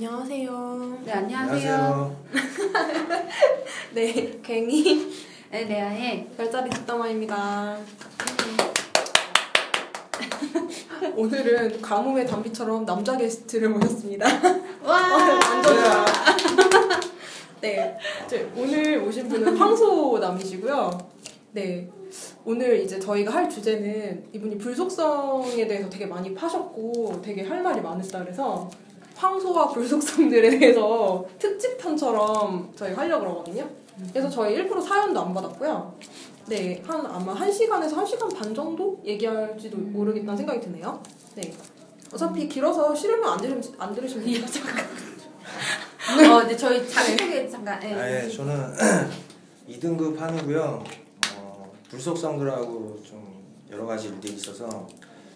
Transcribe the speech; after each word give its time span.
안녕하세요. 0.00 0.98
네, 1.04 1.12
안녕하세요. 1.12 2.16
네, 3.94 4.38
갱이 4.44 5.10
네, 5.50 5.64
레아의 5.64 6.28
별자리 6.36 6.70
뒷담화입니다. 6.70 7.76
오늘은 11.16 11.82
가뭄의 11.82 12.28
단비처럼 12.28 12.86
남자 12.86 13.16
게스트를 13.16 13.70
모셨습니다. 13.70 14.24
와! 14.84 15.02
완전 15.34 15.62
좋아. 15.64 16.04
네, 17.60 17.98
이제 18.24 18.52
오늘 18.56 18.98
오신 18.98 19.28
분은 19.28 19.56
황소남이시고요. 19.56 20.96
네, 21.50 21.90
오늘 22.44 22.82
이제 22.82 23.00
저희가 23.00 23.34
할 23.34 23.50
주제는 23.50 24.28
이분이 24.32 24.58
불속성에 24.58 25.66
대해서 25.66 25.90
되게 25.90 26.06
많이 26.06 26.32
파셨고 26.36 27.20
되게 27.20 27.42
할 27.42 27.64
말이 27.64 27.80
많으시다 27.80 28.20
그래서 28.20 28.70
황소와 29.18 29.68
불속성들에 29.70 30.58
대해서 30.58 31.26
특집편처럼 31.38 32.72
저희 32.76 32.92
하려고 32.92 33.24
그러거든요. 33.24 33.68
그래서 34.12 34.30
저희 34.30 34.56
1% 34.56 34.80
사연도 34.80 35.20
안 35.20 35.34
받았고요. 35.34 35.98
네, 36.46 36.80
한 36.86 37.04
아마 37.04 37.34
1시간에서 37.34 37.94
1시간 37.96 38.34
반 38.34 38.54
정도 38.54 39.00
얘기할지도 39.04 39.76
모르겠다는 39.76 40.36
생각이 40.36 40.60
드네요. 40.60 41.02
네. 41.34 41.52
어차피 42.12 42.48
길어서 42.48 42.94
싫으면 42.94 43.28
안 43.28 43.38
들으시면 43.38 43.80
안 43.80 43.94
들으시면 43.94 44.24
돼요. 44.24 44.44
어, 46.32 46.42
네, 46.44 46.56
저희 46.56 46.88
자기 46.88 47.10
소개 47.10 47.48
잠깐. 47.48 47.80
네. 47.80 47.94
아, 47.94 48.24
예, 48.24 48.28
저는 48.28 48.72
2등급 49.68 50.16
한이고요. 50.16 50.84
어, 51.36 51.72
불속성들하고 51.90 53.02
좀 53.02 53.44
여러 53.70 53.84
가지 53.84 54.08
일들이 54.08 54.34
있어서 54.34 54.86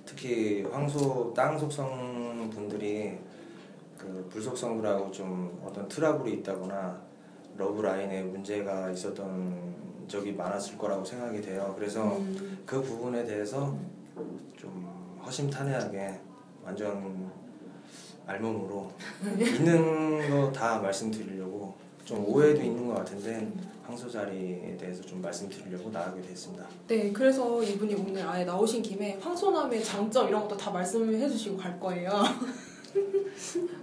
특히 0.07 0.63
황소 0.63 1.35
땅 1.37 1.59
속성 1.59 2.49
분들이 2.55 3.19
그 4.03 4.27
불속성들하고 4.31 5.13
좀 5.13 5.63
어떤 5.65 5.87
트러블이 5.87 6.33
있다거나 6.39 7.01
love 7.57 7.81
line에 7.83 8.23
문제가 8.25 8.91
있었던 8.91 9.73
적이 10.09 10.33
많았을 10.33 10.77
거라고 10.77 11.05
생각이 11.05 11.41
돼요. 11.41 11.73
그래서 11.79 12.17
음, 12.17 12.59
그 12.67 12.83
부분에 12.83 13.25
대해서 13.25 13.77
좀 14.57 15.21
허심탄회하게 15.25 16.21
완전 16.65 17.31
알몸으로 18.27 18.91
있는 19.39 20.31
거 20.31 20.53
다 20.53 20.79
말씀드리려고 20.81 21.75
좀 22.05 22.25
오해도 22.27 22.61
있는 22.61 22.89
것 22.89 22.95
같은데 22.95 23.53
황소 23.85 24.11
자리에 24.11 24.77
대해서 24.79 25.01
좀 25.03 25.23
말씀드리려고 25.23 25.91
나가게 25.91 26.21
됐습니다. 26.23 26.67
네, 26.89 27.13
그래서 27.13 27.63
이분이 27.63 27.95
오늘 27.95 28.27
아예 28.27 28.45
나오신 28.45 28.83
김에 28.83 29.19
황소남의 29.23 29.83
장점 29.85 30.29
이런 30.29 30.43
것도 30.43 30.57
다 30.57 30.71
말씀을 30.73 31.15
해주시고 31.21 31.57
갈 31.57 31.79
거예요. 31.79 32.11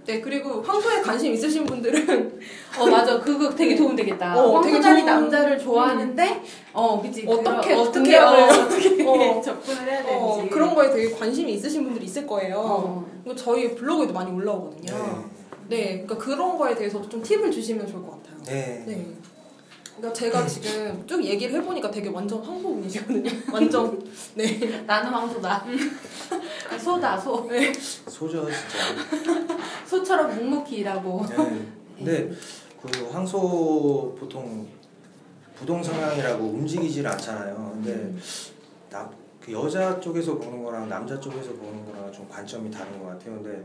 네, 0.06 0.20
그리고 0.20 0.62
황소에 0.62 1.02
관심 1.02 1.32
있으신 1.32 1.64
분들은 1.64 2.40
어, 2.78 2.86
맞아. 2.86 3.18
그거 3.20 3.54
되게 3.54 3.76
도움 3.76 3.94
되겠다. 3.94 4.36
어, 4.36 4.60
되게 4.60 4.74
황소자리 4.76 5.02
좋은- 5.02 5.04
남자를 5.06 5.58
좋아하는데, 5.58 6.42
어, 6.72 7.00
그치. 7.02 7.24
어떻게, 7.26 7.74
그런- 7.74 7.78
어떻게, 7.88 8.16
어, 8.18 8.26
어, 8.32 8.44
어떻게 8.48 9.04
어. 9.06 9.40
접근을 9.42 9.82
해야 9.82 10.00
어, 10.06 10.34
되는지. 10.36 10.50
그런 10.50 10.74
거에 10.74 10.90
되게 10.90 11.10
관심이 11.14 11.52
있으신 11.54 11.84
분들이 11.84 12.06
있을 12.06 12.26
거예요. 12.26 12.56
어. 12.58 13.06
그리고 13.24 13.36
저희 13.36 13.74
블로그에도 13.74 14.12
많이 14.12 14.30
올라오거든요. 14.32 15.28
네, 15.68 16.02
그러니까 16.04 16.16
그런 16.18 16.58
거에 16.58 16.74
대해서 16.74 17.00
좀 17.08 17.22
팁을 17.22 17.50
주시면 17.50 17.86
좋을 17.86 18.02
것 18.02 18.10
같아요. 18.22 18.42
네. 18.46 18.84
네. 18.86 19.06
그러니까 19.96 20.18
제가 20.18 20.46
지금 20.46 21.04
쭉 21.06 21.22
얘기를 21.22 21.54
해보니까 21.60 21.90
되게 21.90 22.08
완전 22.08 22.40
황소분이시거든요. 22.42 23.30
완전 23.52 24.02
네. 24.34 24.82
나는 24.86 25.10
황소다. 25.10 25.62
소다, 26.78 27.18
소. 27.18 27.48
소죠 28.08 28.46
진짜. 28.46 29.56
소처럼 29.86 30.34
묵묵히 30.34 30.76
일하고. 30.78 31.24
네. 31.26 31.66
근데 31.96 32.30
그 32.80 33.08
황소 33.10 34.16
보통 34.18 34.66
부동 35.54 35.82
성향이라고 35.82 36.44
움직이질 36.44 37.06
않잖아요. 37.06 37.72
근데 37.74 38.14
나, 38.88 39.10
그 39.40 39.52
여자 39.52 40.00
쪽에서 40.00 40.38
보는 40.38 40.64
거랑 40.64 40.88
남자 40.88 41.18
쪽에서 41.20 41.52
보는 41.52 41.84
거랑 41.86 42.10
좀 42.12 42.26
관점이 42.28 42.70
다른 42.70 42.98
것 42.98 43.08
같아요. 43.08 43.42
근데 43.42 43.64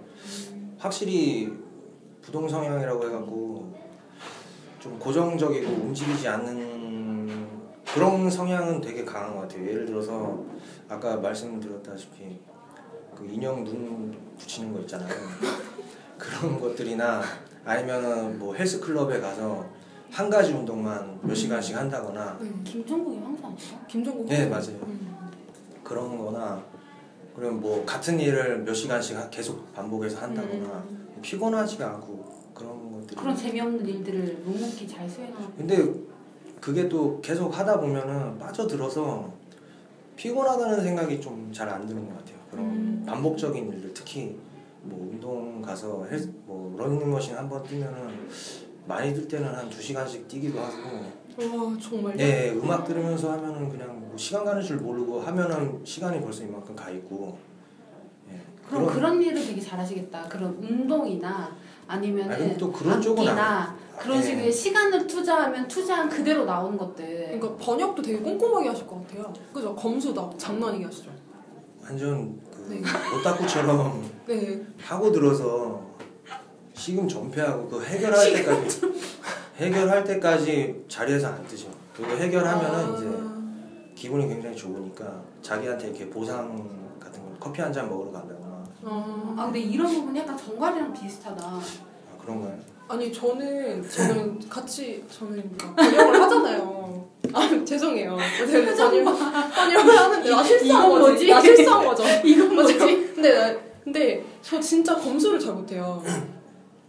확실히 0.77 1.53
부동 2.21 2.49
성향이라고 2.49 3.05
해갖고 3.07 3.73
좀 4.79 4.99
고정적이고 4.99 5.71
움직이지 5.71 6.27
않는 6.27 7.47
그런 7.93 8.29
성향은 8.29 8.81
되게 8.81 9.05
강한 9.05 9.35
것 9.35 9.41
같아요. 9.41 9.65
예를 9.65 9.85
들어서 9.85 10.43
아까 10.89 11.15
말씀드렸다시피 11.17 12.39
그 13.15 13.25
인형 13.31 13.63
눈 13.63 14.15
붙이는 14.37 14.73
거 14.73 14.79
있잖아요. 14.81 15.09
그런 16.17 16.59
것들이나 16.59 17.21
아니면은 17.63 18.37
뭐 18.39 18.53
헬스클럽에 18.55 19.19
가서 19.19 19.65
한 20.11 20.29
가지 20.29 20.53
운동만 20.53 21.19
몇 21.21 21.33
시간씩 21.33 21.75
한다거나 21.75 22.37
김종국이 22.63 23.17
황소 23.19 23.45
아니야? 23.47 23.85
김종국. 23.87 24.27
네 24.27 24.47
맞아요. 24.47 24.77
음. 24.83 25.15
그런 25.83 26.17
거나 26.17 26.63
그럼 27.35 27.59
뭐 27.59 27.85
같은 27.85 28.19
일을 28.19 28.59
몇 28.63 28.73
시간씩 28.73 29.17
하- 29.17 29.29
계속 29.29 29.73
반복해서 29.73 30.19
한다거나 30.21 30.83
피곤하지가 31.21 31.85
않고 31.95 32.23
그런 32.53 32.91
것들이 32.93 33.15
그런 33.19 33.35
재미없는 33.35 33.85
일들을 33.85 34.41
묵묵히 34.45 34.87
잘 34.87 35.09
수행하고. 35.09 35.53
근데 35.57 35.93
그게 36.61 36.87
또 36.87 37.19
계속 37.21 37.49
하다 37.57 37.79
보면은 37.81 38.37
빠져들어서 38.39 39.31
피곤하다는 40.15 40.81
생각이 40.81 41.19
좀 41.19 41.51
잘 41.51 41.67
안 41.69 41.85
드는 41.85 42.07
것 42.07 42.17
같아요. 42.17 42.34
그런 42.55 42.65
음. 42.67 43.03
반복적인 43.05 43.67
일들 43.73 43.93
특히 43.93 44.37
뭐 44.83 45.09
운동 45.11 45.61
가서 45.61 46.05
헬스 46.09 46.31
뭐 46.45 46.73
러닝머신 46.77 47.35
한 47.35 47.49
번 47.49 47.61
뛰면은 47.63 48.29
많이 48.87 49.13
들 49.13 49.27
때는 49.27 49.53
한 49.53 49.69
두 49.69 49.81
시간씩 49.81 50.27
뛰기도 50.27 50.59
하고 50.59 50.73
와 51.37 51.77
정말요? 51.77 52.15
네 52.15 52.51
음악 52.51 52.85
들으면서 52.85 53.31
하면은 53.33 53.69
그냥 53.69 53.99
뭐 53.99 54.13
시간 54.15 54.45
가는 54.45 54.61
줄 54.61 54.77
모르고 54.77 55.19
하면은 55.21 55.81
시간이 55.83 56.21
벌써 56.21 56.43
이만큼 56.43 56.75
가 56.75 56.89
있고 56.91 57.37
예, 58.31 58.39
그럼 58.69 58.85
그런 58.87 59.21
일을 59.21 59.45
되게 59.45 59.59
잘하시겠다. 59.59 60.29
그런 60.29 60.53
운동이나 60.61 61.55
아니면 61.87 62.31
아니, 62.31 62.57
또 62.57 62.71
그런 62.71 63.01
쪽은 63.01 63.27
악기나 63.27 63.75
그런 63.99 64.17
예. 64.17 64.21
식의 64.21 64.51
시간을 64.51 65.07
투자하면 65.07 65.67
투자한 65.67 66.07
그대로 66.09 66.45
나오는 66.45 66.77
것들. 66.77 67.05
그러니까 67.39 67.55
번역도 67.57 68.01
되게 68.01 68.19
꼼꼼하게 68.19 68.69
하실 68.69 68.87
것 68.87 69.01
같아요. 69.07 69.33
그죠? 69.53 69.75
검수다 69.75 70.29
장난 70.37 70.69
아니게 70.69 70.85
하시죠. 70.85 71.11
완전 71.83 72.39
그 72.43 72.44
네. 72.67 72.81
오타쿠처럼 73.17 74.09
네. 74.27 74.61
하고 74.81 75.11
들어서 75.11 75.81
식음 76.73 77.07
전폐하고 77.07 77.67
그 77.69 77.83
해결할 77.83 78.33
때까지 78.33 78.81
해결할 79.57 80.03
때까지 80.03 80.85
자리에서 80.87 81.27
안 81.27 81.47
뜨죠. 81.47 81.69
그거 81.95 82.13
해결하면은 82.15 82.93
아, 82.93 82.97
이제 82.97 83.95
기분이 83.95 84.27
굉장히 84.27 84.55
좋으니까 84.55 85.21
자기한테 85.41 85.87
이렇게 85.87 86.09
보상 86.09 86.97
같은 86.99 87.21
거 87.23 87.29
커피 87.39 87.61
한 87.61 87.71
잔 87.71 87.87
먹으러 87.89 88.11
간다거나 88.11 88.63
아, 88.83 89.35
아 89.37 89.45
근데 89.45 89.59
이런 89.61 89.87
부분 89.93 90.15
약간 90.17 90.37
정갈이랑 90.37 90.93
비슷하다. 90.93 91.43
아, 91.45 91.61
그런 92.21 92.41
거예요. 92.41 92.57
아니 92.87 93.11
저는 93.11 93.87
저는 93.89 94.39
같이 94.49 95.03
저는 95.09 95.55
막 95.57 95.75
번역을 95.75 96.21
하잖아요. 96.21 96.94
아 97.33 97.65
죄송해요. 97.65 98.17
제가 98.49 98.89
번역 98.89 99.03
번역을 99.53 99.97
하는데 99.97 100.29
나 100.29 100.43
실수한 100.43 100.85
이건 100.87 101.01
거지. 101.01 101.11
뭐지? 101.11 101.27
나 101.29 101.41
실수한 101.41 101.85
거죠. 101.87 102.03
이건. 102.27 102.55
뭐지? 102.55 102.77
근데 102.77 103.33
나- 103.37 103.55
근데 103.83 104.23
저 104.41 104.59
진짜 104.59 104.95
검수를 104.95 105.39
잘 105.39 105.53
못해요. 105.53 106.01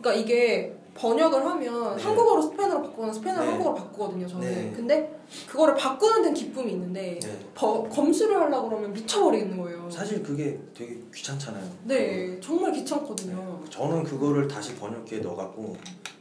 그러니까 0.00 0.22
이게 0.22 0.72
번역을 0.94 1.44
하면 1.44 1.96
네. 1.96 2.02
한국어로 2.02 2.40
스페인어로 2.40 2.82
바꾸거나 2.84 3.12
스페인어로 3.12 3.44
네. 3.44 3.50
한국어로 3.50 3.74
바꾸거든요. 3.76 4.26
저는. 4.26 4.48
네. 4.48 4.72
근데 4.74 5.20
그거를 5.46 5.74
바꾸는 5.74 6.22
데는 6.22 6.32
기쁨이 6.34 6.72
있는데 6.72 7.18
네. 7.22 7.38
버- 7.54 7.82
검수를 7.82 8.40
하려고 8.40 8.70
그러면 8.70 8.94
미쳐버리겠는 8.94 9.58
거예요. 9.58 9.90
사실 9.90 10.22
그게 10.22 10.58
되게 10.74 10.96
귀찮잖아요. 11.14 11.64
네, 11.84 12.40
정말 12.40 12.72
귀찮거든요. 12.72 13.60
저는 13.68 14.04
그거를 14.04 14.48
다시 14.48 14.74
번역기에 14.76 15.18
넣어갖고 15.18 15.76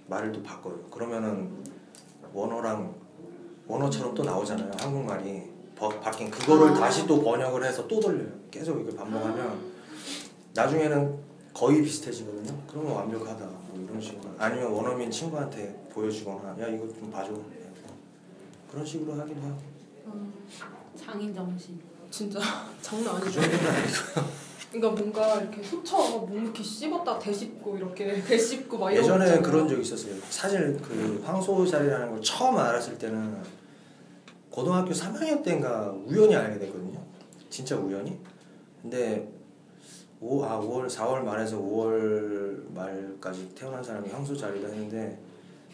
말을 0.08 0.34
또 0.34 0.44
바꿔요. 0.44 0.78
그러면은 0.92 1.50
원어랑 2.34 2.94
원어처럼 3.68 4.14
또 4.14 4.24
나오잖아요. 4.24 4.72
한국말이 4.80 5.44
버- 5.76 5.90
바뀐 6.00 6.30
그거를 6.30 6.70
아. 6.72 6.74
다시 6.74 7.06
또 7.08 7.22
번역을 7.24 7.64
해서 7.64 7.88
또 7.88 8.00
돌려요. 8.00 8.30
계속 8.52 8.80
이걸 8.80 8.96
반복하면 8.96 9.60
나중에는 10.54 11.26
거의 11.54 11.82
비슷해지거든요. 11.84 12.58
그러면 12.68 12.94
완벽하다. 12.94 13.46
뭐 13.46 13.86
이런 13.90 14.00
식으로 14.02 14.32
아니면 14.38 14.72
원어민 14.72 15.10
친구한테 15.12 15.74
보여주거나 15.94 16.50
야 16.62 16.68
이거 16.68 16.88
좀 16.88 17.10
봐줘. 17.12 17.32
그런 18.72 18.86
식으로 18.86 19.14
하기도 19.14 19.42
하고 19.42 19.58
음, 20.08 20.34
장인 20.96 21.34
정신. 21.34 21.80
진짜 22.12 22.40
장난 22.82 23.16
그 23.20 23.26
아니죠. 23.26 23.42
정도는 23.42 23.68
아니고 23.72 24.22
그러니까 24.76 25.02
뭔가 25.02 25.42
이렇게 25.42 25.64
소처럼 25.64 26.26
묵묵히 26.26 26.62
씹었다 26.62 27.18
되씹고 27.18 27.78
이렇게 27.78 28.20
되씹고 28.22 28.78
막 28.78 28.94
예전에. 28.94 29.40
그런 29.40 29.68
적 29.68 29.80
있었어요. 29.80 30.16
사실 30.30 30.78
그 30.82 31.22
황소살이라는 31.26 32.12
걸 32.12 32.22
처음 32.22 32.58
알았을 32.58 32.98
때는 32.98 33.38
고등학교 34.50 34.92
3학년 34.92 35.44
때인가 35.44 35.94
우연히 36.06 36.36
알게 36.36 36.60
됐거든요. 36.60 37.00
진짜 37.50 37.78
우연히. 37.78 38.20
근데 38.82 39.30
5, 40.20 40.44
아 40.44 40.60
5월 40.60 40.88
4월 40.88 41.22
말에서 41.24 41.58
5월 41.58 42.74
말까지 42.74 43.54
태어난 43.56 43.82
사람이 43.84 44.10
황소 44.10 44.36
자리다 44.36 44.68
했는데 44.68 45.18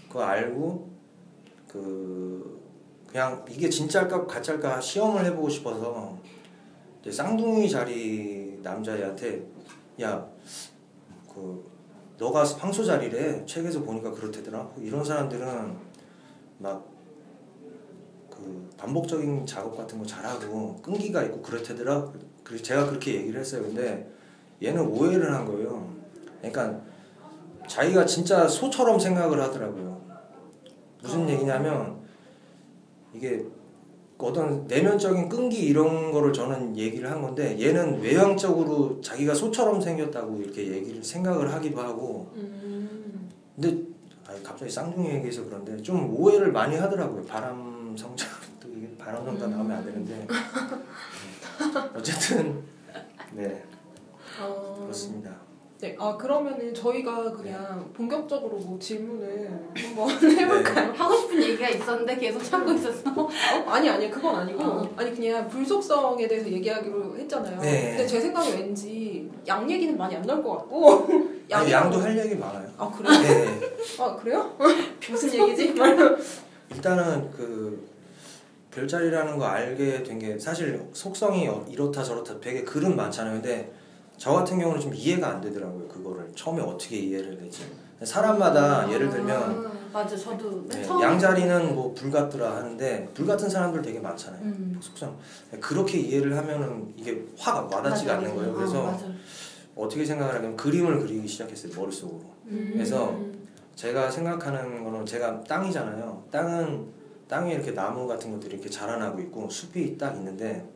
그거 0.08 0.24
알고 0.24 0.90
그 1.68 2.62
그냥 3.08 3.44
이게 3.50 3.70
진짜일까 3.70 4.28
가짜일까 4.28 4.80
시험을 4.80 5.26
해보고 5.26 5.50
싶어서 5.50 6.18
이제 7.02 7.12
쌍둥이 7.12 7.70
자리 7.70 8.41
남자애한테 8.62 9.46
야 10.02 10.26
그 11.34 11.72
너가 12.18 12.44
황소 12.44 12.84
자리래. 12.84 13.46
책에서 13.46 13.82
보니까 13.82 14.12
그렇대더라. 14.12 14.72
이런 14.78 15.04
사람들은 15.04 15.76
막 16.60 16.92
그 18.42 18.70
반복적인 18.76 19.46
작업 19.46 19.78
같은 19.78 20.00
거 20.00 20.06
잘하고 20.06 20.76
끈기가 20.78 21.22
있고 21.24 21.42
그렇대더라. 21.44 22.12
그래서 22.44 22.64
제가 22.64 22.88
그렇게 22.88 23.14
얘기를 23.14 23.40
했어요. 23.40 23.62
근데 23.62 24.10
얘는 24.64 24.88
오해를 24.88 25.32
한 25.32 25.46
거예요. 25.46 25.88
그러니까 26.40 26.82
자기가 27.68 28.06
진짜 28.06 28.48
소처럼 28.48 29.00
생각을 29.00 29.40
하더라고요. 29.40 30.02
무슨 31.04 31.30
얘기냐면 31.30 32.02
이게 33.14 33.46
어떤 34.28 34.68
내면적인 34.68 35.30
끈기 35.30 35.66
이런 35.66 36.12
거를 36.12 36.34
저는 36.34 36.78
얘기를 36.78 37.10
한 37.10 37.22
건데 37.22 37.58
얘는 37.60 38.02
외형적으로 38.02 39.00
자기가 39.02 39.34
소처럼 39.34 39.82
생겼다고 39.82 40.38
이렇게 40.38 40.68
얘기를 40.68 41.04
생각을 41.04 41.52
하기도 41.54 41.82
하고. 41.82 42.32
음. 42.36 43.30
근데 43.56 43.84
갑자기 44.44 44.72
쌍둥이 44.72 45.10
얘기해서 45.16 45.44
그런데 45.46 45.78
좀 45.82 46.14
오해를 46.14 46.52
많이 46.52 46.76
하더라고요. 46.78 47.24
바람 47.24 47.96
성장 47.98 48.30
또 48.60 48.70
이게 48.70 48.90
바람 48.98 49.26
성장 49.26 49.52
나오면 49.52 49.78
안 49.78 49.86
되는데. 49.86 50.16
네. 50.16 50.28
어쨌든 51.96 52.64
네. 53.34 53.64
어, 54.42 54.80
그렇습니다 54.82 55.51
네, 55.82 55.96
아 56.00 56.16
그러면은 56.16 56.72
저희가 56.76 57.32
그냥 57.32 57.90
본격적으로 57.92 58.58
뭐 58.58 58.78
질문을 58.78 59.50
한번 59.76 60.08
네. 60.22 60.36
해볼까요? 60.44 60.94
하고 60.96 61.16
싶은 61.16 61.42
얘기가 61.42 61.70
있었는데 61.70 62.18
계속 62.18 62.44
참고 62.44 62.72
있었어. 62.74 63.10
어? 63.10 63.28
아니 63.66 63.90
아니 63.90 64.12
그건 64.12 64.36
아니고 64.36 64.64
어. 64.64 64.94
아니 64.96 65.12
그냥 65.16 65.48
불속성에 65.50 66.28
대해서 66.28 66.48
얘기하기로 66.52 67.18
했잖아요. 67.18 67.60
네. 67.62 67.90
근데 67.90 68.06
제 68.06 68.22
생각에 68.22 68.52
왠지 68.58 69.28
양 69.48 69.70
얘기는 69.70 69.98
많이 69.98 70.16
안 70.16 70.22
나올 70.22 70.44
것 70.44 70.58
같고 70.60 71.08
아니, 71.52 71.72
양도 71.72 72.00
할 72.00 72.18
얘기 72.18 72.36
많아요 72.36 72.70
아 72.78 72.90
그래요? 72.92 73.20
네 73.22 73.60
아 74.00 74.16
그래요? 74.16 74.56
무슨 75.10 75.34
얘기지? 75.34 75.74
일단은 76.70 77.32
그 77.32 77.90
별자리라는 78.70 79.38
거 79.40 79.46
알게 79.46 80.04
된 80.04 80.20
게 80.20 80.38
사실 80.38 80.80
속성이 80.94 81.48
어- 81.48 81.66
이렇다 81.68 82.04
저렇다 82.04 82.40
되게 82.40 82.62
글은 82.64 82.96
많잖아요. 82.96 83.42
근데 83.42 83.72
저 84.18 84.32
같은 84.34 84.60
경우는 84.60 84.80
좀 84.80 84.94
이해가 84.94 85.28
안 85.28 85.42
되더라고요. 85.42 85.88
그거를 85.88 86.32
처음에 86.36 86.62
어떻게 86.62 86.98
이해를 86.98 87.38
될지. 87.38 87.64
사람마다 88.04 88.92
예를 88.92 89.10
들면 89.10 89.66
아, 89.66 89.72
맞아 89.94 90.16
저도 90.18 90.64
맨 90.68 90.82
네, 90.82 90.88
양자리는 90.88 91.76
뭐 91.76 91.94
불 91.94 92.10
같더라 92.10 92.56
하는데 92.58 93.08
불 93.14 93.28
같은 93.28 93.48
사람들 93.50 93.82
되게 93.82 94.00
많잖아요. 94.00 94.42
음. 94.42 94.78
속성 94.82 95.16
그렇게 95.60 96.00
이해를 96.00 96.36
하면은 96.38 96.94
이게 96.98 97.24
확 97.38 97.72
와닿지가 97.72 98.14
맞아, 98.16 98.18
않는 98.18 98.36
거예요. 98.36 98.52
맞아. 98.54 98.60
그래서 98.60 98.82
어, 98.82 98.92
맞아. 98.92 99.06
어떻게 99.76 100.04
생각을 100.06 100.34
하냐면 100.36 100.56
그림을 100.58 101.00
그리기 101.00 101.28
시작했어요 101.28 101.72
머릿속으로. 101.76 102.22
음. 102.48 102.72
그래서 102.74 103.16
제가 103.76 104.10
생각하는 104.10 104.84
거는 104.84 105.06
제가 105.06 105.44
땅이잖아요. 105.44 106.24
땅은 106.32 106.86
땅에 107.28 107.54
이렇게 107.54 107.72
나무 107.74 108.08
같은 108.08 108.32
것들이 108.32 108.56
이렇게 108.56 108.70
자라나고 108.70 109.20
있고 109.22 109.50
숲이 109.50 109.98
딱 109.98 110.16
있는데 110.16 110.68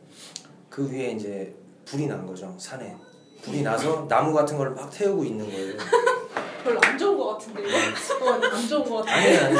그 0.70 0.90
위에 0.90 1.10
이제 1.12 1.54
불이 1.84 2.06
난 2.06 2.24
거죠 2.26 2.54
산에 2.58 2.96
불이 3.42 3.62
나서 3.62 4.06
나무 4.08 4.32
같은 4.32 4.56
걸 4.56 4.74
막 4.74 4.90
태우고 4.90 5.24
있는 5.24 5.46
거예요. 5.50 5.74
별로 6.64 6.80
안 6.82 6.98
좋은 6.98 7.16
것 7.16 7.26
같은데 7.38 7.62
이거? 7.62 8.26
어, 8.26 8.32
안 8.42 8.68
좋은 8.68 8.84
것 8.84 8.96
같아. 9.04 9.12
아니 9.16 9.36
아니. 9.36 9.56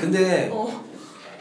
근데 0.00 0.50
어. 0.52 0.84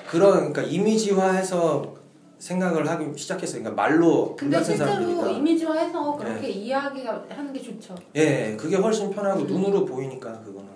그런 0.09 0.53
그러니까 0.53 0.61
이미지화해서 0.61 1.95
생각을 2.37 2.87
하기 2.87 3.17
시작했어요. 3.17 3.63
그러니까 3.63 3.81
말로 3.81 4.27
불 4.35 4.35
근데 4.35 4.57
같은 4.57 4.75
실제로 4.75 4.91
사람들이니까. 4.91 5.29
이미지화해서 5.31 6.15
그렇게 6.17 6.49
이해하기가 6.49 7.25
하는 7.29 7.51
게 7.51 7.59
좋죠. 7.61 7.95
예, 8.15 8.55
그게 8.55 8.75
훨씬 8.75 9.09
편하고 9.09 9.41
음. 9.41 9.47
눈으로 9.47 9.83
보이니까 9.85 10.39
그거는. 10.41 10.67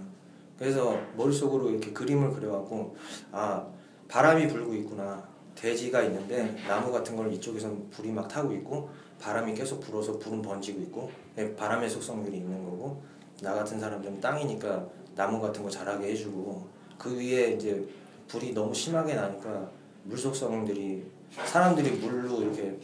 그래서 0.57 0.97
머릿속으로 1.15 1.69
이렇게 1.69 1.91
그림을 1.91 2.31
그려갖고 2.33 2.95
아 3.31 3.63
바람이 4.07 4.47
불고 4.47 4.73
있구나. 4.73 5.23
대지가 5.55 6.01
있는데 6.03 6.55
나무 6.67 6.91
같은 6.91 7.15
걸 7.15 7.31
이쪽에선 7.33 7.89
불이 7.91 8.09
막 8.11 8.27
타고 8.27 8.51
있고 8.53 8.89
바람이 9.21 9.53
계속 9.53 9.79
불어서 9.79 10.17
불은 10.17 10.41
번지고 10.41 10.81
있고 10.81 11.11
예, 11.37 11.55
바람의 11.55 11.89
속성들이 11.89 12.37
있는 12.37 12.63
거고 12.65 13.01
나 13.41 13.53
같은 13.53 13.79
사람들은 13.79 14.19
땅이니까 14.19 14.87
나무 15.15 15.39
같은 15.39 15.63
거 15.63 15.69
자라게 15.69 16.11
해주고 16.11 16.67
그 16.97 17.15
위에 17.15 17.53
이제 17.53 17.87
불이 18.27 18.53
너무 18.53 18.73
심하게 18.73 19.13
나니까 19.13 19.69
물 20.03 20.17
속성들이 20.17 21.03
사람들이 21.45 21.91
물로 21.91 22.41
이렇게 22.41 22.77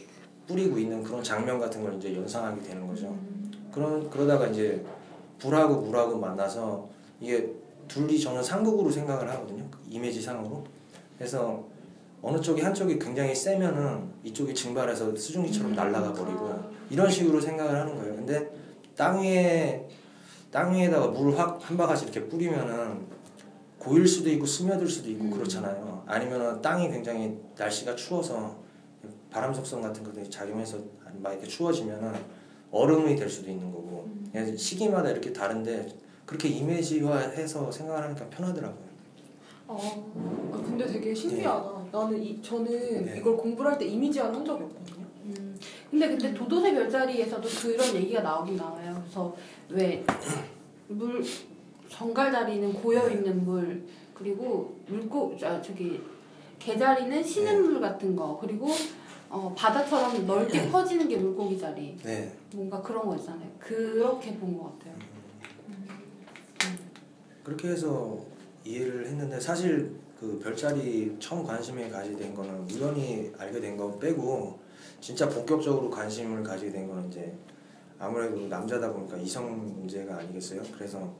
뿌리고 0.46 0.78
있는 0.78 1.02
그런 1.02 1.22
장면 1.22 1.58
같은 1.58 1.82
걸 1.82 1.94
이제 1.94 2.14
연상하게 2.14 2.62
되는 2.62 2.86
거죠. 2.86 3.14
그런 3.72 4.08
그러다가 4.08 4.46
이제 4.46 4.82
불하고 5.38 5.82
물하고 5.82 6.18
만나서 6.18 6.88
이게 7.20 7.52
둘이 7.86 8.18
저는 8.18 8.42
상극으로 8.42 8.90
생각을 8.90 9.28
하거든요. 9.28 9.64
이미지 9.88 10.22
상으로. 10.22 10.64
그래서 11.16 11.64
어느 12.22 12.40
쪽이 12.40 12.60
한쪽이 12.62 12.98
굉장히 12.98 13.34
세면은 13.34 14.10
이쪽이 14.24 14.54
증발해서 14.54 15.14
수증기처럼 15.14 15.74
날아가 15.74 16.12
버리고 16.12 16.52
이런 16.90 17.10
식으로 17.10 17.40
생각을 17.40 17.74
하는 17.80 17.94
거예요. 17.96 18.14
근데 18.16 18.50
땅 18.96 19.20
위에 19.20 19.88
땅 20.50 20.74
위에다가 20.74 21.08
물을 21.08 21.38
확 21.38 21.60
한 21.62 21.76
바가지 21.76 22.04
이렇게 22.04 22.26
뿌리면은 22.26 23.06
고일 23.78 24.06
수도 24.06 24.28
있고 24.30 24.44
스며들 24.44 24.88
수도 24.88 25.08
있고 25.10 25.24
음. 25.24 25.30
그렇잖아요. 25.30 26.02
아니면은 26.06 26.60
땅이 26.60 26.88
굉장히 26.90 27.38
날씨가 27.56 27.94
추워서 27.94 28.56
바람 29.30 29.54
속성 29.54 29.80
같은 29.80 30.02
것들이 30.02 30.28
작용해서 30.28 30.78
막 31.22 31.32
이렇게 31.32 31.46
추워지면은 31.46 32.12
얼음이 32.70 33.14
될 33.16 33.28
수도 33.28 33.50
있는 33.50 33.70
거고 33.70 34.08
그래서 34.32 34.56
시기마다 34.56 35.10
이렇게 35.10 35.32
다른데 35.32 35.88
그렇게 36.26 36.48
이미지화해서 36.48 37.70
생각을 37.70 38.02
하니까 38.04 38.26
편하더라고요. 38.28 38.88
어, 39.68 40.50
아, 40.52 40.62
근데 40.62 40.86
되게 40.86 41.14
신기하다. 41.14 41.77
나는 41.92 42.22
이, 42.22 42.40
저는 42.42 43.04
네. 43.06 43.18
이걸 43.18 43.36
공부를 43.36 43.72
할 43.72 43.78
때 43.78 43.86
이미지화를 43.86 44.34
한 44.34 44.44
적이 44.44 44.64
없거든요. 44.64 45.06
음, 45.24 45.58
근데 45.90 46.08
근데 46.08 46.34
도도새 46.34 46.74
별자리에서도 46.74 47.48
그런 47.62 47.94
얘기가 47.96 48.20
나오긴 48.22 48.56
나와요. 48.56 49.00
그래서 49.04 49.34
왜 49.70 50.04
물 50.90 51.22
정갈자리는 51.90 52.72
고여 52.74 53.10
있는 53.10 53.44
물 53.44 53.82
그리고 54.14 54.76
물고 54.86 55.36
아, 55.42 55.60
저기 55.60 56.00
개자리는 56.58 57.22
쉬는 57.22 57.62
물 57.62 57.80
같은 57.80 58.16
거 58.16 58.38
그리고 58.40 58.68
어, 59.30 59.54
바다처럼 59.56 60.26
넓게 60.26 60.70
퍼지는 60.70 61.06
게 61.08 61.16
물고기 61.18 61.58
자리 61.58 61.96
네. 62.02 62.32
뭔가 62.54 62.80
그런 62.80 63.06
거 63.06 63.14
있잖아요. 63.16 63.48
그렇게 63.58 64.34
본 64.36 64.56
것 64.58 64.78
같아요. 64.78 64.94
그렇게 67.44 67.68
해서 67.68 68.18
이해를 68.64 69.06
했는데 69.06 69.38
사실 69.40 69.92
그 70.18 70.38
별자리 70.42 71.16
처음 71.20 71.44
관심을 71.44 71.88
가지게 71.90 72.16
된 72.16 72.34
거는 72.34 72.68
우연히 72.70 73.32
알게 73.38 73.60
된 73.60 73.76
거 73.76 73.96
빼고 73.98 74.58
진짜 75.00 75.28
본격적으로 75.28 75.88
관심을 75.90 76.42
가지게 76.42 76.72
된 76.72 76.88
거는 76.88 77.08
이제 77.08 77.36
아무래도 77.98 78.36
남자다 78.48 78.92
보니까 78.92 79.16
이성 79.16 79.76
문제가 79.76 80.16
아니겠어요? 80.18 80.62
그래서 80.74 81.12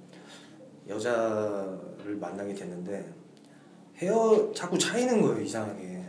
여자를 0.89 2.17
만나게 2.19 2.55
됐는데 2.55 3.13
헤어 3.97 4.51
자꾸 4.53 4.77
차이는 4.79 5.21
거예요 5.23 5.41
이상하게 5.41 6.03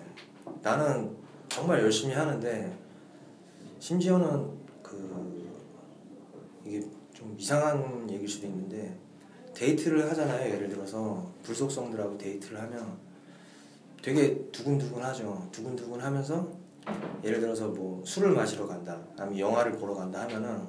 나는 0.61 1.15
정말 1.47 1.81
열심히 1.81 2.13
하는데 2.13 2.75
심지어는 3.79 4.49
그 4.81 5.47
이게 6.65 6.81
좀 7.13 7.35
이상한 7.37 8.09
얘기일 8.09 8.27
수도 8.27 8.47
있는데 8.47 8.97
데이트를 9.63 10.09
하잖아요. 10.09 10.53
예를 10.53 10.69
들어서 10.69 11.21
불속성들하고 11.43 12.17
데이트를 12.17 12.61
하면 12.61 12.97
되게 14.01 14.37
두근두근하죠. 14.53 15.49
두근두근하면서 15.51 16.47
예를 17.25 17.41
들어서 17.41 17.67
뭐 17.67 18.01
술을 18.05 18.31
마시러 18.31 18.65
간다, 18.65 18.97
아니면 19.17 19.37
영화를 19.39 19.73
보러 19.73 19.93
간다 19.93 20.21
하면은 20.21 20.61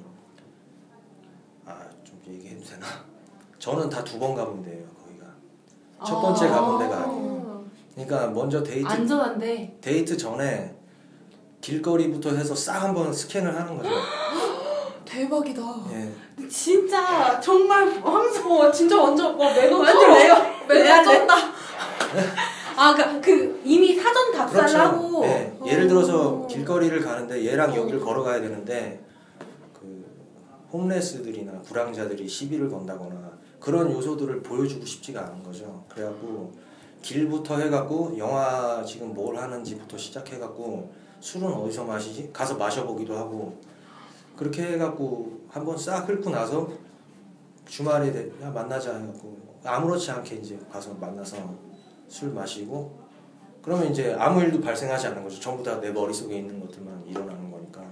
아좀 1.65 2.19
얘기해도 2.27 2.63
되나? 2.65 2.85
저는 3.59 3.89
다 3.89 4.03
두 4.03 4.19
번 4.19 4.35
가본 4.35 4.61
데예요. 4.63 4.85
거기가 4.87 5.25
첫 6.05 6.19
번째 6.21 6.47
가본 6.49 6.79
데가 6.79 6.97
아, 6.97 7.61
그러니까 7.95 8.27
먼저 8.27 8.61
데이트 8.61 8.85
안전한데 8.87 9.77
데이트 9.79 10.17
전에 10.17 10.75
길거리부터 11.61 12.31
해서 12.31 12.53
싹 12.55 12.81
한번 12.83 13.13
스캔을 13.13 13.55
하는 13.55 13.77
거죠. 13.77 13.89
대박이다. 15.11 15.61
예. 15.91 16.47
진짜 16.47 17.39
정말 17.41 17.85
황소 18.01 18.57
와 18.57 18.71
진짜 18.71 18.99
완전 18.99 19.37
와 19.37 19.53
매너 19.53 19.79
완전 19.79 19.99
쩔어. 19.99 20.41
매너 20.67 21.03
쩐다. 21.03 21.35
아, 22.77 22.95
그, 22.95 23.21
그 23.21 23.61
이미 23.65 23.95
사전 23.99 24.31
답사를 24.31 24.79
하고 24.79 25.21
네. 25.21 25.53
예를 25.65 25.87
들어서 25.87 26.29
어. 26.29 26.47
길거리를 26.47 27.01
가는데 27.01 27.45
얘랑 27.45 27.75
여기를 27.75 27.99
걸어가야 27.99 28.39
되는데 28.39 29.03
그 29.73 30.05
홈레스들이나 30.71 31.61
불황자들이 31.63 32.27
시비를 32.27 32.69
건다거나 32.69 33.31
그런 33.59 33.91
요소들을 33.91 34.41
보여주고 34.41 34.85
싶지가 34.85 35.21
않은 35.25 35.43
거죠. 35.43 35.83
그래갖고 35.89 36.53
길부터 37.01 37.57
해갖고 37.57 38.15
영화 38.17 38.83
지금 38.85 39.13
뭘 39.13 39.35
하는지부터 39.35 39.97
시작해갖고 39.97 40.91
술은 41.19 41.51
어디서 41.51 41.83
마시지? 41.83 42.29
가서 42.31 42.55
마셔보기도 42.55 43.15
하고 43.15 43.57
그렇게 44.35 44.73
해갖고 44.73 45.41
한번 45.49 45.77
싹 45.77 46.07
훑고 46.07 46.29
나서 46.29 46.69
주말에 47.65 48.11
돼- 48.11 48.31
야 48.41 48.49
만나자 48.49 48.97
해갖고 48.97 49.37
아무렇지 49.63 50.09
않게 50.11 50.35
이제 50.37 50.59
가서 50.71 50.93
만나서 50.95 51.37
술 52.07 52.31
마시고 52.33 52.99
그러면 53.61 53.91
이제 53.91 54.13
아무 54.17 54.41
일도 54.41 54.59
발생하지 54.59 55.07
않는 55.07 55.23
거죠. 55.23 55.39
전부 55.39 55.63
다 55.63 55.79
내 55.79 55.91
머릿속에 55.91 56.37
있는 56.39 56.59
것들만 56.59 57.05
일어나는 57.05 57.51
거니까. 57.51 57.83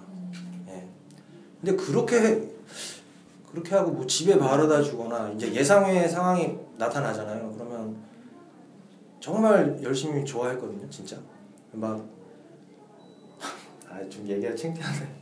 예. 0.68 0.88
근데 1.62 1.76
그렇게 1.76 2.20
해- 2.20 2.42
그렇게 3.52 3.76
하고 3.76 3.92
뭐 3.92 4.06
집에 4.08 4.38
바르다 4.38 4.82
주거나 4.82 5.30
이제 5.30 5.52
예상외의 5.54 6.10
상황이 6.10 6.58
나타나잖아요. 6.78 7.52
그러면 7.54 7.98
정말 9.20 9.80
열심히 9.84 10.24
좋아했거든요, 10.26 10.90
진짜. 10.90 11.18
막 11.74 12.04
아, 13.90 14.00
좀 14.10 14.28
얘기가 14.28 14.56
창피하네. 14.56 15.19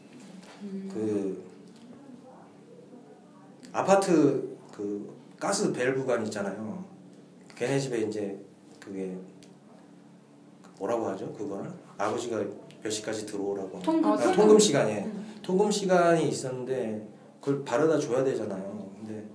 그 0.61 1.43
아파트 3.71 4.57
그 4.71 5.15
가스 5.39 5.71
밸브관 5.71 6.25
있잖아요. 6.25 6.83
걔네 7.55 7.79
집에 7.79 7.99
이제 8.01 8.39
그게 8.79 9.17
뭐라고 10.79 11.07
하죠? 11.09 11.31
그거를 11.33 11.71
아버지가 11.97 12.43
몇 12.83 12.89
시까지 12.89 13.25
들어오라고. 13.25 13.79
통금, 13.79 14.11
아, 14.11 14.17
통금. 14.17 14.59
시간에 14.59 15.11
통금 15.41 15.71
시간이 15.71 16.27
있었는데 16.29 17.07
그걸 17.39 17.63
바르다 17.63 17.99
줘야 17.99 18.23
되잖아요. 18.23 18.89
근데 18.99 19.25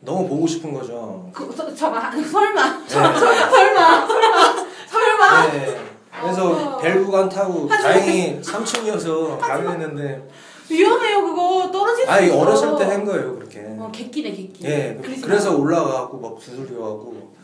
너무 0.00 0.28
보고 0.28 0.46
싶은 0.46 0.72
거죠. 0.72 1.30
그, 1.32 1.54
저, 1.56 1.74
잠깐 1.74 2.22
설마 2.22 2.78
네. 2.80 2.88
설마 2.88 4.56
설마 4.88 5.50
네. 5.52 5.85
그래서 6.22 6.78
벨브관 6.78 7.28
타고 7.28 7.66
다행히 7.68 8.40
3층이어서 8.40 9.38
가능했는데 9.38 10.28
위험해요 10.70 11.22
그거 11.22 11.70
떨어질 11.70 12.04
수 12.04 12.10
아니 12.10 12.26
있어. 12.26 12.38
어렸을 12.38 12.76
때 12.78 12.84
한 12.84 13.04
거예요 13.04 13.34
그렇게. 13.36 13.60
어 13.78 13.90
객기네 13.92 14.32
객기. 14.32 14.64
예, 14.66 14.98
그러지 15.00 15.20
그래서 15.20 15.56
올라가고 15.56 16.18
막 16.18 16.38
두들겨갖고 16.38 17.34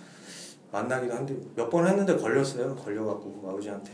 만나기도 0.73 1.15
한데 1.15 1.37
몇 1.55 1.69
번 1.71 1.87
했는데 1.87 2.17
걸렸어요. 2.17 2.75
걸려갖고 2.77 3.45
아버지한테 3.49 3.93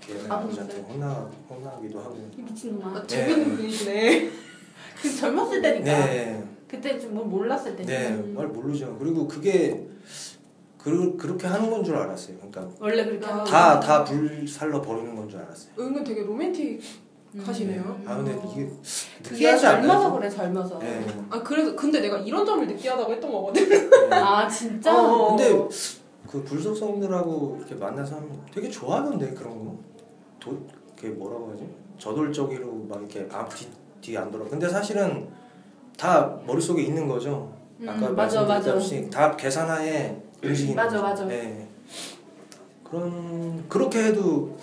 걔네 0.00 0.20
아, 0.28 0.34
아버지한테 0.36 0.80
혼나 0.82 1.28
혼나기도 1.48 1.98
하고. 2.00 2.16
이 2.36 2.42
미친놈아. 2.42 2.98
아, 2.98 3.06
재밌는 3.06 3.56
분이시네. 3.56 4.30
그 5.02 5.16
젊었을 5.16 5.62
때니까. 5.62 5.84
네, 5.84 6.44
그때 6.68 6.98
좀뭘 6.98 7.26
몰랐을 7.26 7.74
때. 7.76 7.82
네, 7.84 8.10
말 8.34 8.46
모르죠. 8.48 8.96
그리고 8.98 9.26
그게 9.26 9.86
그 10.88 11.16
그렇게 11.16 11.46
하는 11.46 11.70
건 11.70 11.84
줄 11.84 11.96
알았어요. 11.96 12.36
그러니까 12.38 12.68
원래 12.80 13.04
그렇게 13.04 13.26
하고. 13.26 13.44
다다 13.44 14.04
불살러 14.04 14.80
버리는 14.82 15.14
건 15.14 15.28
줄 15.28 15.40
알았어요. 15.40 15.72
은근 15.78 16.04
되게 16.04 16.22
로맨틱 16.22 16.80
하시네요. 17.44 18.00
아 18.06 18.16
근데 18.16 18.38
이게 18.52 18.70
느끼하지 19.22 19.66
않나요? 19.66 20.12
그래 20.14 20.28
젊어서. 20.30 20.78
네. 20.78 21.04
아 21.30 21.42
그래서 21.42 21.74
근데 21.76 22.00
내가 22.00 22.18
이런 22.18 22.44
점을 22.44 22.66
느끼하다고 22.66 23.12
했던 23.12 23.30
거거든. 23.30 23.68
네. 23.68 23.88
아 24.16 24.48
진짜? 24.48 24.96
어. 24.96 25.36
근데 25.36 25.68
그 26.28 26.42
불속성들하고 26.44 27.56
이렇게 27.58 27.74
만나서 27.74 28.16
하면 28.16 28.40
되게 28.52 28.68
좋아하던데 28.70 29.32
그런 29.34 29.64
거. 29.64 29.76
도, 30.40 30.56
그게 30.96 31.08
뭐라고 31.10 31.52
하지? 31.52 31.68
저돌적으로 31.98 32.86
막 32.88 32.98
이렇게 33.00 33.28
앞뒤뒤안 33.30 34.30
돌아. 34.30 34.44
근데 34.48 34.68
사실은 34.68 35.28
다 35.96 36.38
머릿속에 36.46 36.82
있는 36.82 37.08
거죠. 37.08 37.52
음, 37.80 37.88
아까 37.88 38.10
맞아, 38.10 38.42
말씀드렸듯이 38.42 39.10
다 39.10 39.36
계산하에 39.36 40.16
움직이는 40.42 40.76
맞아, 40.76 41.00
거죠. 41.00 41.02
맞아. 41.02 41.24
네. 41.26 41.68
그런 42.84 43.68
그렇게 43.68 44.04
해도 44.04 44.56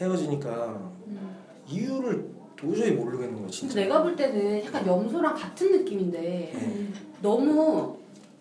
헤어지니까 0.00 0.66
음. 1.06 1.36
이유를 1.66 2.28
도저히 2.56 2.92
모르겠는 2.92 3.42
거 3.42 3.48
진짜. 3.50 3.74
내가 3.80 4.02
볼 4.02 4.16
때는 4.16 4.64
약간 4.64 4.86
염소랑 4.86 5.34
같은 5.34 5.72
느낌인데 5.72 6.18
네. 6.54 6.88
너무 7.20 7.98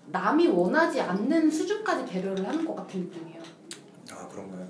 남이 0.07 0.47
원하지 0.47 1.01
않는 1.01 1.51
수준까지 1.51 2.05
배려를 2.11 2.47
하는 2.47 2.65
것 2.65 2.75
같은 2.75 3.01
느낌이에요. 3.01 3.41
아 4.11 4.27
그런가요? 4.29 4.67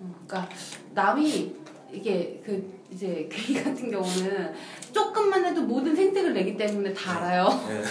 어, 0.00 0.14
그러니까 0.26 0.54
남이 0.94 1.54
이게 1.92 2.42
그 2.44 2.72
이제 2.90 3.28
게이 3.30 3.62
같은 3.62 3.90
경우는 3.90 4.52
조금만 4.92 5.44
해도 5.44 5.62
모든 5.62 5.94
생색을 5.94 6.32
내기 6.32 6.56
때문에 6.56 6.92
다 6.94 7.18
알아요. 7.18 7.48
네. 7.68 7.82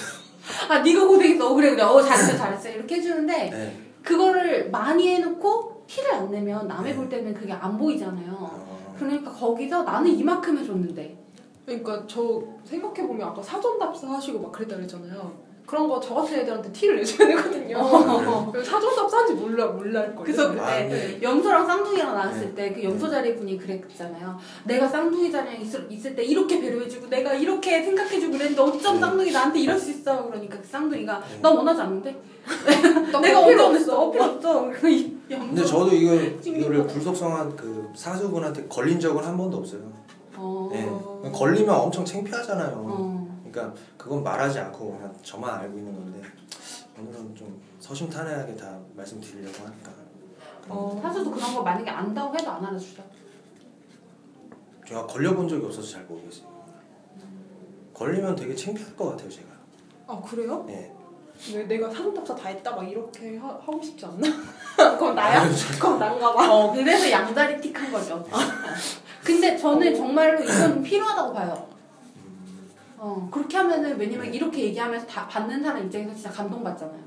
아 0.69 0.79
네가 0.79 1.07
고생했어. 1.07 1.51
어, 1.51 1.53
그래 1.55 1.71
그래. 1.71 1.81
어 1.83 2.01
잘했어 2.01 2.35
잘했어 2.37 2.69
이렇게 2.69 2.95
해주는데 2.95 3.49
네. 3.49 3.77
그거를 4.03 4.69
많이 4.69 5.07
해놓고 5.09 5.85
티를 5.87 6.13
안 6.13 6.31
내면 6.31 6.67
남의 6.67 6.91
네. 6.91 6.97
볼 6.97 7.09
때는 7.09 7.33
그게 7.33 7.53
안 7.53 7.77
보이잖아요. 7.77 8.31
아, 8.31 8.95
그러니까 8.97 9.31
거기서 9.31 9.83
나는 9.83 10.11
이만큼 10.11 10.57
해줬는데 10.57 11.17
그러니까 11.65 12.03
저 12.07 12.41
생각해 12.65 13.07
보면 13.07 13.27
아까 13.27 13.41
사전 13.41 13.79
답사 13.79 14.07
하시고 14.09 14.39
막 14.39 14.51
그랬다 14.51 14.75
그랬잖아요. 14.75 15.42
그런 15.65 15.87
거 15.87 15.99
저 15.99 16.13
같은 16.15 16.39
애들한테 16.39 16.71
티를 16.73 16.97
내줘야 16.97 17.27
되거든요. 17.29 17.77
어. 17.77 18.49
그래서 18.51 18.69
사전 18.71 18.93
답사한지 18.95 19.33
몰라 19.33 19.65
몰랄 19.67 20.07
거예요. 20.13 20.23
그래서 20.23 20.47
아, 20.49 20.51
그때 20.51 20.87
네. 20.89 21.19
염소랑 21.21 21.65
쌍둥이랑 21.65 22.13
나왔을 22.13 22.53
네. 22.53 22.69
때그 22.69 22.83
염소 22.83 23.09
자리 23.09 23.35
분이 23.35 23.57
그랬잖아요. 23.57 24.37
내가 24.65 24.87
쌍둥이 24.87 25.31
자리랑 25.31 25.61
있을, 25.61 25.87
있을 25.89 26.15
때 26.15 26.23
이렇게 26.23 26.59
배려해주고 26.59 27.07
내가 27.09 27.33
이렇게 27.33 27.81
생각해주고 27.81 28.33
그랬는데 28.33 28.61
어쩜 28.61 28.95
네. 28.95 28.99
쌍둥이 28.99 29.31
나한테 29.31 29.59
이럴 29.61 29.79
수 29.79 29.91
있어. 29.91 30.25
그러니까 30.25 30.57
그 30.59 30.67
쌍둥이가 30.67 31.19
네. 31.19 31.39
나 31.41 31.49
원하지 31.49 31.81
않는데 31.81 32.21
나 33.11 33.19
내가 33.21 33.39
언제 33.39 33.53
없어. 33.53 33.65
원했어. 33.65 34.11
필요 34.11 34.23
없어. 34.25 34.71
그 34.73 34.89
이- 34.89 35.17
염소. 35.29 35.47
근데 35.47 35.63
저도 35.65 35.95
이거 35.95 36.13
이거를. 36.15 36.85
불속성한 36.87 37.55
그 37.55 37.87
사수분한테 37.95 38.67
걸린 38.67 38.99
적은 38.99 39.23
한 39.23 39.37
번도 39.37 39.57
없어요. 39.57 39.81
어. 40.35 40.69
네. 40.71 41.31
걸리면 41.31 41.73
엄청 41.73 42.03
창피하잖아요. 42.03 42.73
어. 42.75 43.22
그러니까 43.53 43.79
그건 43.97 44.23
말하지 44.23 44.59
않고 44.59 44.97
그냥 44.97 45.15
저만 45.21 45.59
알고 45.59 45.77
있는 45.77 45.93
건데 45.93 46.27
오늘은 46.99 47.35
좀 47.35 47.61
서심탄회하게 47.79 48.55
다 48.55 48.79
말씀드리려고 48.95 49.65
하니까 49.65 49.91
어. 50.69 50.99
사수도 51.01 51.31
그런 51.31 51.53
거 51.53 51.61
만약에 51.61 51.89
안다고 51.89 52.33
해도 52.35 52.49
안 52.49 52.65
알아주죠. 52.65 53.03
제가 54.87 55.05
걸려본 55.05 55.47
적이 55.47 55.65
없어서 55.67 55.91
잘 55.91 56.03
모르겠어요. 56.05 56.51
걸리면 57.93 58.35
되게 58.35 58.55
창피할 58.55 58.95
것 58.95 59.11
같아요 59.11 59.29
제가. 59.29 59.47
아 60.07 60.21
그래요? 60.21 60.63
네. 60.67 60.91
왜 61.53 61.63
내가 61.63 61.89
사전 61.89 62.13
답사 62.13 62.35
다 62.35 62.49
했다 62.49 62.75
막 62.75 62.83
이렇게 62.89 63.37
하, 63.37 63.49
하고 63.49 63.81
싶지 63.81 64.05
않나? 64.05 64.27
그럼 64.97 65.15
나야? 65.15 65.43
그럼 65.79 65.99
난가 65.99 66.33
봐. 66.33 66.51
어, 66.51 66.71
그래서 66.71 67.09
양다리 67.11 67.59
틱한 67.61 67.91
거죠. 67.91 68.25
근데 69.23 69.55
저는 69.57 69.93
정말로 69.95 70.41
이건 70.43 70.81
필요하다고 70.81 71.33
봐요. 71.33 71.72
어, 73.05 73.27
그렇게 73.29 73.57
하면은 73.57 73.99
왜냐면 73.99 74.33
이렇게 74.33 74.63
얘기하면서 74.63 75.05
다 75.05 75.27
받는 75.27 75.61
사람 75.61 75.83
입장에서 75.83 76.13
진짜 76.13 76.29
감동받잖아요. 76.31 77.03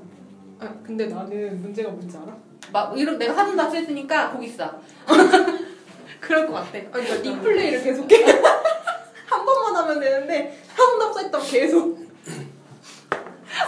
아 0.59 0.71
근데 0.83 1.07
나는 1.07 1.59
문제가 1.59 1.89
뭔지 1.89 2.15
알아? 2.15 2.37
막 2.71 2.95
이렇게 2.95 3.17
내가 3.17 3.33
사진 3.33 3.55
다 3.55 3.67
썼으니까 3.67 4.31
거기 4.31 4.45
있어. 4.45 4.79
그럴 6.21 6.45
것 6.45 6.53
같아. 6.53 6.77
아니 6.77 6.91
그러니까 6.91 7.15
이 7.15 7.39
플레이를 7.39 7.83
계속해. 7.83 8.25
한 9.25 9.43
번만 9.43 9.75
하면 9.75 9.99
되는데 9.99 10.63
답사 10.75 11.19
했다고 11.21 11.43
계속. 11.43 12.07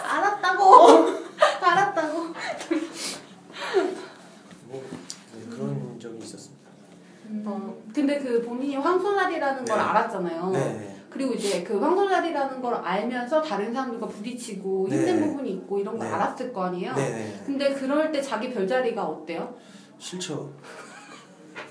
알았다고. 0.03 1.09
알았다고. 1.61 2.17
뭐 4.65 4.83
네, 5.33 5.49
그런 5.49 5.99
적이 5.99 6.19
있었습니다. 6.19 6.69
어. 7.45 7.75
근데 7.91 8.19
그 8.19 8.43
본인이 8.43 8.75
황소날이라는 8.75 9.65
걸 9.65 9.77
네. 9.77 9.83
알았잖아요. 9.83 10.49
네. 10.51 10.88
그리고 11.09 11.33
이제 11.33 11.63
그 11.63 11.79
황소날이라는 11.79 12.61
걸 12.61 12.75
알면서 12.75 13.41
다른 13.41 13.73
사람들과 13.73 14.07
부딪히고 14.07 14.87
네. 14.89 14.97
힘든 14.97 15.27
부분이 15.27 15.51
있고 15.53 15.79
이런 15.79 15.97
걸 15.97 16.07
네. 16.07 16.13
알았을 16.13 16.53
거 16.53 16.65
아니에요. 16.65 16.93
네네. 16.93 17.43
근데 17.45 17.73
그럴 17.73 18.11
때 18.11 18.21
자기 18.21 18.51
별자리가 18.53 19.03
어때요? 19.03 19.55
싫죠. 19.97 20.53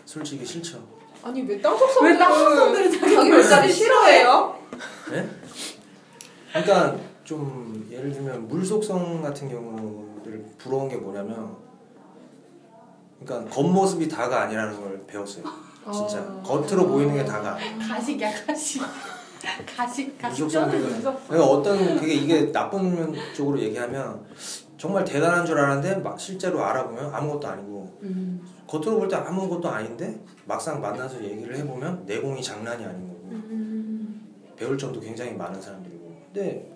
솔직히 0.05 0.45
싫죠. 0.45 0.83
아니 1.23 1.43
왜 1.43 1.61
땅속 1.61 1.89
성들은 1.91 2.13
왜 2.13 2.19
땅속 2.19 2.57
성들은 2.57 2.93
자기 2.93 3.15
자기 3.15 3.31
별자리 3.31 3.73
싫어해요? 3.73 4.59
네? 5.13 5.29
그러니까 6.53 6.97
좀 7.25 7.87
예를 7.91 8.13
들면 8.13 8.49
물 8.49 8.65
속성 8.65 9.23
같은 9.23 9.49
경우를 9.49 10.45
부러운 10.59 10.89
게 10.89 10.97
뭐냐면 10.97 11.57
그러니까 13.21 13.55
겉모습이 13.55 14.09
다가 14.09 14.43
아니라는 14.43 14.81
걸 14.81 15.05
배웠어요. 15.07 15.45
진짜 15.93 16.19
아. 16.19 16.43
겉으로 16.45 16.87
보이는 16.87 17.15
게 17.15 17.25
다가. 17.25 17.57
가식이야 17.89 18.47
가식. 18.47 18.83
가식 19.77 20.19
가식 20.19 20.45
무속성들은 20.45 21.03
쩌는 21.03 21.19
그러니까 21.29 21.51
어떤 21.51 21.97
그게 21.97 22.15
이게 22.15 22.53
나쁜 22.53 22.95
면 22.95 23.15
쪽으로 23.35 23.61
얘기하면 23.61 24.25
정말 24.77 25.05
대단한 25.05 25.45
줄 25.45 25.59
알았는데 25.59 25.97
막 26.03 26.19
실제로 26.21 26.65
알아보면 26.65 27.13
아무것도 27.13 27.49
아니고 27.49 27.99
음. 28.03 28.41
겉으로 28.67 28.99
볼 28.99 29.09
때 29.09 29.17
아무것도 29.17 29.69
아닌데 29.69 30.21
막상 30.45 30.81
만나서 30.81 31.23
얘기를 31.25 31.57
해보면 31.57 32.05
내공이 32.07 32.43
장난이 32.43 32.85
아닌 32.85 33.09
거고 33.09 33.29
음. 33.31 34.29
배울 34.57 34.77
점도 34.79 35.01
굉장히 35.01 35.33
많은 35.33 35.61
사람들이고 35.61 36.23
근데 36.33 36.71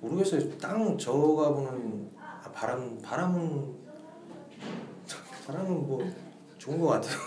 모르겠어요 0.00 0.56
땅 0.58 0.96
저가 0.96 1.50
보는 1.52 2.10
아, 2.18 2.50
바람 2.52 2.98
바람은 3.02 3.74
바람은 5.46 5.86
뭐 5.86 6.04
좋은 6.62 6.78
것 6.80 6.86
같아요 6.88 7.18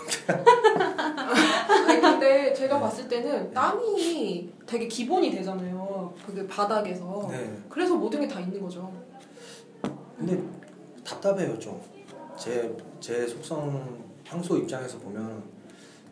아니 1.86 2.00
근데 2.00 2.54
제가 2.54 2.80
봤을 2.80 3.06
때는 3.06 3.52
땅이 3.52 4.50
되게 4.66 4.88
기본이 4.88 5.30
되잖아요. 5.30 6.12
그게 6.24 6.46
바닥에서. 6.46 7.28
네 7.30 7.54
그래서 7.68 7.94
모든 7.96 8.20
게 8.20 8.26
다 8.28 8.40
있는 8.40 8.60
거죠. 8.62 8.90
근데 10.16 10.42
답답해요 11.04 11.58
좀 11.58 11.78
제 12.38 12.74
제 13.00 13.26
속성 13.26 14.02
황소 14.26 14.56
입장에서 14.58 14.98
보면 14.98 15.42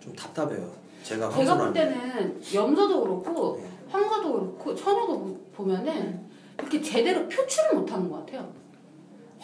좀 0.00 0.14
답답해요 0.14 0.70
제가 1.02 1.30
제가 1.30 1.56
볼 1.56 1.72
때는 1.72 2.40
염소도 2.54 3.00
그렇고 3.02 3.56
네. 3.60 3.68
황소도 3.90 4.56
그렇고 4.58 4.74
보- 4.74 5.38
보면은 5.52 6.20
이렇게 6.58 6.80
제대로 6.80 7.26
표출을 7.28 7.74
못하는 7.80 8.08
것 8.10 8.18
같아요. 8.24 8.46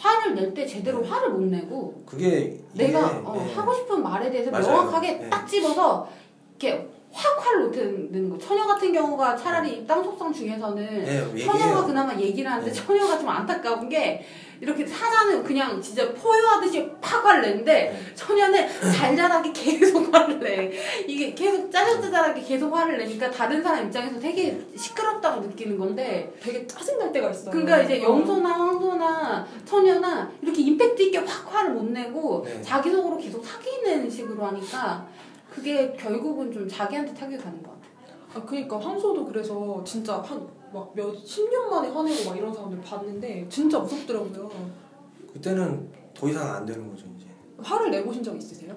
화를 0.01 0.33
낼 0.35 0.53
때 0.53 0.65
제대로 0.65 1.03
화를 1.03 1.29
못 1.29 1.41
내고 1.43 2.01
그게 2.05 2.59
이게 2.73 2.85
내가 2.87 3.05
어, 3.23 3.35
네. 3.45 3.53
하고 3.53 3.73
싶은 3.73 4.01
말에 4.01 4.31
대해서 4.31 4.49
맞아요. 4.49 4.67
명확하게 4.67 5.11
네. 5.13 5.29
딱 5.29 5.45
집어서 5.47 6.07
이렇게 6.59 6.89
확 7.13 7.45
화를 7.45 7.71
내는 7.71 8.29
거. 8.29 8.37
처녀 8.37 8.65
같은 8.65 8.91
경우가 8.93 9.35
차라리 9.35 9.85
땅 9.85 10.03
속성 10.03 10.33
중에서는 10.33 11.03
네, 11.03 11.45
처녀가. 11.45 11.85
그나마 11.85 12.15
얘기를 12.17 12.49
하는데 12.49 12.71
네. 12.71 12.73
처녀가 12.73 13.17
좀 13.19 13.29
안타까운 13.29 13.87
게 13.89 14.25
이렇게 14.61 14.85
사자는 14.85 15.43
그냥 15.43 15.81
진짜 15.81 16.13
포효하듯이 16.13 16.87
팍 17.01 17.25
화를 17.25 17.41
내는데 17.41 17.73
네. 17.91 18.15
처녀는 18.15 18.67
잘잘하게 18.93 19.51
계속 19.51 20.13
화를 20.13 20.39
내. 20.39 20.71
이게 21.07 21.33
계속 21.33 21.71
짜잘짜잘하게 21.71 22.41
계속 22.43 22.71
화를 22.71 22.99
내니까 22.99 23.31
다른 23.31 23.61
사람 23.63 23.87
입장에서 23.87 24.19
되게 24.19 24.61
시끄럽다고 24.77 25.41
느끼는 25.41 25.79
건데 25.79 26.31
되게 26.39 26.65
짜증날 26.67 27.11
때가 27.11 27.31
있어요. 27.31 27.49
그러니까 27.51 27.81
이제 27.81 27.99
어. 28.05 28.09
염소나 28.09 28.49
황소나 28.49 29.47
처녀나 29.65 30.31
이렇게 30.43 30.61
임팩트 30.61 31.01
있게 31.01 31.17
확 31.17 31.51
화를 31.53 31.71
못 31.71 31.85
내고 31.85 32.43
네. 32.45 32.61
자기 32.61 32.91
속으로 32.91 33.17
계속 33.17 33.43
사귀는 33.43 34.07
식으로 34.07 34.45
하니까 34.45 35.07
그게 35.49 35.91
결국은 35.99 36.53
좀 36.53 36.69
자기한테 36.69 37.15
타격이 37.15 37.41
가는 37.41 37.63
것 37.63 37.71
같아. 37.71 37.81
아 38.35 38.45
그러니까 38.45 38.79
황소도 38.79 39.25
그래서 39.25 39.83
진짜 39.83 40.17
한 40.21 40.47
막몇십년 40.73 41.69
만에 41.69 41.89
화내고 41.89 42.29
막 42.29 42.37
이런 42.37 42.53
사람들 42.53 42.81
봤는데 42.81 43.47
진짜 43.49 43.79
무섭더라고요. 43.79 44.49
그때는 45.33 45.89
더 46.13 46.27
이상 46.29 46.55
안 46.55 46.65
되는 46.65 46.89
거죠 46.89 47.05
이제 47.17 47.25
화를 47.61 47.91
내보신 47.91 48.23
적 48.23 48.35
있으세요? 48.35 48.75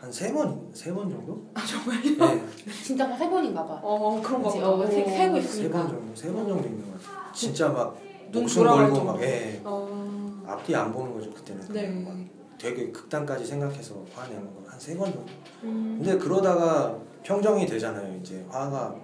한 0.00 0.10
세 0.12 0.30
번 0.32 0.70
세 0.72 0.92
번 0.94 1.10
정도? 1.10 1.42
아 1.54 1.60
정말요? 1.66 2.16
네, 2.36 2.44
진짜 2.84 3.16
세 3.16 3.28
번인가 3.28 3.64
봐. 3.66 3.80
어 3.82 4.20
그런가 4.22 4.48
보다. 4.48 4.70
어, 4.70 4.86
세- 4.86 5.04
세고 5.04 5.34
어. 5.34 5.38
있어. 5.38 5.52
세번 5.62 5.88
정도 5.88 6.14
세 6.16 6.32
번 6.32 6.46
정도 6.46 6.68
있는 6.68 6.84
것 6.92 7.02
같아요. 7.02 7.32
진짜 7.32 7.68
막눈 7.68 7.94
목숨 8.32 8.64
걸고 8.64 9.04
막. 9.04 9.20
예, 9.22 9.60
어. 9.64 10.42
앞뒤 10.46 10.74
안 10.76 10.92
보는 10.92 11.12
거죠 11.14 11.32
그때는. 11.32 11.66
네. 11.72 12.30
되게 12.58 12.90
극단까지 12.92 13.44
생각해서 13.44 13.96
화내는 14.14 14.44
거 14.54 14.68
한 14.70 14.78
세 14.78 14.96
번 14.96 15.12
정도. 15.12 15.28
음. 15.64 15.96
근데 16.00 16.16
그러다가 16.16 16.96
평정이 17.24 17.66
되잖아요. 17.66 18.16
이제 18.20 18.46
화가 18.48 18.94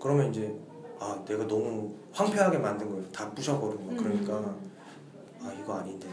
그러면 0.00 0.30
이제 0.30 0.52
아 0.98 1.22
내가 1.26 1.46
너무 1.46 1.94
황폐하게 2.12 2.58
만든 2.58 2.90
걸다 2.90 3.30
부셔버리고 3.30 3.84
막 3.84 3.96
그러니까 3.96 4.38
음. 4.38 4.70
아 5.42 5.52
이거 5.52 5.74
아닌데 5.74 6.08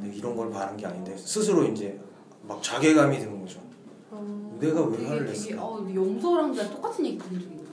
내가 0.00 0.14
이런 0.14 0.36
걸 0.36 0.50
바란 0.50 0.76
게 0.76 0.86
아닌데 0.86 1.16
스스로 1.16 1.64
이제 1.64 1.98
막 2.42 2.62
자괴감이 2.62 3.18
드는 3.18 3.40
거죠. 3.40 3.60
어. 4.10 4.58
내가 4.60 4.84
왜 4.84 4.96
되게 4.96 5.08
화를 5.08 5.26
되게 5.26 5.32
냈을까? 5.32 5.64
어 5.64 5.88
염소랑 5.94 6.54
나 6.54 6.70
똑같은 6.70 7.06
얘기 7.06 7.18
들은 7.18 7.40
적 7.40 7.46
있는데. 7.46 7.70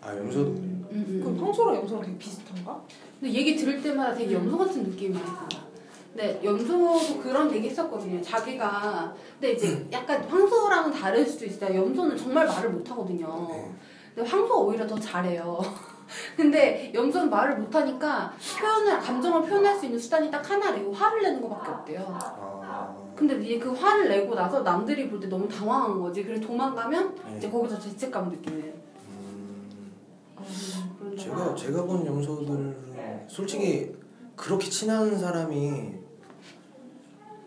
아 0.00 0.16
염소도 0.16 0.54
그래요. 0.54 0.64
음, 0.64 0.88
음, 0.92 1.20
그럼 1.22 1.38
음. 1.38 1.44
황소랑 1.44 1.76
염소랑 1.76 2.04
되게 2.04 2.18
비슷한가? 2.18 2.82
근데 3.20 3.34
얘기 3.34 3.56
들을 3.56 3.82
때마다 3.82 4.14
되게 4.14 4.34
염소 4.34 4.58
같은 4.58 4.82
느낌이. 4.84 5.18
근데 6.12 6.40
염소도 6.42 7.20
그런 7.20 7.52
얘기 7.54 7.68
했었거든요. 7.68 8.20
자기가 8.20 9.14
근데 9.38 9.52
이제 9.52 9.86
약간 9.92 10.22
황소랑은 10.24 10.90
다를 10.90 11.24
수도 11.24 11.46
있어요. 11.46 11.80
염소는 11.80 12.16
정말 12.16 12.46
말을 12.46 12.70
못 12.70 12.90
하거든요. 12.90 13.46
네. 13.48 13.72
근데 14.20 14.30
황소가 14.30 14.54
오히려 14.60 14.86
더 14.86 14.98
잘해요. 14.98 15.58
근데 16.36 16.90
염소는 16.92 17.30
말을 17.30 17.56
못 17.58 17.74
하니까 17.74 18.32
표현을 18.58 18.98
감정을 18.98 19.48
표현할 19.48 19.78
수 19.78 19.86
있는 19.86 19.98
수단이 19.98 20.30
딱 20.30 20.48
하나래요. 20.48 20.90
화를 20.92 21.22
내는 21.22 21.40
것밖에 21.40 21.70
없대요. 21.70 22.18
아, 22.20 22.94
근데 23.16 23.36
이제 23.42 23.58
그 23.58 23.72
화를 23.72 24.08
내고 24.08 24.34
나서 24.34 24.60
남들이 24.60 25.08
볼 25.08 25.20
때 25.20 25.28
너무 25.28 25.48
당황한 25.48 26.00
거지. 26.00 26.22
그래서 26.24 26.46
도망가면 26.46 27.14
네. 27.14 27.38
이제 27.38 27.50
거기서 27.50 27.78
죄책감을 27.78 28.36
느끼는. 28.36 28.74
음, 29.08 29.92
어. 30.36 31.16
제가. 31.16 31.54
제가 31.54 31.84
본 31.84 32.04
염소들은 32.04 33.26
솔직히 33.28 33.94
그렇게 34.36 34.68
친한 34.68 35.16
사람이 35.18 35.94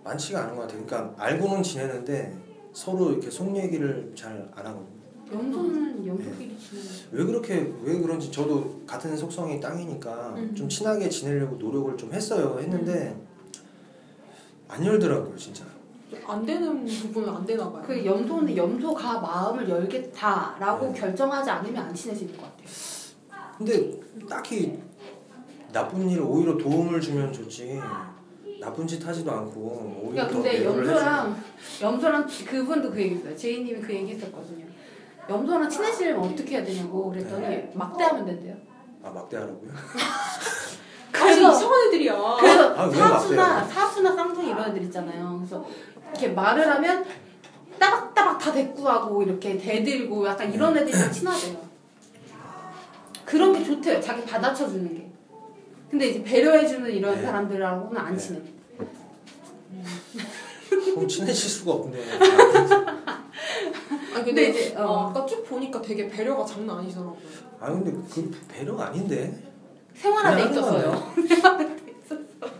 많지가 0.04 0.42
않은 0.44 0.56
것 0.56 0.62
같아요. 0.64 0.86
그러니까 0.86 1.24
알고는 1.24 1.62
지내는데 1.62 2.38
서로 2.72 3.12
이렇게 3.12 3.30
속 3.30 3.56
얘기를 3.56 4.14
잘 4.16 4.50
안 4.56 4.66
하거든요. 4.68 4.93
염소는 5.34 6.06
염소끼리 6.08 6.58
지내는. 6.58 6.90
왜 7.12 7.26
그렇게 7.26 7.74
왜 7.84 8.00
그런지 8.00 8.32
저도 8.32 8.82
같은 8.86 9.16
속성이 9.16 9.60
땅이니까 9.60 10.34
음. 10.38 10.56
좀 10.56 10.70
친하게 10.70 11.10
지내려고 11.10 11.56
노력을 11.58 11.96
좀 11.98 12.14
했어요. 12.14 12.58
했는데 12.60 13.16
안 14.68 14.86
열더라고요, 14.86 15.36
진짜. 15.38 15.66
안 16.26 16.46
되는 16.46 16.86
부분은 16.86 17.30
안 17.30 17.46
되나 17.46 17.72
봐요. 17.72 17.84
그 17.86 18.06
염소는 18.06 18.56
염소가 18.56 19.20
마음을 19.20 19.68
열겠다라고 19.68 20.88
네. 20.92 21.00
결정하지 21.00 21.50
않으면 21.50 21.84
안 21.88 21.94
친해지는 21.94 22.38
것 22.38 22.44
같아요. 22.44 22.68
근데 23.58 24.00
딱히 24.30 24.80
나쁜 25.72 26.10
일 26.10 26.22
오히려 26.22 26.58
도움을 26.58 27.02
주면 27.02 27.34
좋지. 27.34 27.80
나쁜 28.60 28.88
짓 28.88 29.06
하지도 29.06 29.30
않고 29.32 30.02
오히려 30.04 30.24
야더 30.24 30.34
근데 30.36 30.64
염소랑 30.64 31.44
염소랑 31.82 32.28
그분도 32.48 32.92
그 32.92 33.02
얘기했어요. 33.02 33.36
제이님이 33.36 33.82
그 33.82 33.94
얘기했었거든요. 33.94 34.66
염소랑 35.30 35.70
친해지려면 35.70 36.32
어떻게 36.32 36.58
해야 36.58 36.66
되냐고 36.66 37.10
그랬더니 37.10 37.42
네. 37.42 37.72
막대하면 37.74 38.26
된대요. 38.26 38.56
아 39.04 39.10
막대하라고요? 39.10 39.72
그래서 41.12 41.52
이상한 41.52 41.88
애들이야. 41.88 42.38
그래서 42.40 42.76
아, 42.76 42.86
왜 42.86 42.96
사수나 42.96 43.64
사수나 43.64 44.16
쌍둥이 44.16 44.50
이런 44.50 44.70
애들 44.70 44.82
있잖아요. 44.84 45.38
그래서 45.38 45.66
이렇게 46.12 46.30
말을 46.30 46.68
하면 46.70 47.06
따박따박 47.80 48.40
다 48.40 48.52
대꾸하고 48.52 49.24
이렇게 49.24 49.58
대들고 49.58 50.28
약간 50.28 50.50
네. 50.50 50.56
이런 50.56 50.76
애들이랑 50.78 51.12
친하대요. 51.12 51.58
그런 53.26 53.54
게 53.54 53.64
좋대요. 53.64 54.02
자기 54.02 54.24
받아쳐주는 54.26 54.94
게. 54.96 55.12
근데 55.90 56.08
이제 56.08 56.24
배려해주는 56.24 56.92
이런 56.92 57.16
네. 57.16 57.22
사람들하고는 57.22 58.00
안 58.00 58.14
네. 58.16 58.20
친해. 58.20 58.42
그럼 60.70 61.08
친해질 61.08 61.50
수가 61.50 61.72
없네. 61.72 61.98
아 64.14 64.24
근데, 64.24 64.46
근데 64.46 64.50
이제, 64.50 64.76
어. 64.78 64.84
어, 64.84 65.10
아까 65.10 65.26
쭉 65.26 65.44
보니까 65.46 65.82
되게 65.82 66.08
배려가 66.08 66.46
장난 66.46 66.78
아니더라고요. 66.80 67.18
아 67.60 67.72
근데 67.72 67.92
그 67.92 68.32
배려가 68.48 68.88
아닌데. 68.88 69.44
생활화돼 69.96 70.50
그냥 70.50 70.64
하는 70.64 70.80
있었어요. 70.80 71.14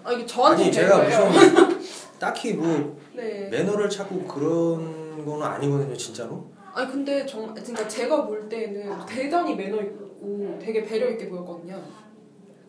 아 0.04 0.12
이게 0.12 0.26
저한테 0.26 0.64
아니 0.64 0.72
제가. 0.72 1.04
무슨 1.04 1.80
딱히 2.20 2.54
뭐 2.54 2.98
네. 3.14 3.50
매너를 3.50 3.90
찾고 3.90 4.24
그런 4.26 5.26
거는 5.26 5.46
아니거든요, 5.46 5.96
진짜로. 5.96 6.46
아니 6.74 6.92
근데 6.92 7.26
정 7.26 7.54
그러니까 7.54 7.88
제가 7.88 8.26
볼 8.26 8.48
때는 8.50 9.06
대단히 9.06 9.56
매너 9.56 9.78
있고 9.82 10.58
되게 10.62 10.84
배려 10.84 11.10
있게 11.10 11.30
보였거든요. 11.30 11.82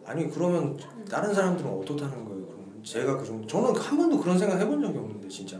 아니 0.05 0.29
그러면 0.31 0.77
다른 1.09 1.33
사람들은 1.33 1.70
어떻다는 1.70 2.25
거예요? 2.25 2.47
그러면 2.47 2.83
제가 2.83 3.16
그 3.16 3.25
정도 3.25 3.47
저는 3.47 3.75
한 3.81 3.97
번도 3.97 4.18
그런 4.20 4.38
생각 4.38 4.61
해본 4.61 4.81
적이 4.83 4.99
없는데 4.99 5.29
진짜. 5.29 5.59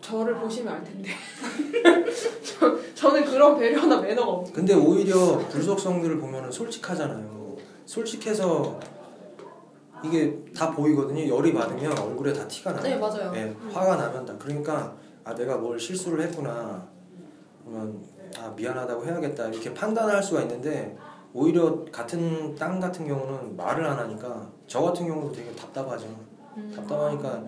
저를 0.00 0.34
보시면 0.38 0.74
알 0.74 0.84
텐데. 0.84 1.10
저, 2.42 2.94
저는 2.94 3.24
그런 3.24 3.58
배려나 3.58 4.00
매너가 4.00 4.30
없어요. 4.32 4.54
근데 4.54 4.74
오히려 4.74 5.38
불속성들을 5.48 6.18
보면은 6.18 6.50
솔직하잖아요. 6.50 7.56
솔직해서 7.84 8.78
이게 10.04 10.38
다 10.56 10.70
보이거든요. 10.70 11.26
열이 11.28 11.52
받으면 11.52 11.98
얼굴에 11.98 12.32
다 12.32 12.46
티가 12.46 12.72
나요. 12.72 12.82
네 12.82 12.96
맞아요. 12.96 13.32
예, 13.34 13.54
화가 13.72 13.96
나면 13.96 14.24
다 14.24 14.34
그러니까 14.38 14.94
아 15.24 15.34
내가 15.34 15.56
뭘 15.56 15.78
실수를 15.78 16.24
했구나 16.24 16.86
그러면 17.64 18.00
아 18.38 18.52
미안하다고 18.56 19.04
해야겠다 19.04 19.48
이렇게 19.48 19.74
판단할 19.74 20.22
수가 20.22 20.42
있는데 20.42 20.96
오히려 21.32 21.84
같은 21.90 22.54
땅 22.54 22.78
같은 22.80 23.06
경우는 23.06 23.56
말을 23.56 23.84
안 23.84 23.98
하니까 23.98 24.50
저 24.66 24.80
같은 24.80 25.06
경우도 25.06 25.32
되게 25.32 25.50
답답하죠 25.52 26.06
음. 26.56 26.72
답답하니까 26.74 27.44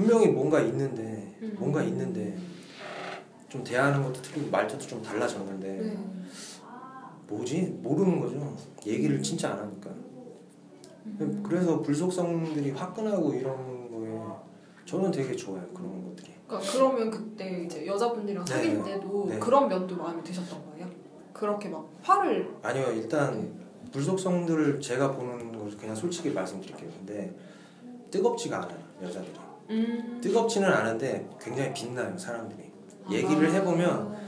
분명히 0.00 0.28
뭔가 0.28 0.60
있는데 0.60 1.36
음. 1.42 1.56
뭔가 1.58 1.82
있는데 1.82 2.34
좀 3.50 3.62
대하는 3.62 4.02
것도 4.02 4.22
틀리고 4.22 4.50
말투도 4.50 4.86
좀 4.86 5.02
달라졌는데 5.02 5.68
네. 5.68 5.98
뭐지 7.26 7.78
모르는 7.82 8.18
거죠 8.18 8.56
얘기를 8.86 9.22
진짜 9.22 9.50
안 9.52 9.58
하니까 9.58 9.90
음. 11.04 11.42
그래서 11.46 11.82
불속성들이 11.82 12.70
화끈하고 12.70 13.34
이런 13.34 13.90
거에 13.90 14.18
저는 14.86 15.10
되게 15.10 15.36
좋아요 15.36 15.66
그런 15.74 16.02
것들이 16.04 16.30
그러니까 16.46 16.72
그러면 16.72 17.10
그때 17.10 17.64
이제 17.64 17.86
여자분들이랑 17.86 18.44
네. 18.46 18.52
사귈 18.54 18.82
때도 18.82 19.26
네. 19.28 19.38
그런 19.38 19.68
면도 19.68 19.96
마음에 19.96 20.22
드셨던 20.22 20.64
거예요? 20.70 20.88
그렇게 21.34 21.68
막 21.68 21.86
화를 22.02 22.56
아니요 22.62 22.92
일단 22.92 23.60
불속성들을 23.92 24.80
제가 24.80 25.12
보는 25.12 25.52
걸 25.58 25.76
그냥 25.76 25.94
솔직히 25.94 26.30
말씀드릴게요. 26.30 26.90
근데 26.98 27.34
뜨겁지가 28.10 28.62
않아요 28.62 28.78
여자들이. 29.02 29.49
음. 29.70 30.20
뜨겁지는 30.22 30.68
않은데 30.68 31.28
굉장히 31.40 31.72
빛나요 31.72 32.16
사람들이. 32.18 32.70
얘기를 33.10 33.52
해보면 33.54 34.18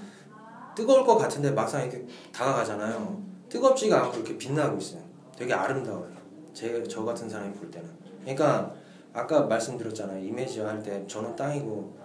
뜨거울 0.75 1.05
것 1.05 1.17
같은데 1.17 1.51
막상 1.51 1.83
이렇게 1.83 2.07
다가가잖아요. 2.33 3.23
뜨겁지가 3.49 4.05
않고 4.05 4.17
이렇게 4.19 4.39
빛나고 4.39 4.79
있어요. 4.79 5.03
되게 5.37 5.53
아름다워요. 5.53 6.11
제 6.55 6.83
저 6.85 7.05
같은 7.05 7.29
사람이 7.29 7.53
볼 7.55 7.71
때는. 7.71 7.89
그러니까 8.23 8.73
아까 9.13 9.43
말씀드렸잖아요. 9.43 10.25
이미지화 10.25 10.69
할때 10.69 11.05
저는 11.07 11.37
땅이고 11.37 11.97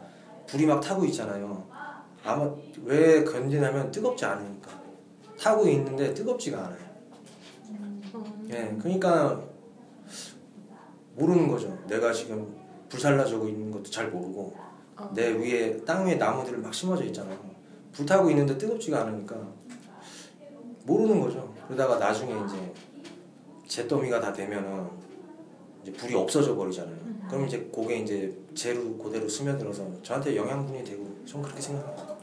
불이 0.47 0.65
막 0.65 0.82
타고 0.82 1.06
있잖아요. 1.06 1.67
아마 2.23 2.50
왜 2.84 3.23
견디냐면 3.23 3.91
뜨겁지 3.91 4.26
않으니까. 4.26 4.71
타고 5.39 5.67
있는데 5.67 6.13
뜨겁지가 6.13 6.58
않아요. 6.58 6.88
음. 7.69 8.47
예, 8.50 8.76
그러니까 8.82 9.39
모르는 11.15 11.47
거죠. 11.47 11.78
내가 11.88 12.12
지금 12.12 12.56
불살라지고 12.89 13.47
있는 13.47 13.71
것도 13.71 13.89
잘 13.89 14.10
모르고 14.10 14.56
어. 14.97 15.12
내 15.13 15.30
위에 15.30 15.78
땅 15.86 16.06
위에 16.06 16.15
나무들이 16.15 16.58
막 16.58 16.73
심어져 16.73 17.04
있잖아요. 17.06 17.38
불 17.91 18.06
타고 18.06 18.30
있는데 18.30 18.58
뜨겁지가 18.58 19.02
않으니까 19.02 19.36
모르는 20.86 21.19
거죠. 21.19 21.54
그러다가 21.67 21.97
나중에 21.97 22.34
이제 22.45 22.73
잿더미가 23.67 24.19
다 24.21 24.32
되면은 24.32 24.88
이제 25.84 25.91
불이 25.93 26.15
없어져 26.15 26.56
버리잖아요. 26.56 26.97
그럼 27.30 27.45
이제 27.45 27.69
그게 27.73 28.00
이제 28.00 28.34
재로 28.56 28.97
그대로 28.97 29.28
스며들어서 29.28 29.86
저한테 30.02 30.36
영양분이 30.36 30.84
되고 30.84 31.06
전 31.26 31.41
그렇게 31.41 31.62
생각합니다. 31.62 32.15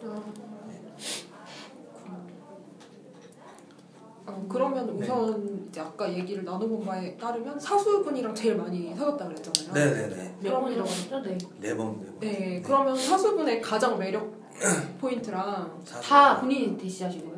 어, 4.26 4.46
그러면 4.48 4.86
네. 4.86 5.04
우선 5.04 5.66
이제 5.68 5.80
아까 5.80 6.10
얘기를 6.10 6.44
나눠본 6.44 6.84
바에 6.84 7.16
따르면 7.16 7.58
사수분이랑 7.60 8.34
제일 8.34 8.56
많이 8.56 8.94
사귀었다 8.94 9.26
그랬잖아요. 9.28 9.72
네네네. 9.74 10.36
몇 10.40 10.60
번이라고 10.60 10.88
하셨죠? 10.88 11.20
네. 11.20 11.36
네 11.60 11.76
번, 11.76 12.00
네 12.00 12.06
번. 12.06 12.20
네, 12.20 12.62
그러면 12.64 12.96
사수분의 12.96 13.60
가장 13.60 13.98
매력 13.98 14.32
포인트랑 15.00 15.80
사수. 15.84 16.08
다 16.08 16.40
본인이 16.40 16.78
대시하신 16.78 17.20
거예요? 17.26 17.34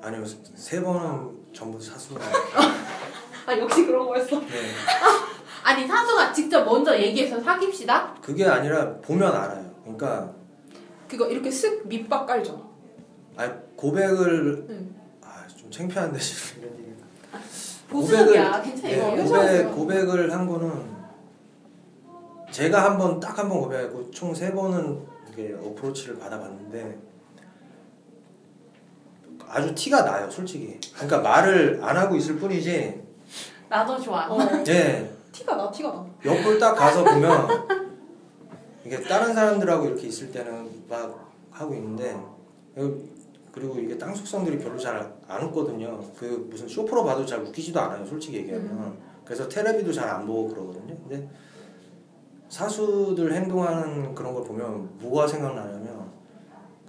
아니요 0.00 0.24
세 0.56 0.80
번은 0.82 1.30
전부 1.52 1.80
사수. 1.80 2.14
아 3.46 3.56
역시 3.58 3.86
그런 3.86 4.06
거였어. 4.06 4.40
네. 4.40 4.46
아니 5.62 5.86
사수가 5.86 6.32
직접 6.32 6.64
먼저 6.64 6.98
얘기해서 6.98 7.40
사깁시다. 7.40 8.14
그게 8.20 8.44
아니라 8.44 8.96
보면 8.96 9.32
알아요. 9.32 9.70
그러니까 9.82 10.32
그거 11.08 11.28
이렇게 11.28 11.50
쓱 11.50 11.86
밑밥 11.86 12.26
깔죠. 12.26 12.68
아 13.36 13.48
고백을 13.76 14.66
네. 14.66 15.01
창피한데 15.72 16.18
지금 16.18 16.62
이런 16.62 16.78
얘기. 16.78 16.92
괜찮아. 18.62 19.42
네. 19.44 19.58
네. 19.58 19.64
고백. 19.64 19.74
고백을 19.74 20.32
한 20.32 20.46
거는 20.46 20.92
제가 22.50 22.84
한 22.84 22.98
번 22.98 23.18
딱 23.18 23.38
한 23.38 23.48
번 23.48 23.62
고백하고 23.62 24.10
총 24.10 24.34
세 24.34 24.52
번은 24.52 25.00
이게 25.32 25.54
어프로치를 25.54 26.18
받아봤는데 26.18 26.98
아주 29.48 29.74
티가 29.74 30.02
나요, 30.04 30.30
솔직히. 30.30 30.78
그러니까 30.94 31.18
말을 31.20 31.80
안 31.82 31.96
하고 31.96 32.16
있을 32.16 32.36
뿐이지. 32.36 33.02
나도 33.68 34.00
좋아. 34.00 34.26
어, 34.28 34.38
예. 34.68 35.10
티가 35.32 35.56
나, 35.56 35.70
티가 35.70 35.90
나. 35.90 36.06
옆을 36.24 36.58
딱 36.58 36.74
가서 36.74 37.04
보면 37.04 37.48
이게 38.84 39.00
다른 39.00 39.34
사람들하고 39.34 39.86
이렇게 39.86 40.06
있을 40.08 40.30
때는 40.30 40.84
막 40.88 41.30
하고 41.50 41.74
있는데 41.74 42.16
그리고 43.52 43.78
이게 43.78 43.96
땅 43.98 44.14
속성들이 44.14 44.58
별로 44.58 44.78
잘 44.78 45.12
안 45.28 45.44
웃거든요. 45.44 46.00
그 46.16 46.46
무슨 46.50 46.66
쇼프로 46.68 47.04
봐도 47.04 47.24
잘 47.24 47.40
웃기지도 47.42 47.78
않아요. 47.80 48.04
솔직히 48.04 48.38
얘기하면. 48.38 48.96
그래서 49.24 49.48
테레비도 49.48 49.92
잘 49.92 50.08
안 50.08 50.26
보고 50.26 50.48
그러거든요. 50.48 50.96
근데 51.08 51.28
사수들 52.48 53.32
행동하는 53.32 54.14
그런 54.14 54.34
걸 54.34 54.44
보면 54.44 54.88
뭐가 55.00 55.26
생각나냐면 55.26 56.10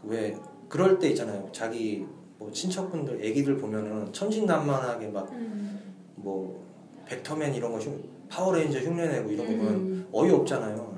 왜 0.03 0.35
그럴 0.67 0.99
때 0.99 1.09
있잖아요. 1.09 1.47
자기 1.51 2.05
뭐 2.37 2.51
친척분들, 2.51 3.23
애기들 3.23 3.57
보면은 3.57 4.11
천진난만하게 4.11 5.07
막뭐 6.17 6.63
벡터맨 7.05 7.53
이런 7.53 7.71
거 7.71 7.77
흉, 7.79 8.03
파워레인저 8.29 8.79
흉내내고 8.79 9.29
이런 9.31 9.45
거 9.47 9.53
보면 9.53 9.73
음. 9.73 10.07
어이없잖아요. 10.11 10.93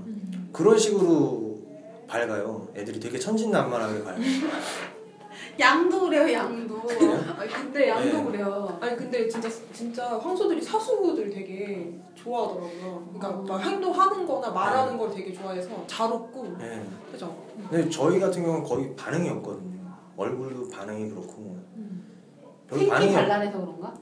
그런 0.51 0.77
식으로 0.77 1.59
밝아요. 2.07 2.67
애들이 2.75 2.99
되게 2.99 3.19
천진난만하게 3.19 4.03
밝아요. 4.03 4.21
양도 5.59 6.01
그래요. 6.01 6.31
양도. 6.33 6.81
아니 7.37 7.49
근데 7.51 7.87
양 7.89 7.99
양도 8.01 8.17
네. 8.17 8.23
그래요. 8.25 8.77
아니 8.81 8.95
근데 8.97 9.27
진짜 9.27 9.49
진짜 9.73 10.17
황소들이 10.19 10.61
사수들 10.61 11.29
되게 11.29 11.97
좋아하더라고요. 12.15 13.07
그러니까 13.13 13.29
음. 13.41 13.45
막 13.45 13.57
행동하는 13.59 14.25
거나 14.27 14.49
말하는 14.51 14.97
걸 14.97 15.11
되게 15.13 15.33
좋아해서 15.33 15.69
잘 15.87 16.11
웃고 16.11 16.55
네. 16.59 16.85
그죠? 17.11 17.35
근데 17.69 17.89
저희 17.89 18.19
같은 18.19 18.43
경우는 18.43 18.63
거의 18.63 18.95
반응이 18.95 19.29
없거든요. 19.29 19.75
얼굴도 20.17 20.69
반응이 20.69 21.09
그렇고 21.09 21.57
별로 22.67 22.79
팬티 22.79 22.89
반응이 22.89 23.09
없- 23.15 23.15
발랄해서 23.21 23.59
그런가? 23.59 23.93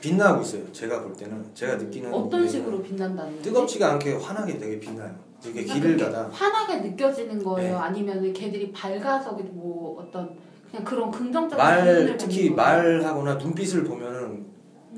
빛나고 0.00 0.42
있어요. 0.42 0.70
제가 0.70 1.00
볼 1.02 1.14
때는 1.14 1.50
제가 1.54 1.76
느끼는 1.76 2.10
어떤 2.12 2.24
부분에는 2.24 2.48
식으로 2.50 2.82
빛난다는 2.82 3.30
거지? 3.38 3.42
뜨겁지가 3.44 3.92
않게 3.92 4.14
환하게 4.16 4.58
되게 4.58 4.78
빛나요. 4.78 5.14
되게 5.44 5.64
그러니까 5.64 5.74
길을 5.74 5.98
가다 5.98 6.28
환하게 6.30 6.88
느껴지는 6.88 7.42
거예요? 7.44 7.72
네. 7.72 7.76
아니면 7.76 8.32
걔들이 8.32 8.72
밝아서 8.72 9.32
뭐 9.32 10.00
어떤 10.00 10.36
그냥 10.70 10.84
그런 10.84 11.10
긍정적인 11.10 11.56
말 11.58 12.16
특히? 12.16 12.50
말하거나 12.50 13.34
눈빛을 13.34 13.84
보면은 13.84 14.46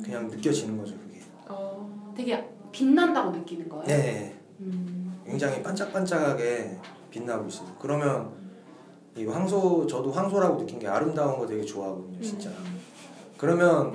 그냥 0.03 0.29
느껴지는 0.29 0.79
거죠 0.79 0.95
그게. 0.99 1.21
어, 1.49 2.13
되게 2.17 2.49
빛난다고 2.71 3.31
느끼는 3.33 3.69
거예요? 3.69 3.85
네. 3.87 4.37
음. 4.61 5.21
굉장히 5.27 5.63
반짝반짝하게 5.63 6.79
빛나고 7.11 7.49
있어요. 7.49 7.69
그러면 7.81 8.31
이 9.17 9.25
황소 9.25 9.87
저도 9.87 10.13
황소라고 10.13 10.59
느낀 10.59 10.79
게 10.79 10.87
아름다운 10.87 11.39
거 11.39 11.47
되게 11.47 11.65
좋아하거든요, 11.65 12.21
진짜. 12.21 12.51
그러면 13.37 13.95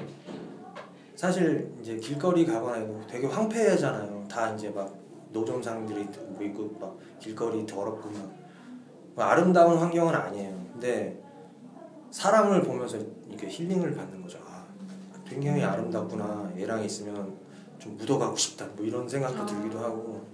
사실 1.15 1.71
이제 1.79 1.95
길거리 1.97 2.45
가거나 2.45 2.83
되게 3.07 3.27
황폐하잖아요. 3.27 4.25
다 4.27 4.53
이제 4.53 4.69
막 4.69 5.00
노점상들이 5.31 6.03
뭐 6.29 6.43
있고 6.43 6.75
막 6.79 6.97
길거리 7.19 7.65
더럽고 7.65 8.09
막, 8.11 8.31
막 9.15 9.31
아름다운 9.31 9.77
환경은 9.77 10.13
아니에요. 10.13 10.51
근데 10.73 11.21
사람을 12.11 12.63
보면서 12.63 12.97
이렇게 13.27 13.47
힐링을 13.47 13.95
받는 13.95 14.21
거죠. 14.21 14.39
아, 14.45 14.65
굉장히 15.25 15.63
아름답구나. 15.63 16.51
얘랑 16.57 16.83
있으면 16.83 17.37
좀 17.79 17.95
묻어가고 17.97 18.35
싶다. 18.35 18.65
뭐 18.75 18.85
이런 18.85 19.07
생각도 19.07 19.41
아. 19.43 19.45
들기도 19.45 19.79
하고 19.79 20.25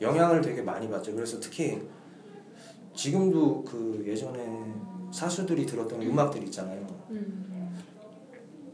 영향을 0.00 0.40
되게 0.40 0.62
많이 0.62 0.88
받죠. 0.90 1.14
그래서 1.14 1.38
특히 1.38 1.80
지금도 2.94 3.64
그 3.64 4.02
예전에 4.06 4.74
사수들이 5.12 5.66
들었던 5.66 6.02
음악들 6.02 6.42
있잖아요. 6.44 6.86
음. 7.10 7.78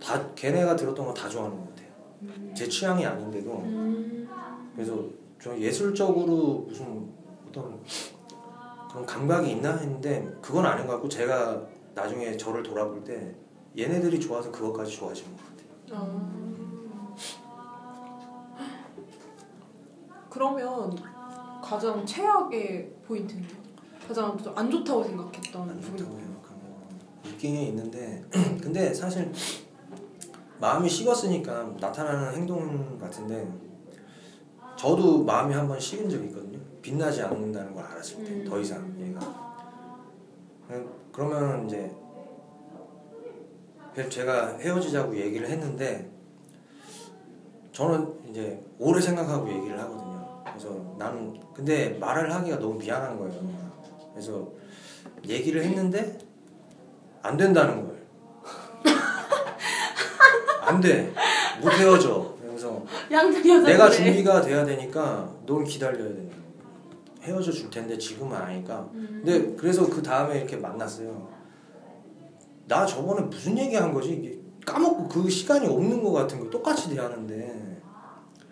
다 0.03 0.33
걔네가 0.35 0.77
들었던 0.77 1.05
거 1.07 1.13
다 1.15 1.29
좋아하는 1.29 1.57
것 1.59 1.69
같아요. 1.71 2.55
제 2.55 2.69
취향이 2.69 3.05
아닌데도 3.05 3.51
음. 3.51 4.29
그래서 4.75 5.05
저 5.41 5.57
예술적으로 5.59 6.65
무슨 6.67 7.09
어떤 7.49 7.81
그런 8.91 9.07
감각이 9.07 9.51
있나 9.51 9.77
했는데 9.77 10.27
그건 10.41 10.67
아닌 10.67 10.87
것 10.87 10.95
같고 10.95 11.09
제가 11.09 11.63
나중에 11.95 12.37
저를 12.37 12.63
돌아볼 12.63 13.05
때 13.05 13.35
얘네들이 13.77 14.19
좋아서 14.19 14.51
그것까지 14.51 14.97
좋아지는 14.97 15.37
것 15.37 15.43
같아요. 15.45 15.67
아. 15.93 16.47
그러면 20.31 20.95
가장 21.63 22.05
최악의 22.05 22.93
포인트는 23.07 23.47
가장 24.07 24.37
좀안 24.37 24.71
좋다고 24.71 25.05
생각했던 25.05 25.71
안. 25.71 25.81
좋다고 25.81 26.17
생각한 26.17 26.61
거 26.61 27.29
있긴 27.29 27.57
있는데 27.57 28.23
근데 28.63 28.93
사실 28.93 29.33
마음이 30.61 30.89
식었으니까 30.89 31.75
나타나는 31.81 32.35
행동 32.35 32.99
같은데 32.99 33.47
저도 34.87 35.25
마음이 35.25 35.53
한 35.53 35.67
번 35.67 35.81
식은 35.81 36.09
적이 36.09 36.27
있거든요. 36.27 36.61
빛나지 36.81 37.21
않는다는 37.21 37.75
걸 37.75 37.85
알았을 37.85 38.25
때 38.25 38.45
더 38.45 38.61
이상 38.61 38.95
얘가 39.01 39.19
그러면 41.11 41.67
이제 41.67 41.91
그래서 43.93 44.09
제가 44.09 44.59
헤어지자고 44.59 45.17
얘기를 45.17 45.49
했는데 45.49 46.09
저는 47.73 48.15
이제 48.31 48.63
오래 48.79 49.01
생각하고 49.01 49.49
얘기를 49.49 49.77
하거든요. 49.81 50.45
그래서 50.45 50.95
나는 50.97 51.41
근데 51.53 51.99
말을 51.99 52.33
하기가 52.33 52.61
너무 52.61 52.79
미안한 52.79 53.19
거예요. 53.19 53.35
그래서 54.13 54.53
얘기를 55.27 55.65
했는데 55.65 56.17
안 57.23 57.37
된다는 57.37 57.89
거예요. 57.89 58.03
안 60.63 60.81
돼. 60.81 61.13
못 61.61 61.73
헤어져. 61.73 62.36
양들이 63.11 63.51
여자 63.51 63.67
내가 63.69 63.91
준비가 63.91 64.41
돼야 64.41 64.65
되니까 64.65 65.31
넌 65.47 65.65
기다려야 65.65 66.09
된다. 66.09 66.37
헤어져 67.23 67.51
줄 67.51 67.69
텐데 67.71 67.97
지금은 67.99 68.37
아니까. 68.37 68.89
음. 68.95 69.23
근데 69.25 69.55
그래서 69.57 69.89
그 69.89 70.03
다음에 70.03 70.39
이렇게 70.39 70.57
만났어요. 70.57 71.29
나 72.69 72.85
저번에 72.87 73.23
무슨 73.27 73.57
얘기 73.59 73.75
한 73.77 73.93
거지? 73.93 74.41
까먹고 74.65 75.09
그 75.09 75.29
시간이 75.31 75.67
없는 75.67 76.03
것 76.03 76.13
같은 76.13 76.41
거 76.41 76.51
똑같이 76.51 76.91
대하는데 76.95 77.81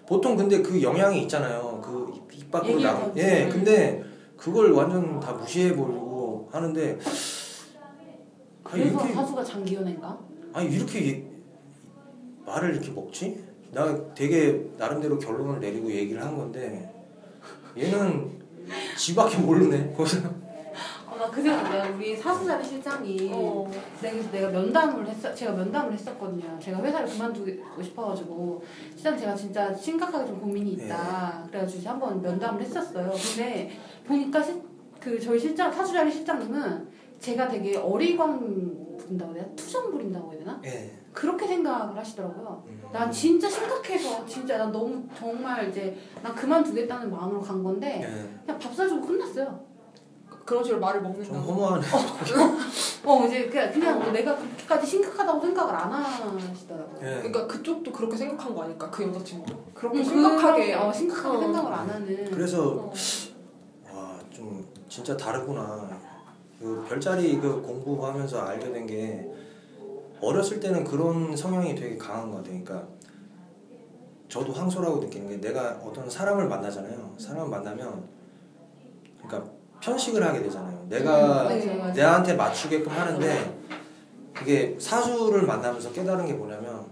보통 0.06 0.36
근데 0.36 0.62
그 0.62 0.80
영향이 0.82 1.22
있잖아요. 1.22 1.80
그 1.82 2.04
입 2.34 2.50
밖으로 2.50 2.72
얘기가 2.74 2.92
나. 2.92 3.12
예, 3.16 3.48
근데 3.48 4.02
그걸 4.36 4.72
완전 4.72 5.20
다 5.20 5.32
무시해 5.32 5.68
버리고 5.74 6.48
하는데 6.50 6.98
아, 8.64 8.70
그래서 8.70 8.90
이렇게 8.90 9.12
사수가 9.14 9.44
장기연애인가? 9.44 10.18
아니 10.52 10.68
이렇게 10.74 11.08
얘- 11.08 11.24
말을 12.44 12.72
이렇게 12.74 12.90
먹지? 12.90 13.43
나 13.74 14.14
되게 14.14 14.70
나름대로 14.78 15.18
결론을 15.18 15.58
내리고 15.60 15.90
얘기를 15.90 16.22
한 16.24 16.36
건데 16.36 16.94
얘는 17.76 18.30
지 18.96 19.14
밖에 19.14 19.38
모르네. 19.38 19.92
거기서 19.96 20.18
어, 21.06 21.16
나그 21.16 21.42
생각 21.42 21.70
내가 21.70 21.88
우리 21.88 22.16
사수자리 22.16 22.64
실장이 22.64 23.30
어. 23.32 23.70
내가, 24.00 24.30
내가 24.30 24.48
면담을 24.50 25.06
했어 25.06 25.34
제가 25.34 25.52
면담을 25.52 25.92
했었거든요. 25.92 26.56
제가 26.60 26.82
회사를 26.82 27.06
그만두고 27.08 27.82
싶어가지고 27.82 28.62
실장 28.94 29.18
제가 29.18 29.34
진짜 29.34 29.74
심각하게 29.74 30.26
좀 30.26 30.40
고민이 30.40 30.72
있다. 30.74 31.44
그래가지고 31.48 31.80
이제 31.80 31.88
한번 31.88 32.22
면담을 32.22 32.62
했었어요. 32.62 33.10
근데 33.10 33.70
보니까 34.06 34.40
시, 34.40 34.54
그 35.00 35.20
저희 35.20 35.38
실장 35.38 35.72
사수자리 35.72 36.10
실장님은 36.10 36.88
제가 37.18 37.48
되게 37.48 37.76
어리광 37.76 38.96
부린다고 38.98 39.34
해야 39.34 39.42
되나? 39.42 39.56
투정 39.56 39.90
부린다고 39.90 40.32
해야 40.32 40.38
되나? 40.40 40.60
예. 40.64 41.03
그렇게 41.14 41.46
생각을 41.46 41.96
하시더라고요. 41.96 42.64
음. 42.66 42.82
난 42.92 43.10
진짜 43.10 43.48
심각해서 43.48 44.26
진짜 44.26 44.58
난 44.58 44.72
너무 44.72 45.02
정말 45.16 45.70
이제 45.70 45.96
난 46.22 46.34
그만두겠다는 46.34 47.10
마음으로 47.10 47.40
간 47.40 47.62
건데 47.62 48.00
예. 48.02 48.40
그냥 48.44 48.58
밥 48.58 48.74
사주고 48.74 49.06
끝났어요. 49.06 49.64
그런 50.44 50.62
식으로 50.62 50.80
말을 50.80 51.00
좀 51.02 51.12
먹는다. 51.12 51.38
허무하네. 51.38 51.86
어 53.06 53.24
이제 53.26 53.46
그냥 53.46 53.72
그냥 53.72 53.98
뭐 54.02 54.12
내가 54.12 54.36
그렇게까지 54.36 54.86
심각하다고 54.86 55.40
생각을 55.40 55.74
안 55.74 55.92
하시더라고요. 55.92 56.98
예. 57.02 57.14
그러니까 57.18 57.46
그쪽도 57.46 57.92
그렇게 57.92 58.16
생각한 58.16 58.54
거 58.54 58.64
아닐까? 58.64 58.90
그 58.90 59.04
여자친구도 59.04 59.64
그렇게 59.72 59.98
음, 60.00 60.04
심각하게. 60.04 60.74
어, 60.74 60.92
심각하게 60.92 61.36
어. 61.36 61.40
생각을 61.40 61.72
안 61.72 61.88
하는. 61.88 62.30
그래서 62.30 62.70
어. 62.72 62.92
와좀 63.90 64.66
진짜 64.88 65.16
다르구나. 65.16 65.88
그 66.58 66.84
별자리 66.88 67.38
그 67.40 67.62
공부하면서 67.62 68.40
알게 68.40 68.72
된 68.72 68.86
게 68.86 69.30
어렸을 70.20 70.60
때는 70.60 70.84
그런 70.84 71.36
성향이 71.36 71.74
되게 71.74 71.96
강한 71.98 72.30
것 72.30 72.38
같아요. 72.38 72.62
그러니까 72.64 72.88
저도 74.28 74.52
황소라고 74.52 74.98
느끼는 74.98 75.28
게 75.28 75.40
내가 75.40 75.80
어떤 75.84 76.08
사람을 76.08 76.48
만나잖아요. 76.48 77.14
사람을 77.18 77.48
만나면 77.48 78.04
그러니까 79.22 79.50
편식을 79.80 80.24
하게 80.26 80.42
되잖아요. 80.42 80.86
내가 80.88 81.42
음, 81.44 81.48
네. 81.48 81.92
내한테 81.92 82.34
맞추게끔 82.34 82.90
하는데 82.90 83.60
그게 84.32 84.76
사수를 84.80 85.42
만나면서 85.46 85.92
깨달은 85.92 86.26
게 86.26 86.32
뭐냐면 86.32 86.86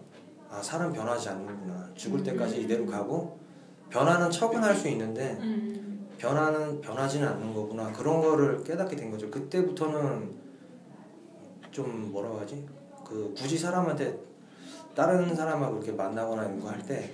아 0.51 0.63
사람 0.63 0.93
변하지 0.93 1.31
않는구나. 1.31 1.89
죽을 1.95 2.21
음. 2.21 2.25
때까지 2.25 2.61
이대로 2.61 2.87
가고 2.87 3.39
변하는 3.91 4.31
척은 4.31 4.63
할 4.63 4.75
수 4.77 4.89
있는데 4.89 5.37
음. 5.41 6.09
변하는 6.19 6.81
변하지는 6.81 7.27
않는 7.27 7.53
거구나 7.55 7.91
그런 7.93 8.21
거를 8.21 8.63
깨닫게 8.63 8.95
된 8.95 9.11
거죠. 9.11 9.31
그때부터는 9.31 10.31
좀 11.71 12.13
뭐라고 12.13 12.39
하지? 12.39 12.65
그 13.13 13.35
굳이 13.37 13.59
사람한테 13.59 14.19
다른 14.95 15.35
사람하고 15.35 15.77
이렇게 15.77 15.93
만나거나 15.93 16.45
이런 16.45 16.61
거 16.61 16.69
할 16.69 16.81
때 16.87 17.11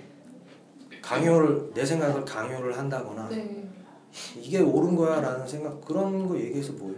강요를 1.01 1.71
내 1.73 1.85
생각을 1.85 2.23
강요를 2.25 2.77
한다거나 2.77 3.27
네. 3.29 3.67
이게 4.37 4.59
옳은 4.59 4.95
거야라는 4.95 5.47
생각 5.47 5.79
그런 5.85 6.27
거 6.27 6.37
얘기해서 6.37 6.73
뭐해? 6.73 6.95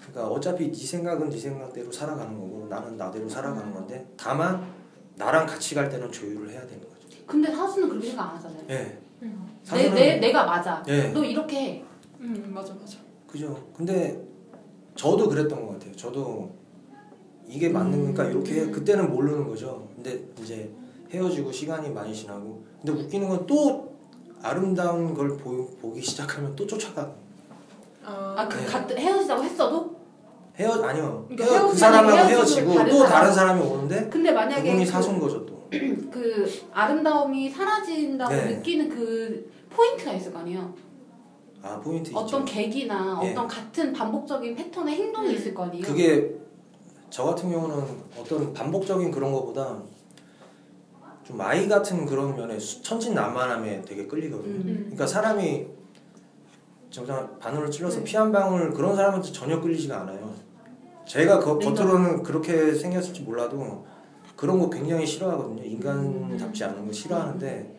그러니까 0.00 0.28
어차피 0.28 0.70
네 0.70 0.86
생각은 0.86 1.30
네 1.30 1.38
생각대로 1.38 1.90
살아가는 1.90 2.32
거고 2.38 2.66
나는 2.68 2.96
나대로 2.96 3.28
살아가는 3.28 3.72
건데 3.72 4.06
다만 4.16 4.64
나랑 5.16 5.46
같이 5.46 5.74
갈 5.74 5.88
때는 5.88 6.10
조율을 6.10 6.50
해야 6.50 6.60
되는 6.66 6.80
거죠. 6.80 7.08
근데 7.26 7.52
사수는 7.52 7.88
그렇게 7.88 8.08
생각 8.08 8.30
안 8.30 8.36
하잖아요. 8.36 8.62
예. 8.70 8.98
음. 9.22 9.58
내, 9.72 9.90
내, 9.90 10.16
내가 10.16 10.44
맞아. 10.44 10.82
예. 10.88 11.08
너 11.08 11.22
이렇게 11.24 11.56
해. 11.74 11.84
음 12.20 12.50
맞아 12.54 12.74
맞아. 12.74 12.96
그죠. 13.26 13.54
근데 13.76 14.20
저도 14.94 15.28
그랬던 15.28 15.66
것 15.66 15.72
같아요. 15.74 15.94
저도 15.96 16.50
이게 17.50 17.68
맞는 17.68 17.92
음. 17.98 18.02
거니까 18.04 18.24
이렇게 18.24 18.60
해. 18.62 18.70
그때는 18.70 19.10
모르는 19.10 19.48
거죠. 19.48 19.88
근데 19.94 20.20
이제 20.40 20.70
헤어지고 21.12 21.50
시간이 21.50 21.90
많이 21.90 22.14
지나고 22.14 22.62
근데 22.82 23.02
웃기는 23.02 23.28
건 23.28 23.46
또 23.46 23.90
아름다운 24.42 25.12
걸 25.14 25.36
보, 25.36 25.66
보기 25.82 26.00
시작하면 26.00 26.54
또 26.56 26.66
쫓아가. 26.66 27.12
아, 28.04 28.34
아, 28.38 28.48
그, 28.48 28.56
네. 28.56 28.64
같, 28.64 28.90
헤어지자고 28.90 29.42
했어도? 29.42 30.00
헤어 30.56 30.72
아니요. 30.82 31.26
그러니까 31.28 31.54
헤어, 31.54 31.68
그 31.68 31.76
사람하고 31.76 32.16
헤어지고 32.28 32.74
다른 32.74 32.90
또 32.90 32.98
사람. 32.98 33.12
다른 33.12 33.32
사람이 33.32 33.62
오는데 33.62 34.08
근데 34.08 34.32
만약에 34.32 34.62
그분이 34.62 34.84
그, 34.84 34.90
사수인 34.90 35.20
거죠 35.20 35.44
또. 35.46 35.68
그 36.10 36.46
아름다움이 36.72 37.50
사라진다고 37.50 38.34
네. 38.34 38.56
느끼는 38.56 38.88
그 38.88 39.50
포인트가 39.70 40.12
있을 40.12 40.32
거 40.32 40.40
아니에요. 40.40 40.74
아 41.62 41.78
포인트 41.80 42.10
어떤 42.14 42.42
있죠. 42.42 42.44
계기나 42.44 43.20
예. 43.22 43.30
어떤 43.30 43.46
같은 43.46 43.92
반복적인 43.92 44.56
패턴의 44.56 44.94
행동이 44.94 45.28
음. 45.28 45.34
있을 45.34 45.54
거 45.54 45.64
아니에요. 45.64 45.84
그게 45.84 46.39
저 47.10 47.24
같은 47.24 47.50
경우는 47.50 47.84
어떤 48.18 48.52
반복적인 48.52 49.10
그런 49.10 49.32
거보다 49.32 49.78
좀 51.24 51.40
아이 51.40 51.68
같은 51.68 52.06
그런 52.06 52.34
면에 52.36 52.58
수- 52.58 52.82
천진난만함에 52.82 53.82
되게 53.82 54.06
끌리거든요. 54.06 54.54
음. 54.54 54.76
그러니까 54.84 55.06
사람이 55.06 55.66
정말 56.90 57.28
바늘을 57.38 57.70
찔러서 57.70 57.98
네. 57.98 58.04
피한 58.04 58.32
방울 58.32 58.72
그런 58.72 58.96
사람한테 58.96 59.30
전혀 59.30 59.60
끌리지가 59.60 60.00
않아요. 60.02 60.34
제가 61.06 61.38
그 61.40 61.50
냉정. 61.58 61.74
겉으로는 61.74 62.22
그렇게 62.22 62.72
생겼을지 62.74 63.22
몰라도 63.22 63.84
그런 64.36 64.58
거 64.58 64.70
굉장히 64.70 65.06
싫어하거든요. 65.06 65.62
인간답지 65.64 66.64
않은 66.64 66.86
거 66.86 66.92
싫어하는데 66.92 67.76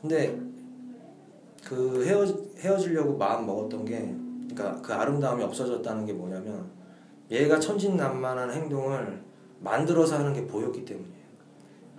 근데 0.00 0.38
그 1.64 2.04
헤어 2.04 2.24
헤어지려고 2.58 3.16
마음 3.16 3.46
먹었던 3.46 3.84
게 3.84 4.14
그러니까 4.54 4.80
그 4.82 4.92
아름다움이 4.92 5.42
없어졌다는 5.44 6.06
게 6.06 6.12
뭐냐면 6.12 6.66
얘가 7.30 7.58
천진난만한 7.60 8.50
행동을 8.50 9.22
만들어서 9.60 10.18
하는 10.18 10.32
게 10.32 10.46
보였기 10.46 10.84
때문이에요. 10.84 11.18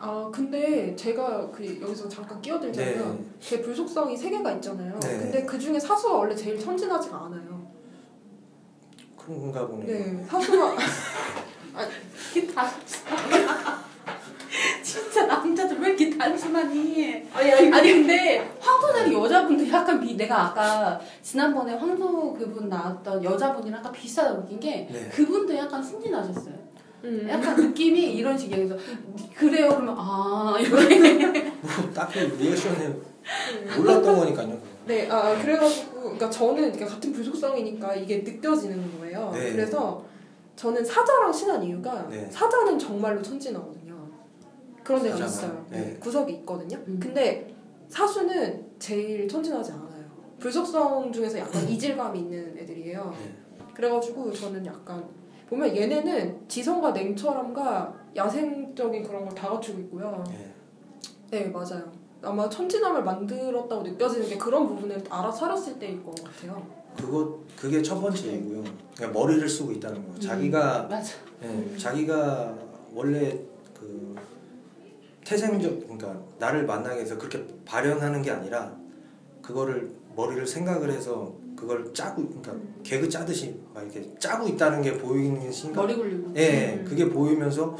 아 0.01 0.29
근데 0.33 0.95
제가 0.95 1.51
그 1.51 1.81
여기서 1.81 2.07
잠깐 2.07 2.41
끼어들자면 2.41 3.17
네. 3.17 3.25
제 3.39 3.61
불속성이 3.61 4.15
세 4.15 4.29
개가 4.29 4.53
있잖아요. 4.53 4.97
네. 5.01 5.17
근데 5.17 5.45
그 5.45 5.59
중에 5.59 5.79
사수가 5.79 6.13
원래 6.15 6.33
제일 6.33 6.57
천진하지가 6.57 7.25
않아요. 7.25 7.67
그런가 9.17 9.67
보네요. 9.67 9.85
네, 9.85 10.23
사수가 10.23 10.75
이게 12.35 12.47
다 12.47 12.69
진짜 14.89 15.27
남자들 15.27 15.79
왜 15.79 15.89
이렇게 15.89 16.09
단순하니? 16.17 17.27
아니 17.31 17.51
아니 17.51 17.71
아니 17.71 17.93
근데 17.93 18.49
황소자리 18.59 19.13
여자분들 19.13 19.71
약간 19.71 20.01
비 20.01 20.17
내가 20.17 20.45
아까 20.47 20.99
지난번에 21.21 21.75
황소 21.75 22.33
그분 22.33 22.69
나왔던 22.69 23.23
여자분이랑 23.23 23.79
약간 23.79 23.91
비슷하다고 23.91 24.41
느낀 24.41 24.59
게 24.59 24.87
네. 24.91 25.09
그분도 25.09 25.55
약간 25.55 25.83
순진하셨어요. 25.83 26.55
음. 27.03 27.27
약간 27.29 27.55
느낌이 27.55 28.15
이런 28.15 28.35
식이에요. 28.35 28.67
그래서 28.67 28.83
그래요 29.35 29.69
그러면 29.69 29.95
아 29.97 30.57
이렇게 30.59 31.51
뭐 31.61 31.93
딱히 31.93 32.21
리액션에 32.21 32.91
몰랐던 33.77 34.19
거니까요. 34.19 34.59
네, 34.87 35.07
아 35.07 35.39
그래가지고 35.39 36.01
그러니까 36.01 36.29
저는 36.31 36.71
그러니까 36.71 36.87
같은 36.87 37.13
불속성이니까 37.13 37.93
이게 37.95 38.17
느껴지는 38.17 38.99
거예요. 38.99 39.29
네. 39.35 39.51
그래서 39.51 40.03
저는 40.55 40.83
사자랑 40.83 41.31
친한 41.31 41.63
이유가 41.63 42.07
네. 42.09 42.27
사자는 42.29 42.77
정말로 42.79 43.21
천진하거든요. 43.21 43.78
그런 44.89 45.03
데가 45.03 45.23
있어요. 45.23 45.65
네. 45.69 45.77
네, 45.81 45.97
구석이 45.99 46.33
있거든요. 46.37 46.75
음. 46.87 46.99
근데 46.99 47.53
사수는 47.89 48.65
제일 48.79 49.27
천진하지 49.27 49.71
않아요. 49.73 50.09
불속성 50.39 51.11
중에서 51.13 51.37
약간 51.37 51.69
이질감이 51.69 52.17
있는 52.21 52.57
애들이에요. 52.57 53.13
네. 53.15 53.35
그래가지고 53.75 54.33
저는 54.33 54.65
약간 54.65 55.05
보면 55.47 55.75
얘네는 55.75 56.39
지성과 56.47 56.91
냉철함과 56.91 57.93
야생적인 58.15 59.03
그런 59.03 59.25
걸 59.25 59.35
다 59.35 59.49
갖추고 59.51 59.79
있고요. 59.81 60.23
네. 60.27 60.51
네 61.29 61.45
맞아요. 61.49 61.91
아마 62.23 62.49
천진함을 62.49 63.03
만들었다고 63.03 63.83
느껴지는 63.83 64.27
게 64.27 64.37
그런 64.39 64.67
부분을 64.67 65.03
알아 65.07 65.31
차렸을 65.31 65.77
때일 65.77 66.03
것 66.03 66.15
같아요. 66.23 66.65
그거 66.97 67.37
그게 67.55 67.79
첫 67.83 68.01
번째이고요. 68.01 68.63
그러니까 68.95 69.19
머리를 69.19 69.47
쓰고 69.47 69.71
있다는 69.73 70.11
거. 70.11 70.19
자기가 70.19 70.87
맞아. 70.89 71.13
예, 71.43 71.77
자기가 71.77 72.55
원래 72.95 73.39
그 73.79 74.15
태생적 75.25 75.81
그러니까 75.81 76.21
나를 76.39 76.65
만나게 76.65 77.01
해서 77.01 77.17
그렇게 77.17 77.45
발현하는 77.65 78.21
게 78.21 78.31
아니라 78.31 78.75
그거를 79.41 79.91
머리를 80.15 80.45
생각을 80.45 80.91
해서 80.91 81.33
그걸 81.55 81.93
짜고 81.93 82.25
그러니까 82.27 82.53
개그 82.83 83.09
짜듯이 83.09 83.59
막 83.73 83.83
이렇게 83.83 84.13
짜고 84.17 84.47
있다는 84.47 84.81
게 84.81 84.97
보이는 84.97 85.51
순간 85.51 85.85
머리 85.85 85.95
굴리고. 85.95 86.33
예, 86.37 86.79
음. 86.79 86.85
그게 86.85 87.09
보이면서 87.09 87.75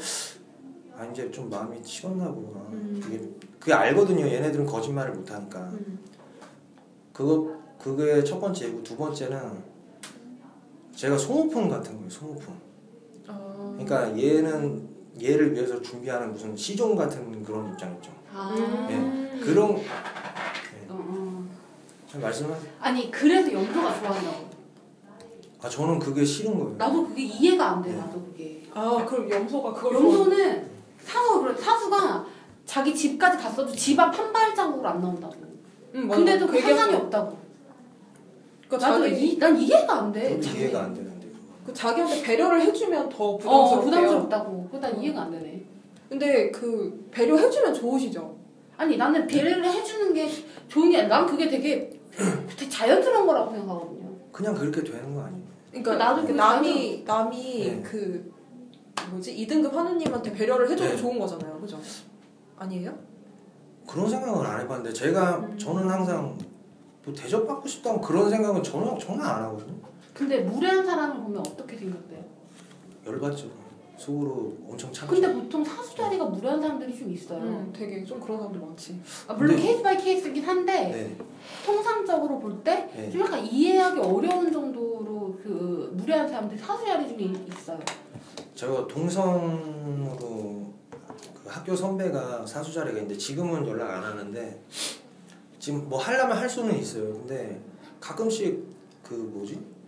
아 0.94 1.04
이제 1.06 1.30
좀 1.30 1.48
마음이 1.48 1.78
식었나 1.82 2.30
보구나. 2.30 2.60
음. 2.72 3.00
그게 3.02 3.20
그게 3.58 3.72
알거든요. 3.72 4.26
얘네들은 4.26 4.66
거짓말을 4.66 5.14
못 5.14 5.30
하니까. 5.30 5.60
음. 5.70 5.98
그거 7.12 7.58
그게 7.78 8.22
첫 8.22 8.38
번째고 8.38 8.82
두 8.82 8.96
번째는 8.96 9.62
제가 10.94 11.16
소모품 11.16 11.70
같은 11.70 11.96
거예요. 11.96 12.10
소모품. 12.10 12.54
아. 13.26 13.76
그러니까 13.78 14.18
얘는 14.18 14.89
얘를 15.22 15.52
위해서 15.54 15.80
준비하는 15.80 16.32
무슨 16.32 16.56
시종 16.56 16.94
같은 16.96 17.42
그런 17.44 17.72
입장 17.72 17.92
있죠. 17.96 18.10
아. 18.34 18.54
예. 18.90 19.38
그런 19.40 19.70
어, 19.72 19.80
어. 20.88 21.44
잘 22.10 22.20
말씀하세요. 22.20 22.70
아니 22.80 23.10
그래서 23.10 23.52
염소가 23.52 24.00
좋아한다고. 24.00 24.50
아 25.62 25.68
저는 25.68 25.98
그게 25.98 26.24
싫은 26.24 26.58
거예요. 26.58 26.74
나도 26.78 27.06
그게 27.08 27.22
이해가 27.22 27.72
안 27.72 27.82
돼. 27.82 27.90
네. 27.90 27.96
나도 27.98 28.22
그게. 28.24 28.62
아 28.72 29.04
그럼 29.06 29.30
염소가 29.30 29.72
그걸 29.74 29.94
염소는 29.94 30.70
사서 31.02 31.40
그래 31.42 31.54
사수가 31.56 32.26
자기 32.64 32.94
집까지 32.94 33.36
갔어도 33.42 33.72
집 33.72 33.98
앞 33.98 34.16
한 34.16 34.32
발자국으로 34.32 34.88
안 34.88 35.00
나온다고. 35.00 35.34
응, 35.94 36.06
맞아. 36.06 36.18
근데도 36.18 36.46
그 36.46 36.60
상관이 36.60 36.94
없다고. 36.94 37.38
그러니까 38.68 38.88
나도 38.90 39.06
이, 39.08 39.36
난 39.38 39.56
이해가 39.60 39.98
안 39.98 40.12
돼. 40.12 40.38
이해가 40.40 40.84
안 40.84 40.94
되는데 40.94 41.09
그 41.70 41.74
자기한테 41.74 42.22
배려를 42.22 42.60
해주면 42.62 43.08
더어 43.08 43.38
부담스럽대요. 43.38 43.80
부담스럽다고. 43.84 44.68
그난 44.70 45.00
이해가 45.00 45.22
안 45.22 45.30
되네. 45.30 45.64
근데 46.08 46.50
그 46.50 47.08
배려해주면 47.12 47.72
좋으시죠? 47.72 48.36
아니 48.76 48.96
나는 48.96 49.26
배려를 49.26 49.64
해주는 49.64 50.12
게 50.12 50.28
좋은 50.68 50.90
게 50.90 50.98
아니라 50.98 51.18
난 51.18 51.26
그게 51.26 51.48
되게 51.48 51.90
되게 52.56 52.68
자연스러운 52.68 53.26
거라고 53.26 53.52
생각하거든요. 53.52 54.10
그냥 54.32 54.54
그렇게 54.54 54.82
되는 54.82 55.14
거 55.14 55.22
아니에요? 55.22 55.42
그러니까 55.70 55.96
나도 55.96 56.26
그 56.26 56.32
남이 56.32 57.04
남이 57.06 57.64
네. 57.64 57.82
그 57.82 58.32
뭐지 59.10 59.36
2등급한우님한테 59.36 60.32
배려를 60.32 60.68
해줘도 60.68 60.90
네. 60.90 60.96
좋은 60.96 61.18
거잖아요, 61.18 61.60
그죠? 61.60 61.78
아니에요? 62.58 62.92
그런 63.86 64.08
생각은 64.08 64.44
안 64.44 64.60
해봤는데 64.60 64.92
제가 64.92 65.36
음. 65.38 65.58
저는 65.58 65.88
항상 65.88 66.36
뭐 67.04 67.14
대접받고 67.14 67.66
싶다는 67.68 68.00
그런 68.00 68.28
생각은 68.28 68.62
전혀 68.62 68.98
전혀 68.98 69.22
안 69.22 69.42
하거든요. 69.44 69.80
근데 70.20 70.40
무례한 70.40 70.84
사람을 70.84 71.22
보면 71.24 71.38
어떻게 71.40 71.78
생각돼요? 71.78 72.22
열받죠. 73.06 73.48
속으로 73.96 74.54
엄청 74.68 74.92
참죠. 74.92 75.14
근데 75.14 75.32
보통 75.32 75.64
사수 75.64 75.96
자리가 75.96 76.26
무례한 76.26 76.60
사람들이 76.60 76.94
좀 76.98 77.10
있어요. 77.10 77.40
응, 77.42 77.72
되게 77.74 78.04
좀 78.04 78.20
그런 78.20 78.36
사람들 78.36 78.60
많지. 78.60 79.00
아, 79.26 79.32
물론 79.32 79.54
근데- 79.56 79.62
case 79.62 79.82
by 79.82 79.96
case긴 79.96 80.44
한데 80.44 80.72
네. 80.90 81.16
통상적으로 81.64 82.38
볼때 82.38 82.90
네. 82.94 83.10
좀 83.10 83.22
약간 83.22 83.46
이해하기 83.46 83.98
어려운 84.00 84.52
정도로 84.52 85.38
그 85.42 85.90
무례한 85.96 86.28
사람들이 86.28 86.60
사수 86.60 86.84
자리 86.84 87.08
중에 87.08 87.32
있어요. 87.48 87.78
제가 88.54 88.86
동성으로 88.88 90.16
그 91.42 91.48
학교 91.48 91.74
선배가 91.74 92.44
사수 92.46 92.74
자리가 92.74 92.98
있는데 92.98 93.16
지금은 93.16 93.66
연락 93.66 93.90
안 93.90 94.02
하는데 94.04 94.62
지금 95.58 95.88
뭐 95.88 95.98
하려면 95.98 96.36
할 96.36 96.46
수는 96.46 96.78
있어요. 96.78 97.04
근데 97.14 97.58
가끔씩 98.00 98.62
그 99.02 99.14
뭐지 99.14 99.79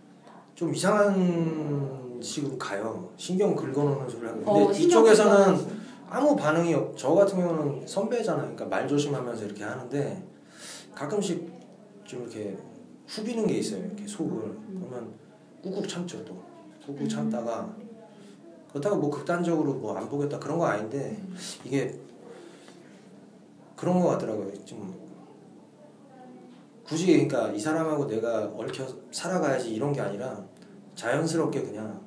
좀 0.55 0.73
이상한 0.73 2.19
식으로 2.21 2.57
가요. 2.57 3.09
신경 3.17 3.55
긁어놓는 3.55 4.09
소리를 4.09 4.29
하고. 4.29 4.43
근데 4.43 4.65
어, 4.65 4.71
이쪽에서는. 4.71 5.83
아무 6.09 6.35
반응이 6.35 6.73
없. 6.75 6.95
저 6.95 7.11
같은 7.15 7.39
경우는 7.39 7.87
선배잖아요. 7.87 8.41
그러니까 8.43 8.65
말 8.65 8.87
조심하면서 8.87 9.45
이렇게 9.45 9.63
하는데 9.63 10.23
가끔씩 10.93 11.51
좀 12.05 12.21
이렇게 12.21 12.55
후비는 13.07 13.47
게 13.47 13.55
있어요. 13.55 13.83
이렇게 13.83 14.05
속을 14.05 14.55
그러면 14.79 15.11
꾹꾹 15.63 15.87
참죠 15.87 16.23
또. 16.23 16.37
꾹꾹 16.85 17.07
참다가 17.07 17.73
그렇다고 18.69 18.97
뭐 18.97 19.09
극단적으로 19.09 19.73
뭐 19.75 19.97
안 19.97 20.07
보겠다 20.07 20.37
그런 20.37 20.59
거 20.59 20.65
아닌데 20.65 21.17
이게 21.63 21.99
그런 23.75 23.99
거 23.99 24.09
같더라고요. 24.09 24.51
좀 24.65 24.93
굳이 26.85 27.07
그러니까 27.13 27.51
이 27.51 27.59
사람하고 27.59 28.07
내가 28.07 28.51
얽혀 28.55 28.85
살아가야지 29.11 29.73
이런 29.73 29.93
게 29.93 30.01
아니라 30.01 30.43
자연스럽게 30.95 31.61
그냥 31.63 32.01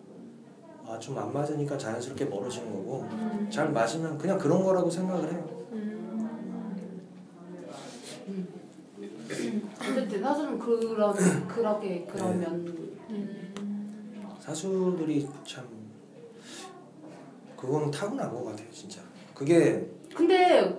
아 0.86 0.98
좀 1.00 1.18
안 1.18 1.32
맞으니까 1.32 1.76
자연스럽게 1.76 2.26
멀어지는 2.26 2.72
거고 2.72 3.04
잘 3.50 3.72
맞으면 3.72 4.16
그냥 4.16 4.38
그런 4.38 4.62
거라고 4.62 4.88
생각을 4.88 5.32
해요. 5.32 5.56
어쨌든 9.80 10.22
사수는 10.22 10.58
그런 10.58 11.14
그렇게 11.48 11.88
네. 11.88 12.06
그런 12.10 12.38
면 12.38 12.86
사수들이 14.40 15.28
참 15.44 15.64
그거는 17.56 17.90
타고난 17.90 18.30
것 18.32 18.44
같아요, 18.44 18.70
진짜. 18.70 19.00
그게 19.34 19.90
근데 20.14 20.78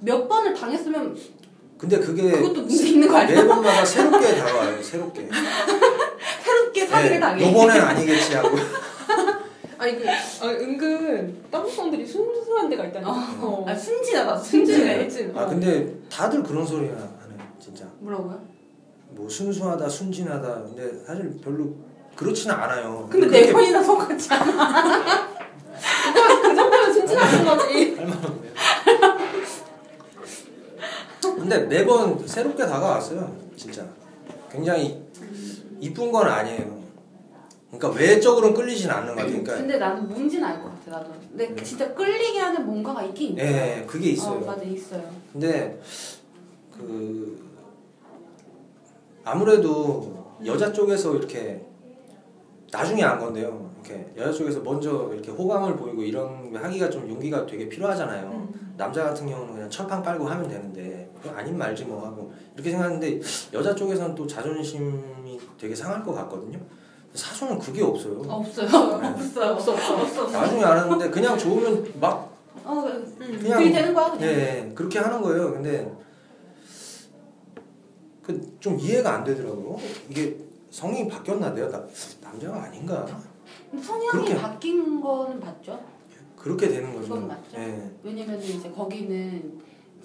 몇 0.00 0.28
번을 0.28 0.52
당했으면 0.54 1.16
근데 1.78 1.98
그게 2.00 2.32
그것도 2.32 2.62
문제 2.62 2.88
있는 2.88 3.06
거 3.08 3.16
아니야? 3.18 3.40
매번마다 3.40 3.84
새롭게 3.84 4.34
다가와요, 4.36 4.82
새롭게. 4.82 5.28
새롭게 6.44 6.86
사기를 6.86 7.14
네, 7.16 7.20
당해. 7.20 7.48
요번엔 7.48 7.80
아니겠지 7.80 8.34
하고. 8.34 8.56
아니 9.78 9.96
그 9.96 10.04
아니, 10.42 10.54
은근 10.56 11.36
다른 11.52 11.70
사람들이 11.70 12.04
순수한 12.04 12.68
데가 12.68 12.84
있다니까. 12.86 13.10
어. 13.10 13.64
아 13.68 13.74
순진하다 13.76 14.36
순진해. 14.36 14.78
순진해. 14.78 15.10
순진. 15.10 15.38
아 15.38 15.42
어. 15.44 15.46
근데 15.48 15.94
다들 16.10 16.42
그런 16.42 16.66
소리 16.66 16.88
하네, 16.88 16.98
진짜. 17.60 17.84
뭐라고요? 18.00 18.42
뭐 19.10 19.28
순수하다, 19.28 19.88
순진하다. 19.88 20.62
근데 20.64 21.04
사실 21.06 21.32
별로 21.42 21.76
그렇지는 22.16 22.56
않아요. 22.56 23.08
근데 23.08 23.28
네 23.28 23.52
번이나 23.52 23.80
속았지 23.80 24.34
않아? 24.34 25.28
그 26.42 26.54
정도면 26.56 26.92
순진하신 26.92 27.44
거지. 27.44 27.94
할만한데. 27.96 28.48
근데 31.48 31.64
매번 31.64 32.26
새롭게 32.28 32.66
다가왔어요, 32.66 33.34
진짜. 33.56 33.82
굉장히 34.50 35.02
이쁜 35.80 36.12
건 36.12 36.26
아니에요. 36.26 36.78
그러니까 37.70 37.98
외적으로는 37.98 38.54
끌리진 38.54 38.90
않는 38.90 39.14
것 39.14 39.16
같아요. 39.16 39.30
그러니까 39.42 39.54
근데 39.56 39.78
나는 39.78 40.08
뭔지는 40.08 40.44
알 40.46 40.62
것 40.62 40.70
같아 40.84 40.98
나도. 40.98 41.12
근데 41.30 41.54
네. 41.54 41.62
진짜 41.62 41.94
끌리게 41.94 42.38
하는 42.38 42.66
뭔가가 42.66 43.02
있긴 43.04 43.32
있어. 43.38 43.42
예, 43.46 43.84
그게 43.86 44.10
있어요. 44.10 44.38
어, 44.40 44.44
맞아 44.44 44.62
있어요. 44.62 45.02
근데 45.32 45.80
그 46.76 47.46
아무래도 49.24 50.36
여자 50.44 50.70
쪽에서 50.72 51.14
이렇게 51.16 51.64
나중에 52.70 53.02
안 53.02 53.18
건데요. 53.18 53.70
이렇게 53.84 54.06
여자 54.16 54.32
쪽에서 54.32 54.60
먼저 54.60 55.10
이렇게 55.12 55.30
호감을 55.30 55.76
보이고 55.76 56.02
이런 56.02 56.50
거 56.52 56.58
하기가 56.58 56.90
좀 56.90 57.08
용기가 57.08 57.46
되게 57.46 57.68
필요하잖아요. 57.68 58.48
남자 58.76 59.02
같은 59.04 59.28
경우는 59.28 59.54
그냥 59.54 59.68
철판 59.70 60.02
깔고 60.02 60.26
하면 60.26 60.48
되는데 60.48 61.07
그거 61.22 61.34
아닌 61.36 61.56
말지 61.58 61.84
뭐 61.84 62.04
하고 62.06 62.32
이렇게 62.54 62.70
생각하는데 62.70 63.20
여자 63.52 63.74
쪽에서는 63.74 64.14
또 64.14 64.26
자존심이 64.26 65.38
되게 65.58 65.74
상할 65.74 66.02
것 66.04 66.12
같거든요. 66.14 66.58
사수는 67.14 67.58
그게 67.58 67.82
없어요. 67.82 68.20
없어요. 68.28 68.66
네. 69.00 69.08
없어요. 69.08 69.52
없어, 69.54 69.72
없어. 69.72 70.30
나중에 70.30 70.62
알았는데 70.62 71.10
그냥 71.10 71.36
좋으면 71.38 71.92
막 72.00 72.36
어, 72.64 72.72
음. 72.84 73.16
그냥- 73.40 73.58
그게 73.58 73.72
되는 73.72 73.94
거야 73.94 74.10
그냥. 74.10 74.28
예, 74.28 74.72
그렇게 74.74 74.98
하는 74.98 75.22
거예요. 75.22 75.52
근데 75.52 75.90
그 78.22 78.38
좀 78.60 78.78
이해가 78.78 79.14
안 79.14 79.24
되더라고요. 79.24 79.78
이게 80.10 80.36
성이 80.70 81.08
바뀌었나 81.08 81.54
내가 81.54 81.68
나, 81.70 81.86
남자가 82.20 82.64
아닌가? 82.64 83.06
성향이 83.82 84.08
그렇게- 84.10 84.36
바뀐 84.36 85.00
거는 85.00 85.40
맞죠? 85.40 85.80
그렇게 86.36 86.68
되는 86.68 86.92
거죠. 86.94 87.08
그건 87.14 87.28
맞죠. 87.28 87.56
예, 87.56 87.90
왜냐면 88.02 88.40
이제 88.42 88.70
거기는 88.70 89.58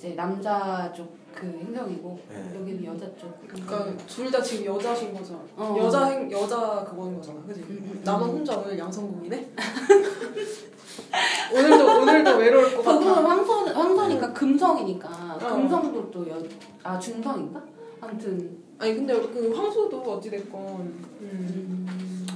이제 0.04 0.16
남자 0.16 0.92
쪽 0.94 1.24
그 1.34 1.48
행성이고 1.48 2.20
예. 2.32 2.60
여기는 2.60 2.86
여자 2.86 3.08
쪽. 3.18 3.36
그러니까 3.48 3.98
둘 4.06 4.30
다 4.30 4.40
지금 4.40 4.76
여자신 4.76 5.16
거죠. 5.16 5.44
어. 5.56 5.76
여자 5.80 6.06
행 6.06 6.32
여자 6.32 6.86
그거인 6.88 7.16
거잖아, 7.16 7.42
그지? 7.48 7.62
음, 7.62 7.90
음, 7.92 8.02
나만 8.04 8.30
음. 8.30 8.36
혼자 8.36 8.56
오늘 8.56 8.78
양성국이네. 8.78 9.50
오늘도 11.56 12.02
오늘도 12.02 12.38
외로울 12.38 12.76
것 12.78 12.84
같아. 12.84 13.28
황소 13.28 13.52
황소니까 13.66 14.32
금성이니까 14.34 15.10
어. 15.42 15.56
금성도 15.56 16.12
또 16.12 16.28
여 16.30 16.38
아 16.84 17.00
중성인가? 17.00 17.64
아무튼 18.00 18.56
아니 18.78 18.94
근데 18.94 19.14
그 19.20 19.52
황소도 19.56 20.02
어찌 20.04 20.30
됐건. 20.30 20.62
음. 20.62 21.08
음, 21.22 22.28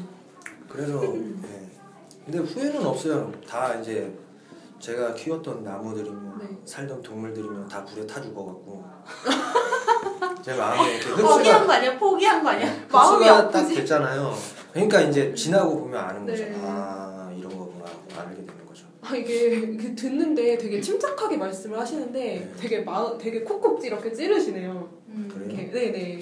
그래서 0.68 1.04
예. 1.04 1.68
근데 2.26 2.40
후회는 2.40 2.84
없어요. 2.84 3.32
다 3.48 3.76
이제 3.76 4.12
제가 4.80 5.14
키웠던 5.14 5.64
나무들이며 5.64 6.38
네. 6.40 6.48
살던 6.66 7.02
동물들이며 7.02 7.68
다 7.68 7.84
불에 7.84 8.06
타 8.06 8.22
죽어갖고 8.22 8.84
제 10.44 10.54
마음에 10.56 10.96
이렇게 10.98 11.10
포기한 11.22 11.38
흡수가 11.62 11.66
거 11.68 11.74
아니야? 11.74 11.98
포기한 12.00 12.44
거 12.44 12.50
아니야? 12.50 12.68
마음이 12.92 13.26
흡수가 13.26 13.50
딱 13.52 13.60
아프지. 13.60 13.76
됐잖아요. 13.76 14.34
그러니까 14.72 15.02
이제 15.02 15.34
지나고 15.34 15.80
보면 15.82 16.00
아는 16.00 16.26
거죠. 16.26 16.44
네. 16.44 16.56
아 16.64 17.32
이런 17.38 17.50
거구나 17.58 17.86
하고 17.86 18.02
알게 18.30 18.36
되는 18.46 18.66
거죠. 18.68 18.86
아 19.02 19.16
이게, 19.16 19.56
이게 19.56 19.96
듣는데 19.96 20.58
되게 20.58 20.80
침착하게 20.80 21.38
말씀을 21.38 21.80
하시는데 21.80 22.20
네. 22.20 22.54
되게 22.60 22.82
마 22.82 23.18
되게 23.18 23.42
콕콕 23.44 23.84
이렇게 23.84 24.14
찌르시네요. 24.14 24.90
음, 25.10 25.30
그래요? 25.34 25.50
이렇게 25.50 25.72
네네. 25.92 26.22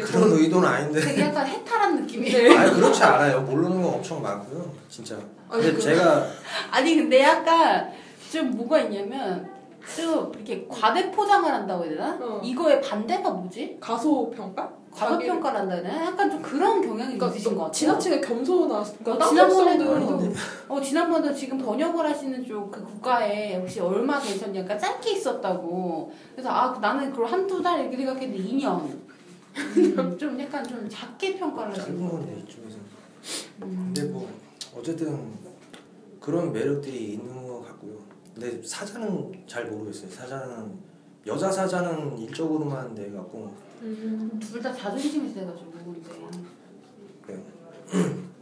그런 0.00 0.28
저- 0.30 0.36
의도는 0.36 0.68
아닌데. 0.68 1.00
되게 1.00 1.22
약간 1.22 1.46
해탈한 1.46 2.00
느낌이. 2.02 2.30
네. 2.30 2.56
아니 2.56 2.72
그렇지 2.72 3.02
않아요. 3.02 3.40
모르는 3.42 3.82
거 3.82 3.88
엄청 3.88 4.22
많고요. 4.22 4.70
진짜. 4.88 5.16
아니, 5.48 5.62
근데 5.62 5.72
그- 5.76 5.80
제가 5.82 6.26
아니 6.70 6.96
근데 6.96 7.22
약간 7.22 7.90
좀 8.32 8.50
뭐가 8.50 8.80
있냐면 8.80 9.48
좀 9.96 10.32
이렇게 10.34 10.66
과대 10.68 11.10
포장을 11.12 11.50
한다고 11.52 11.84
해야 11.84 11.92
되나? 11.92 12.18
어. 12.20 12.40
이거의 12.42 12.80
반대가 12.80 13.30
뭐지? 13.30 13.76
가소 13.80 14.30
평가? 14.30 14.68
과소 14.92 15.18
평가를 15.18 15.60
한다 15.60 15.74
해야 15.74 15.82
되나? 15.84 16.06
약간 16.06 16.28
좀 16.30 16.40
그런 16.42 16.80
경향이 16.80 17.16
그러니까 17.18 17.26
있으신 17.28 17.52
것 17.54 17.58
같아요. 17.64 17.72
지나치게 17.72 18.20
겸손하. 18.22 18.82
그러니까 19.04 19.26
어, 19.26 19.28
지난번에도- 19.30 20.32
어, 20.68 20.80
지난번에 20.80 21.32
지금 21.34 21.58
번역을 21.58 22.04
하시는 22.08 22.44
쪽 22.44 22.70
그 22.70 22.82
국가에 22.82 23.56
혹시 23.58 23.78
얼마 23.80 24.18
계셨냐? 24.18 24.64
그러니까 24.64 24.76
짧게 24.78 25.12
있었다고. 25.12 26.10
그래서 26.34 26.48
아, 26.50 26.76
나는 26.80 27.10
그걸 27.12 27.26
한두 27.26 27.62
달 27.62 27.80
이렇게 27.82 27.96
생각했는데 27.98 28.42
2년. 28.42 28.88
음, 29.56 30.18
좀 30.18 30.38
약간 30.40 30.62
좀 30.66 30.88
작게 30.88 31.38
평가를 31.38 31.74
짧은 31.74 32.00
것 32.00 32.10
건데 32.12 32.44
이쪽에서. 32.46 32.76
음. 33.62 33.92
근데 33.94 34.04
뭐 34.04 34.28
어쨌든 34.76 35.32
그런 36.20 36.52
매력들이 36.52 37.12
있는 37.14 37.46
것 37.46 37.62
같고요. 37.64 37.98
근데 38.34 38.62
사자는 38.62 39.32
잘 39.46 39.66
모르겠어요. 39.66 40.10
사자는 40.10 40.72
여자 41.26 41.50
사자는 41.50 42.18
일적으로만 42.18 42.94
돼 42.94 43.10
갖고 43.10 43.54
음. 43.82 44.38
둘 44.40 44.60
다 44.62 44.72
자존심이 44.72 45.28
세가지고 45.30 45.72
근데 45.72 46.10
그래요. 47.22 47.42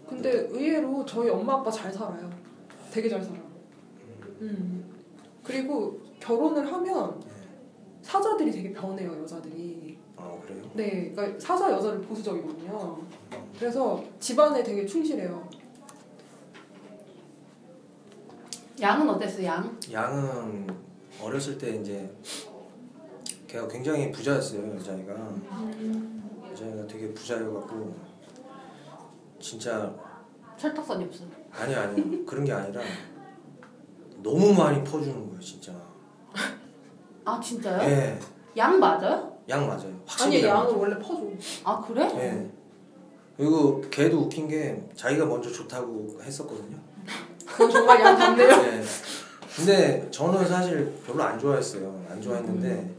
근데 0.09 0.31
의외로 0.51 1.05
저희 1.05 1.29
엄마 1.31 1.55
아빠 1.55 1.71
잘 1.71 1.93
살아요. 1.93 2.29
되게 2.91 3.09
잘 3.09 3.23
살아. 3.23 3.39
음. 4.41 4.85
그리고 5.43 6.01
결혼을 6.21 6.71
하면 6.73 7.21
사자들이 8.03 8.51
되게 8.51 8.73
변해요 8.73 9.21
여자들이. 9.23 9.84
아 10.25 10.41
그래요? 10.47 10.63
네, 10.73 11.13
그러니까 11.15 11.39
사자 11.39 11.71
여자를 11.71 12.01
보수적이거든요. 12.01 12.99
그래서 13.59 14.03
집안에 14.19 14.63
되게 14.63 14.87
충실해요. 14.87 15.47
양은 18.81 19.09
어땠어 19.11 19.45
양? 19.45 19.79
양은 19.93 20.67
어렸을 21.23 21.57
때 21.59 21.77
이제 21.77 22.11
걔가 23.47 23.69
굉장히 23.69 24.11
부자였어요 24.11 24.75
여자애가 24.75 25.15
여자애가 26.51 26.87
되게 26.89 27.15
부자여갖고 27.15 27.95
진짜 29.39 29.95
철딱선이 30.57 31.05
없어. 31.05 31.25
아니 31.53 31.73
아니 31.75 32.27
그런 32.27 32.45
게 32.45 32.53
아니라 32.53 32.81
너무 34.23 34.53
많이 34.53 34.83
퍼주는 34.83 35.25
거예요 35.29 35.41
진짜 35.41 35.73
아 37.25 37.41
진짜요? 37.41 37.81
예, 37.89 38.19
양 38.57 38.81
맞아요? 38.81 39.34
양 39.49 39.67
맞아요 39.67 39.93
확실히 40.07 40.39
아니 40.39 40.45
양 40.47 40.57
양은 40.57 40.65
맞아요. 40.67 40.79
원래 40.81 40.99
퍼줘. 40.99 41.23
아 41.65 41.81
그래? 41.81 42.11
예. 42.17 42.51
그리고 43.37 43.81
걔도 43.91 44.19
웃긴 44.21 44.49
게 44.49 44.83
자기가 44.95 45.27
먼저 45.27 45.51
좋다고 45.51 46.19
했었거든요 46.23 46.79
그건 47.47 47.71
정말 47.71 48.01
양 48.01 48.17
같네요. 48.17 48.49
예. 48.49 48.83
근데 49.57 50.09
저는 50.11 50.47
사실 50.47 50.93
별로 51.07 51.23
안 51.23 51.39
좋아했어요 51.39 52.05
안 52.11 52.21
좋아했는데 52.21 52.91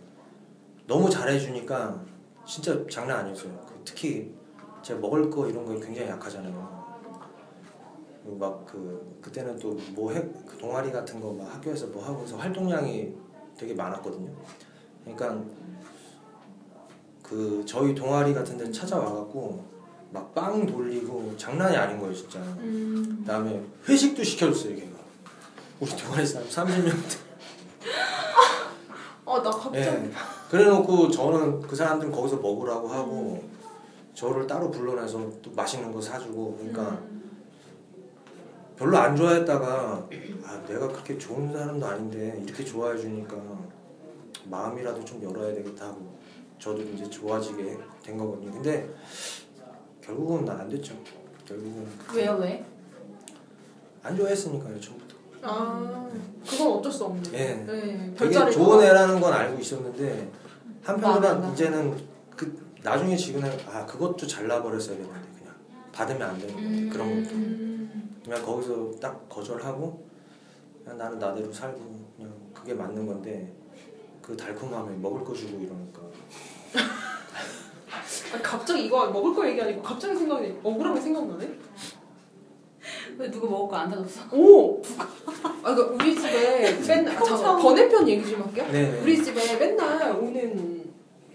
너무 0.87 1.09
잘해주니까 1.09 1.99
진짜 2.45 2.77
장난 2.89 3.19
아니었어요 3.21 3.51
그 3.67 3.81
특히 3.83 4.33
제가 4.83 4.99
먹을 4.99 5.29
거 5.29 5.47
이런 5.47 5.65
거 5.65 5.73
굉장히 5.79 6.09
약하잖아요 6.09 6.75
막 8.39 8.65
그 8.65 9.19
그때는 9.21 9.57
또뭐그 9.59 10.57
동아리 10.59 10.91
같은 10.91 11.19
거 11.19 11.31
막 11.33 11.53
학교에서 11.53 11.87
뭐 11.87 12.03
하고서 12.03 12.37
활동량이 12.37 13.13
되게 13.57 13.73
많았거든요. 13.73 14.31
그러니까 15.03 15.43
그 17.27 17.63
저희 17.65 17.95
동아리 17.95 18.33
같은 18.33 18.57
데 18.57 18.71
찾아와 18.71 19.03
갖고 19.05 19.63
막 20.11 20.33
빵 20.33 20.65
돌리고 20.65 21.35
장난이 21.37 21.75
아닌 21.75 21.99
거예요, 21.99 22.13
진짜. 22.13 22.39
음. 22.39 23.17
그다음에 23.21 23.61
회식도 23.87 24.23
시켜줬어요, 24.23 24.75
걔가. 24.75 24.95
우리 25.79 25.89
동아리 25.91 26.25
사람 26.25 26.47
30명 26.47 26.93
아나 29.25 29.49
갑자기. 29.49 29.77
예. 29.77 30.11
그래놓고 30.49 31.09
저는 31.09 31.61
그 31.61 31.75
사람들은 31.75 32.11
거기서 32.11 32.37
먹으라고 32.37 32.87
하고 32.87 33.43
저를 34.13 34.45
따로 34.47 34.69
불러내서 34.71 35.19
또 35.41 35.51
맛있는 35.51 35.91
거 35.91 35.99
사주고 35.99 36.55
그러니까 36.57 36.91
음. 37.09 37.41
별로 38.77 38.97
안 38.97 39.15
좋아했다가 39.15 40.07
아 40.45 40.61
내가 40.67 40.87
그렇게 40.87 41.17
좋은 41.17 41.51
사람도 41.51 41.85
아닌데 41.85 42.41
이렇게 42.45 42.63
좋아해 42.63 42.97
주니까 42.97 43.35
마음이라도 44.45 45.03
좀 45.03 45.23
열어야 45.23 45.53
되겠다 45.55 45.87
하고 45.87 46.15
저도 46.59 46.81
이제 46.81 47.09
좋아지게 47.09 47.77
된 48.03 48.17
거거든요. 48.17 48.51
근데 48.51 48.89
결국은 50.01 50.47
안 50.49 50.69
됐죠. 50.69 50.95
결국은 51.45 51.87
왜요 52.13 52.37
왜? 52.37 52.65
안 54.01 54.15
좋아했으니까요 54.15 54.79
처음부터. 54.79 55.15
아 55.41 56.09
그건 56.47 56.67
어쩔 56.73 56.91
수 56.91 57.05
없네. 57.05 57.29
예. 57.33 57.53
네. 57.55 58.13
되게 58.17 58.51
좋은 58.51 58.83
애라는 58.83 59.19
건 59.19 59.33
알고 59.33 59.59
있었는데 59.59 60.31
한편으로는 60.83 61.53
이제는 61.53 61.97
그 62.35 62.65
나중에 62.83 63.15
지금은 63.15 63.51
아 63.67 63.85
그것도 63.85 64.27
잘라버렸어야 64.27 64.97
되는데 64.97 65.19
그냥 65.39 65.55
받으면 65.91 66.21
안 66.21 66.37
되는 66.37 66.53
건데 66.53 66.89
그런 66.89 67.07
거 67.09 67.31
음. 67.31 68.21
그냥 68.23 68.45
거기서 68.45 68.91
딱 68.99 69.27
거절하고 69.29 70.05
그냥 70.83 70.97
나는 70.97 71.17
나대로 71.17 71.51
살고 71.51 71.79
그냥 72.15 72.33
그게 72.53 72.73
맞는 72.73 73.05
건데 73.07 73.51
그 74.25 74.35
달콤함에 74.35 74.95
먹을 74.97 75.23
거 75.23 75.33
주고 75.35 75.59
이러니까 75.59 76.01
아니, 78.33 78.41
갑자기 78.41 78.85
이거 78.85 79.07
먹을 79.11 79.35
거 79.35 79.47
얘기하니까 79.47 79.81
갑자기 79.83 80.15
생각이 80.15 80.57
억울하게 80.63 80.99
생각나네. 80.99 81.47
왜 83.17 83.29
누가 83.31 83.47
먹을 83.47 83.69
거 83.69 83.75
안 83.77 83.89
사줬어? 83.89 84.21
오. 84.35 84.81
아 85.63 85.73
그러니까 85.75 85.93
우리 85.93 86.15
집에 86.15 86.73
맨날 86.87 87.15
아, 87.15 87.19
잠깐 87.23 87.37
참. 87.37 87.59
번외편 87.61 88.07
얘기 88.09 88.27
좀 88.27 88.41
할게요. 88.41 88.65
네 88.71 88.99
우리 89.01 89.23
집에 89.23 89.57
맨날 89.57 90.11
오는 90.17 90.91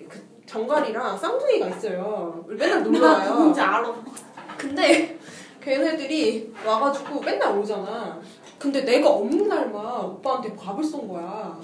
그 0.09 0.20
정갈이랑 0.47 1.16
쌍둥이가 1.16 1.68
있어요. 1.68 2.45
맨날 2.49 2.82
놀러 2.82 2.99
나 2.99 3.12
와요. 3.18 3.34
누군지 3.34 3.61
알아. 3.61 3.95
근데 4.59 5.16
걔네들이 5.62 6.53
와가지고 6.66 7.20
맨날 7.20 7.57
오잖아. 7.57 8.20
근데 8.59 8.82
내가 8.82 9.09
없는 9.11 9.47
날만 9.49 10.05
오빠한테 10.07 10.55
밥을 10.57 10.82
쏜 10.84 11.07
거야. 11.09 11.59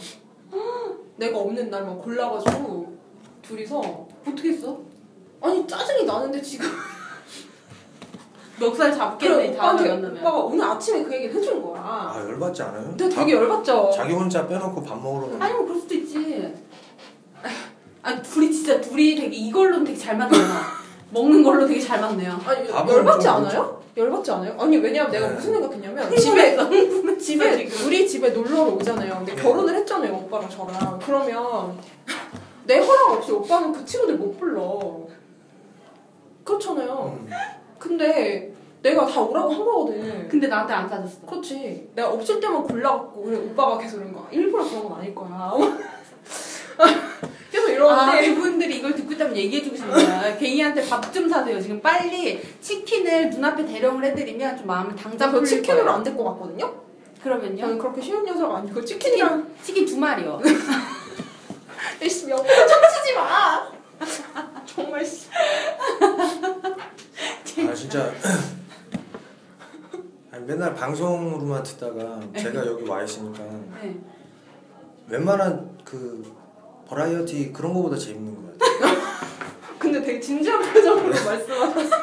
내가 1.16 1.38
없는 1.38 1.70
날만 1.70 1.98
골라가지고 1.98 2.96
둘이서 3.42 3.78
어떻게 4.26 4.50
했어? 4.50 4.78
아니 5.40 5.66
짜증이 5.66 6.04
나는데 6.04 6.40
지금 6.42 6.66
멱살 8.58 8.88
그래, 8.90 8.98
잡겠네 8.98 9.34
다음에 9.34 9.56
오빠한테 9.56 9.88
만나면. 9.90 10.18
오빠가 10.18 10.38
오늘 10.38 10.64
아침에 10.64 11.02
그 11.04 11.12
얘기를 11.14 11.34
해준 11.34 11.62
거야. 11.62 11.80
아 11.82 12.24
열받지 12.26 12.62
않아요? 12.62 12.84
근데 12.88 13.08
되게 13.08 13.32
열받죠. 13.32 13.90
자기 13.94 14.14
혼자 14.14 14.46
빼놓고 14.48 14.82
밥 14.82 14.98
먹으러 15.02 15.26
가는 15.28 15.42
아니 15.42 15.52
뭐 15.54 15.66
그럴 15.66 15.80
수도 15.80 15.94
있지. 15.94 16.54
아니 18.02 18.22
둘이 18.22 18.50
진짜 18.52 18.80
둘이 18.80 19.14
되게 19.14 19.36
이걸로는 19.36 19.84
되게 19.84 19.98
잘 19.98 20.16
맞네요. 20.16 20.40
먹는 21.16 21.42
걸로 21.42 21.66
되게 21.66 21.80
잘 21.80 22.00
맞네요. 22.00 22.38
아니 22.44 22.68
열받지 22.68 23.26
좀 23.26 23.36
않아요? 23.36 23.82
열받지 23.96 24.30
않아요? 24.32 24.54
아니 24.60 24.76
왜냐면 24.76 25.10
내가 25.10 25.28
네. 25.28 25.34
무슨 25.34 25.52
생각했냐면 25.54 26.14
집에 26.16 26.56
집에. 27.18 27.68
우리 27.86 28.06
집에 28.06 28.28
놀러 28.30 28.64
오잖아요. 28.64 29.14
근데 29.16 29.34
네. 29.34 29.42
결혼을 29.42 29.74
했잖아요 29.76 30.14
오빠랑 30.14 30.50
저랑. 30.50 31.00
그러면 31.02 31.78
내 32.64 32.78
허락 32.78 33.12
없이 33.12 33.32
오빠는 33.32 33.72
그 33.72 33.84
친구들 33.84 34.16
못 34.16 34.38
불러. 34.38 35.06
그렇잖아요. 36.44 37.18
음. 37.18 37.30
근데 37.78 38.52
내가 38.82 39.06
다 39.06 39.22
오라고 39.22 39.50
한 39.50 39.64
거거든. 39.64 40.28
근데 40.28 40.46
나한테 40.48 40.74
안 40.74 40.88
사줬어. 40.88 41.26
그렇지. 41.26 41.90
내가 41.94 42.10
없을 42.10 42.38
때만 42.38 42.62
골라갖고 42.62 43.22
그래 43.22 43.38
오빠가 43.38 43.78
계속 43.78 43.96
이런 43.98 44.12
거야. 44.12 44.26
일부러 44.30 44.64
그런 44.64 44.84
건 44.88 44.98
아닐 44.98 45.14
거야. 45.14 45.54
계속 47.76 47.90
아, 47.90 48.14
이러는데 48.14 48.34
그분들이 48.34 48.76
이걸 48.78 48.94
듣고 48.94 49.12
있다면 49.12 49.36
얘기해주고 49.36 49.76
싶네요. 49.76 50.36
개이한테 50.38 50.88
밥 50.88 51.12
좀 51.12 51.28
사세요. 51.28 51.60
지금 51.60 51.80
빨리 51.80 52.40
치킨을 52.60 53.30
눈앞에 53.30 53.64
대령을 53.64 54.04
해드리면 54.04 54.58
좀 54.58 54.66
마음을 54.66 54.94
당장 54.96 55.30
저 55.30 55.40
풀릴 55.40 55.46
치킨으로 55.46 55.84
거예요. 55.84 55.96
안 55.98 56.04
될 56.04 56.16
것 56.16 56.24
같거든요. 56.24 56.74
그러면요? 57.22 57.60
저는 57.60 57.78
그렇게 57.78 58.00
쉬운 58.00 58.24
녀석 58.24 58.54
아니고 58.54 58.84
치킨이랑 58.84 59.48
치킨 59.62 59.84
두 59.86 59.98
마리요. 59.98 60.40
열심히 62.02 62.32
옆으로 62.32 62.66
쳐치지 62.66 63.14
마. 63.14 63.70
정말 64.66 65.04
씨. 65.04 65.28
아 67.68 67.74
진짜 67.74 68.12
아니, 70.30 70.44
맨날 70.44 70.74
방송으로만 70.74 71.62
듣다가 71.62 72.20
제가 72.36 72.66
여기 72.66 72.86
와 72.86 73.02
있으니까 73.02 73.42
네. 73.82 73.96
웬만한 75.08 75.78
그 75.84 76.34
버라이어티 76.88 77.52
그런 77.52 77.74
거보다 77.74 77.96
재밌는 77.96 78.34
것 78.34 78.58
같아요. 78.58 78.96
근데 79.78 80.00
되게 80.02 80.20
진지한 80.20 80.60
표정으로 80.72 81.08
말씀하셨어. 81.08 81.96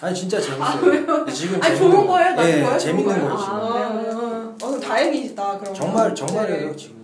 아니 0.00 0.14
진짜 0.14 0.40
재밌어요. 0.40 1.24
지금 1.32 1.62
아니, 1.62 1.76
좋은 1.78 1.90
거- 1.90 2.06
거예요? 2.08 2.30
나쁜 2.34 2.48
예, 2.50 2.62
거예요? 2.62 2.78
재밌는 2.78 3.04
거예요? 3.06 3.36
지금. 3.38 3.52
아. 3.52 4.56
아, 4.62 4.66
어, 4.66 4.80
다행이시다. 4.80 5.58
그럼 5.58 5.74
정말 5.74 6.14
정말이에요 6.14 6.76
지금. 6.76 6.96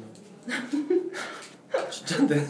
진짜인데. 1.90 2.46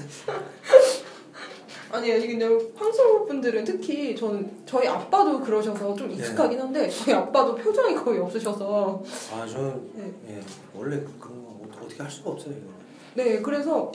아니 1.93 2.09
근데 2.27 2.47
황소 2.75 3.27
분들은 3.27 3.65
특히 3.65 4.17
저는 4.17 4.51
저희 4.65 4.89
아빠도 4.89 5.39
그러셔서 5.41 5.95
좀 5.95 6.11
익숙하긴 6.11 6.59
한데 6.59 6.89
저희 6.89 7.15
아빠도 7.15 7.55
표정이 7.55 7.95
거의 7.97 8.19
없으셔서 8.19 9.03
아 9.33 9.47
저는 9.47 9.91
네. 9.95 10.13
예, 10.31 10.41
원래 10.75 10.97
그런 11.21 11.45
거 11.45 11.61
어떻게 11.85 12.03
할 12.03 12.11
수가 12.11 12.31
없어요. 12.31 12.55
이거. 12.55 12.73
네, 13.15 13.43
그래서 13.43 13.93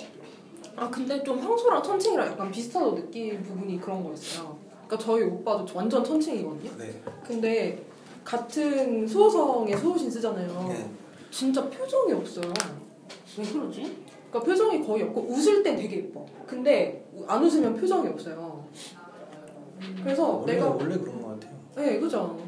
아 0.78 0.88
근데 0.92 1.24
좀 1.24 1.40
황소랑 1.40 1.82
천칭이랑 1.82 2.28
약간 2.28 2.52
비슷하다고 2.52 2.96
느낀 2.96 3.42
부분이 3.42 3.82
그런 3.82 4.04
거였어요. 4.04 4.56
그러니까 4.86 4.98
저희 4.98 5.24
오빠도 5.24 5.66
완전 5.74 6.04
천칭이거든요. 6.04 6.78
네. 6.78 7.02
근데 7.26 7.84
같은 8.24 9.08
수호성에 9.08 9.76
수호신 9.76 10.12
쓰잖아요. 10.12 10.68
네. 10.70 10.88
진짜 11.32 11.68
표정이 11.68 12.14
없어요. 12.14 12.54
왜 13.40 13.44
그러지? 13.44 13.98
그러니까 14.30 14.40
표정이 14.40 14.86
거의 14.86 15.04
없고 15.04 15.22
웃을 15.22 15.64
땐 15.64 15.76
되게 15.76 15.98
예뻐. 15.98 16.24
근데 16.46 17.04
안 17.26 17.44
웃으면 17.44 17.76
표정이 17.76 18.08
없어요. 18.10 18.64
그래서 20.04 20.28
원래 20.30 20.54
내가 20.54 20.70
원래 20.70 20.96
그런 20.96 21.20
것 21.22 21.30
같아요. 21.30 21.58
네, 21.76 22.00
그죠. 22.00 22.40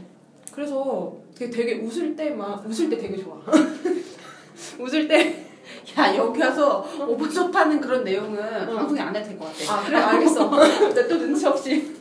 그래서 0.54 1.18
되게, 1.34 1.50
되게 1.50 1.82
웃을 1.82 2.16
때만 2.16 2.64
웃을 2.66 2.90
때 2.92 2.98
되게 2.98 3.18
좋아. 3.18 3.42
웃을 4.80 5.08
때. 5.08 5.49
야 5.98 6.16
여기 6.16 6.42
와서 6.42 6.86
오빠 7.08 7.28
좋다는 7.30 7.80
그런 7.82 8.04
내용은 8.04 8.38
방송에 8.76 9.00
안 9.02 9.16
해도 9.16 9.28
될 9.30 9.38
것 9.40 9.46
같아. 9.46 9.74
아 9.74 9.84
그래 9.86 9.98
알겠어. 9.98 10.50
근데 10.52 11.08
또 11.08 11.18
눈치 11.18 11.46
없이. 11.48 11.98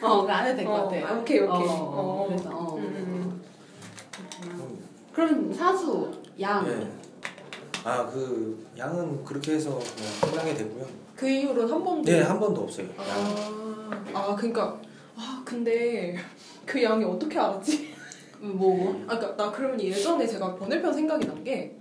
어, 0.00 0.24
그안 0.24 0.46
해도 0.46 0.56
될것 0.58 0.74
어, 0.80 0.84
같아. 0.88 1.08
아, 1.14 1.18
오케이 1.18 1.38
오케이. 1.40 1.50
어, 1.50 1.72
어, 1.72 2.24
어, 2.24 2.26
그래서 2.28 2.50
어. 2.50 2.76
음, 2.76 3.42
음, 4.44 4.82
그럼 5.12 5.52
사수, 5.52 6.10
양. 6.40 6.64
네. 6.64 6.90
아그 7.84 8.66
양은 8.78 9.24
그렇게 9.24 9.54
해서 9.54 9.70
그냥 9.78 10.32
끝나게 10.32 10.54
되고요. 10.54 10.86
그 11.16 11.28
이후로는 11.28 11.72
한 11.72 11.82
번도. 11.84 12.02
네, 12.10 12.20
한 12.22 12.38
번도 12.38 12.62
없어요. 12.62 12.86
양. 12.86 14.06
아, 14.14 14.18
아 14.30 14.36
그러니까 14.36 14.78
아 15.16 15.42
근데 15.44 16.16
그 16.64 16.82
양이 16.82 17.04
어떻게 17.04 17.38
알았지? 17.38 17.92
뭐? 18.40 19.04
아 19.08 19.16
그러니까 19.18 19.36
나 19.44 19.50
그러면 19.50 19.80
예전에 19.80 20.26
제가 20.26 20.54
번외편 20.56 20.92
생각이 20.92 21.26
난 21.26 21.42
게 21.44 21.76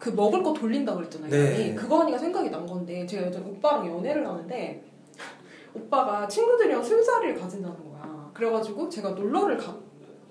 그 0.00 0.08
먹을 0.08 0.42
거 0.42 0.52
돌린다 0.52 0.94
그랬잖아요. 0.94 1.30
네. 1.30 1.74
그거 1.74 2.00
하니까 2.00 2.18
생각이 2.18 2.50
난 2.50 2.66
건데 2.66 3.06
제가 3.06 3.26
예전 3.26 3.44
오빠랑 3.44 3.86
연애를 3.86 4.26
하는데 4.26 4.82
오빠가 5.74 6.26
친구들이랑 6.26 6.82
술자리를 6.82 7.38
가진다는 7.38 7.76
거야. 7.90 8.30
그래가지고 8.34 8.88
제가 8.88 9.10
놀러를 9.10 9.56
가. 9.58 9.76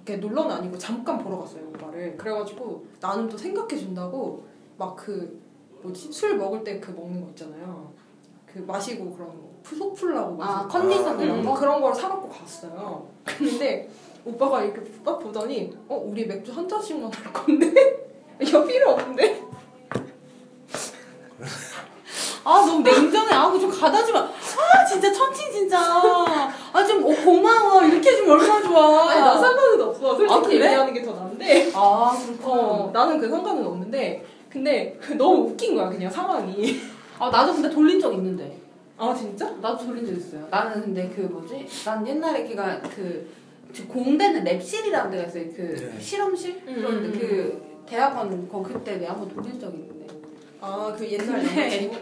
이렇게 0.06 0.18
놀러는 0.26 0.52
아니고 0.56 0.76
잠깐 0.78 1.20
보러 1.20 1.38
갔어요 1.38 1.68
오빠를. 1.68 2.18
그래가지고 2.18 2.84
나는 3.00 3.30
또 3.30 3.38
생각해 3.38 3.78
준다고 3.78 4.44
막 4.78 4.96
그 4.96 5.40
뭐지 5.84 6.12
술 6.12 6.36
먹을 6.38 6.64
때 6.64 6.82
그 6.82 6.92
먹는 6.92 7.22
거 7.22 7.30
있잖아요. 7.30 7.92
그 8.46 8.60
마시고 8.60 9.14
그런 9.14 9.30
거속 9.64 9.94
풀라고 9.94 10.44
아. 10.44 10.68
컨디션 10.68 11.20
이런 11.22 11.40
음, 11.40 11.46
거? 11.46 11.54
그런 11.54 11.80
걸 11.80 11.94
사갖고 11.94 12.28
갔어요. 12.28 13.08
근데 13.24 13.88
오빠가 14.26 14.64
이렇게 14.64 14.82
딱 15.06 15.20
보더니 15.20 15.78
어 15.88 15.96
우리 15.96 16.26
맥주 16.26 16.52
한 16.52 16.68
잔씩만 16.68 17.12
할 17.12 17.32
건데 17.32 17.72
이거 18.42 18.66
필요 18.66 18.90
없는데 18.92 19.49
아 22.44 22.66
너무 22.66 22.82
냉정해. 22.82 23.34
아그 23.34 23.60
좀 23.60 23.70
가다 23.70 24.04
주면 24.04 24.24
아 24.24 24.86
진짜 24.86 25.12
천칭 25.12 25.52
진짜. 25.52 25.80
아좀 26.74 27.04
어, 27.04 27.08
고마워 27.08 27.84
이렇게 27.84 28.10
해주면 28.12 28.32
얼마나 28.32 28.62
좋아. 28.62 29.10
아니 29.10 29.22
나 29.22 29.38
상관은 29.38 29.82
없어 29.82 30.16
솔직히 30.16 30.34
아, 30.34 30.42
그래? 30.42 30.56
얘기하는 30.66 30.94
게더 30.94 31.14
난데 31.14 31.72
아 31.76 32.18
그렇구나. 32.26 32.48
어 32.54 32.90
나는 32.94 33.20
그 33.20 33.30
상관은 33.30 33.66
없는데 33.66 34.26
근데 34.50 35.00
너무 35.18 35.50
웃긴 35.50 35.76
거야 35.76 35.90
그냥 35.90 36.10
상황이 36.12 36.80
아 37.20 37.30
나도 37.30 37.54
근데 37.54 37.70
돌린 37.70 38.00
적 38.00 38.14
있는데. 38.14 38.58
아 38.98 39.14
진짜? 39.16 39.50
나도 39.62 39.86
돌린 39.86 40.06
적 40.06 40.14
있어요. 40.14 40.46
나는 40.50 40.82
근데 40.82 41.10
그 41.16 41.22
뭐지? 41.22 41.66
난 41.86 42.06
옛날에 42.06 42.44
걔가 42.46 42.82
그, 42.82 43.30
그 43.74 43.88
공대는 43.88 44.44
랩실이라는 44.44 45.10
데가 45.12 45.24
있어요. 45.24 45.44
그 45.56 45.92
네. 45.96 46.02
실험실? 46.02 46.62
음, 46.68 46.76
그런데 46.78 47.08
음, 47.08 47.12
그 47.18 47.86
대학원 47.88 48.50
거 48.50 48.62
그때 48.62 48.98
내가 48.98 49.14
한번 49.14 49.30
돌린 49.34 49.58
적 49.60 49.74
있는데. 49.74 50.06
아 50.62 50.94
그 50.98 51.10
옛날 51.10 51.26
근데 51.28 51.56
남자친구? 51.56 51.96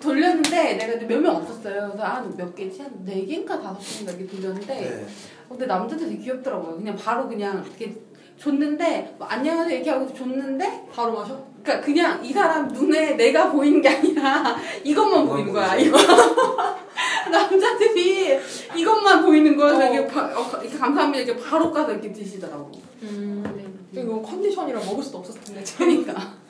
돌렸는데 0.00 0.74
내가 0.74 1.06
몇명 1.06 1.36
없었어요. 1.36 1.88
그래서 1.92 2.02
한 2.04 2.34
몇 2.36 2.54
개지? 2.54 2.82
한네 2.82 3.24
개인가 3.26 3.60
다섯 3.60 3.78
개인가 3.78 4.12
이렇게 4.12 4.36
돌렸는데 4.36 4.74
네. 4.74 5.06
근데 5.48 5.66
남자들 5.66 6.08
되게 6.08 6.22
귀엽더라고요. 6.22 6.76
그냥 6.76 6.96
바로 6.96 7.28
그냥 7.28 7.62
이렇게 7.66 7.94
줬는데 8.38 9.14
뭐 9.18 9.26
안녕하세요 9.28 9.76
이렇게 9.76 9.90
하고 9.90 10.12
줬는데 10.12 10.86
바로 10.92 11.12
마셔? 11.12 11.44
그러니까 11.62 11.84
그냥 11.84 12.24
이 12.24 12.32
사람 12.32 12.66
눈에 12.68 13.12
내가 13.14 13.52
보이는 13.52 13.80
게 13.82 13.88
아니라 13.90 14.56
이것만 14.82 15.26
보이는 15.28 15.52
거야. 15.52 15.76
이거 15.76 15.96
남자들이 17.30 18.38
이것만 18.74 19.22
보이는 19.24 19.56
거야. 19.56 19.74
어. 19.88 19.92
이렇게, 19.92 20.06
바, 20.08 20.22
어, 20.24 20.60
이렇게 20.62 20.76
감사합니다 20.78 21.22
이렇게 21.24 21.40
바로 21.44 21.70
가서 21.70 21.92
이렇게 21.92 22.12
드시더라고. 22.12 22.72
음 23.02 23.88
이거 23.92 24.22
컨디션이랑 24.22 24.84
먹을 24.86 25.02
수도 25.02 25.18
없었을 25.18 25.40
텐데 25.42 25.62
그러니까. 25.76 26.41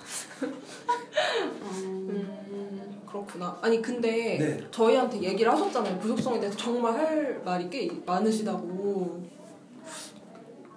어, 0.88 1.70
음 1.74 3.02
그렇구나 3.08 3.56
아니 3.60 3.80
근데 3.82 4.38
네. 4.38 4.66
저희한테 4.70 5.20
얘기를 5.22 5.50
하셨잖아요 5.52 5.98
부속성에 5.98 6.40
대해서 6.40 6.56
정말 6.56 6.94
할 6.94 7.42
말이 7.44 7.68
꽤 7.70 7.90
많으시다고 8.06 9.22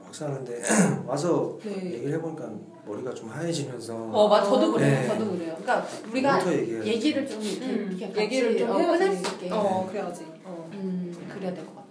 막상 0.04 0.34
근데 0.34 0.62
와서 1.08 1.58
네 1.64 1.94
얘기를 1.94 2.14
해보니까 2.14 2.50
머리가 2.86 3.14
좀 3.14 3.30
하얘지면서 3.30 3.96
어, 3.96 4.28
맞아. 4.28 4.46
저도 4.48 4.74
그래요. 4.74 5.02
네. 5.02 5.08
저도 5.08 5.32
그래요. 5.32 5.56
그러니까 5.60 5.88
우리가 6.12 6.40
얘기를 6.86 7.28
좀 7.28 7.42
이렇게, 7.42 7.66
음, 7.66 7.88
이렇게 7.90 8.08
같이 8.10 8.20
얘기를 8.22 8.58
좀 8.58 8.70
어, 8.70 8.78
해야지 8.78 9.00
꺼낼 9.00 9.16
수 9.18 9.34
있게. 9.34 9.50
어 9.52 9.88
그래야지 9.90 10.26
어. 10.44 10.70
음, 10.74 11.28
그래야 11.34 11.52
될 11.54 11.66
것 11.66 11.76
같아. 11.76 11.86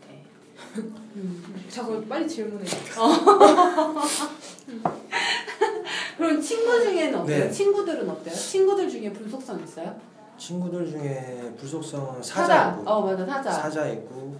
음. 1.17 1.65
자꾸 1.69 2.05
빨리 2.07 2.29
질문해 2.29 2.65
그럼 6.17 6.41
친구 6.41 6.81
중에는 6.81 7.19
어때요? 7.21 7.45
네. 7.45 7.51
친구들은 7.51 8.09
어때요? 8.09 8.35
친구들 8.35 8.89
중에 8.89 9.13
불속성 9.13 9.63
있어요? 9.63 9.95
친구들 10.39 10.91
중에 10.91 11.53
불속성은 11.59 12.23
사자. 12.23 12.47
사자 12.47 12.71
있고 12.79 12.91
어 12.91 13.01
맞아 13.03 13.27
사자. 13.27 13.51
사자 13.53 13.87
있고 13.89 14.37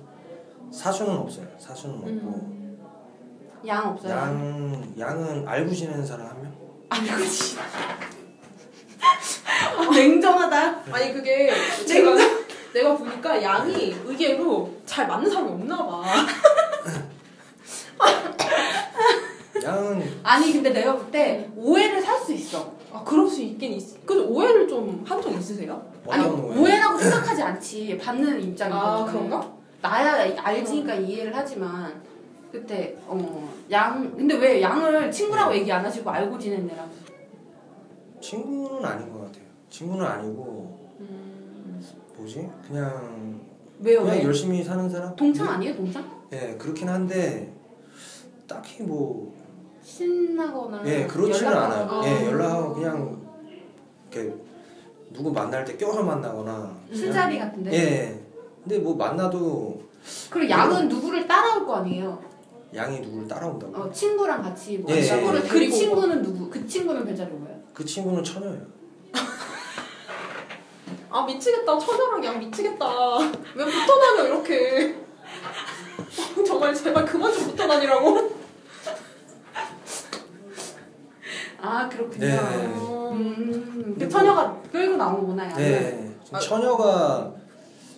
사수는 0.73 1.13
없어요. 1.17 1.47
사수는 1.59 1.95
없고 1.97 2.07
음. 2.09 2.79
양 3.67 3.89
없어요? 3.89 4.13
양 4.13 4.95
양은 4.99 5.47
알고 5.49 5.73
지내는 5.73 6.05
사람 6.05 6.27
한 6.29 6.43
명? 6.43 6.53
알고 6.91 7.25
지. 7.27 7.57
냉정하다. 9.95 10.83
아니 10.93 11.13
그게 11.13 11.51
제가 11.87 12.15
내가 12.73 12.97
보니까 12.97 13.41
양이 13.43 13.93
의외로 14.05 14.73
잘 14.85 15.07
맞는 15.07 15.31
사람이 15.31 15.51
없나 15.51 15.77
봐 15.87 16.03
양은 19.65 20.03
아니 20.23 20.53
근데 20.53 20.71
내가 20.71 20.95
볼 20.97 21.11
때 21.11 21.51
오해를 21.57 22.01
살 22.03 22.19
수 22.21 22.33
있어. 22.33 22.73
아 22.93 23.03
그럴 23.05 23.29
수 23.29 23.43
있긴 23.43 23.73
있. 23.73 24.07
그 24.07 24.25
오해를 24.27 24.69
좀 24.69 25.03
한 25.07 25.21
적 25.23 25.33
있으세요? 25.33 25.83
아니 26.09 26.25
어떤 26.25 26.43
거예요? 26.49 26.61
오해라고 26.63 26.99
생각하지 26.99 27.43
않지. 27.43 27.99
받는 27.99 28.41
입장이거든. 28.43 28.87
아 28.87 29.05
그런가? 29.05 29.55
나야 29.83 30.35
알지니까 30.43 30.95
이해를 30.95 31.35
하지만 31.35 32.01
그때 32.53 32.97
어 33.09 33.17
양 33.71 34.15
근데 34.17 34.35
왜 34.37 34.61
양을 34.63 35.11
친구라고 35.11 35.53
네. 35.53 35.61
얘기 35.61 35.73
안 35.73 35.85
하시고 35.85 36.09
알고 36.11 36.39
지낸 36.39 36.69
애라고? 36.71 36.91
친구는 38.21 38.85
아닌 38.85 39.13
것 39.13 39.21
같아요. 39.27 39.45
친구는 39.71 40.05
아니고 40.07 40.89
뭐지? 42.17 42.49
그냥 42.69 43.41
왜요? 43.81 44.03
그냥 44.03 44.17
왜? 44.19 44.25
열심히 44.25 44.63
사는 44.63 44.89
사람? 44.89 45.15
동창 45.17 45.49
아니에요 45.49 45.75
동창? 45.77 46.05
예, 46.33 46.55
그렇긴 46.59 46.89
한데 46.89 47.53
딱히 48.47 48.83
뭐 48.83 49.34
신나거나 49.85 50.83
예, 50.87 51.07
그렇지는 51.07 51.53
연락하거나. 51.53 51.75
않아요. 51.85 52.01
아. 52.01 52.07
예, 52.07 52.27
연락하고 52.27 52.75
그냥 52.75 53.23
이렇게 54.11 54.35
누구 55.13 55.31
만날 55.31 55.65
때 55.65 55.77
껴서 55.77 56.03
만나거나 56.03 56.75
술자리 56.93 57.39
같은데. 57.39 57.73
예. 57.73 58.21
근데 58.63 58.79
뭐 58.79 58.97
만나도 58.97 59.83
그리고 60.31 60.51
양은 60.51 60.89
누구를 60.89 61.27
따라올 61.29 61.67
거 61.67 61.77
아니에요. 61.77 62.19
양이 62.75 62.99
누구를 63.01 63.29
따라온다고. 63.29 63.77
어, 63.77 63.93
친구랑 63.93 64.43
같이 64.43 64.79
뭐 64.79 64.91
예, 64.91 65.01
친구를 65.03 65.45
예. 65.45 65.49
그 65.49 65.55
데리고 65.55 65.77
친구는 65.77 66.23
누구? 66.23 66.51
그 66.51 66.67
친구는 66.67 67.05
별자리 67.05 67.31
뭐예요? 67.31 67.59
그 67.75 67.85
친구는 67.85 68.25
처녀예요. 68.25 68.75
아 71.11 71.25
미치겠다 71.25 71.79
처녀랑 71.79 72.25
양 72.25 72.41
미치겠다 72.41 72.87
왜 73.55 73.65
붙어 73.65 74.01
다녀 74.01 74.27
이렇게 74.27 74.97
정말 76.45 76.75
제발 76.75 77.05
그만 77.05 77.33
좀 77.33 77.45
붙어 77.45 77.69
다니라고 77.69 78.33
아 81.65 81.89
그렇군요. 81.89 82.27
네. 82.27 82.37
음, 82.37 83.85
근데 83.85 84.05
그 84.05 84.11
처녀가 84.11 84.61
끌고 84.71 84.99
나오구나. 84.99 85.51
양을. 85.51 85.63
네. 85.63 86.15
아. 86.31 86.39
처녀가 86.39 87.35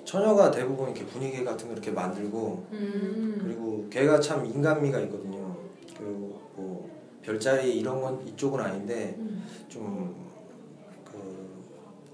처녀가 0.04 0.52
대부분 0.52 0.90
이렇게 0.90 1.04
분위기 1.04 1.44
같은 1.44 1.66
거 1.66 1.72
이렇게 1.72 1.90
만들고 1.90 2.64
음. 2.70 3.38
그리고 3.42 3.88
걔가 3.90 4.20
참 4.20 4.46
인간미가 4.46 5.00
있거든요. 5.00 5.56
그리고 5.98 6.40
뭐 6.54 6.88
별자리 7.22 7.76
이런 7.76 8.00
건 8.00 8.24
이쪽은 8.24 8.60
아닌데 8.60 9.16
음. 9.18 9.44
좀그 9.68 9.90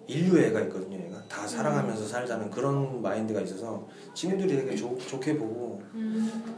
인류 0.07 0.38
애가 0.38 0.62
있거든요. 0.62 1.01
음. 1.33 1.43
다 1.43 1.47
사랑하면서 1.47 2.07
살자는 2.07 2.51
그런 2.51 3.01
마인드가 3.01 3.41
있어서 3.41 3.87
친구들이 4.14 4.55
되게 4.55 4.76
좋, 4.76 4.99
좋게 4.99 5.39
보고 5.39 5.80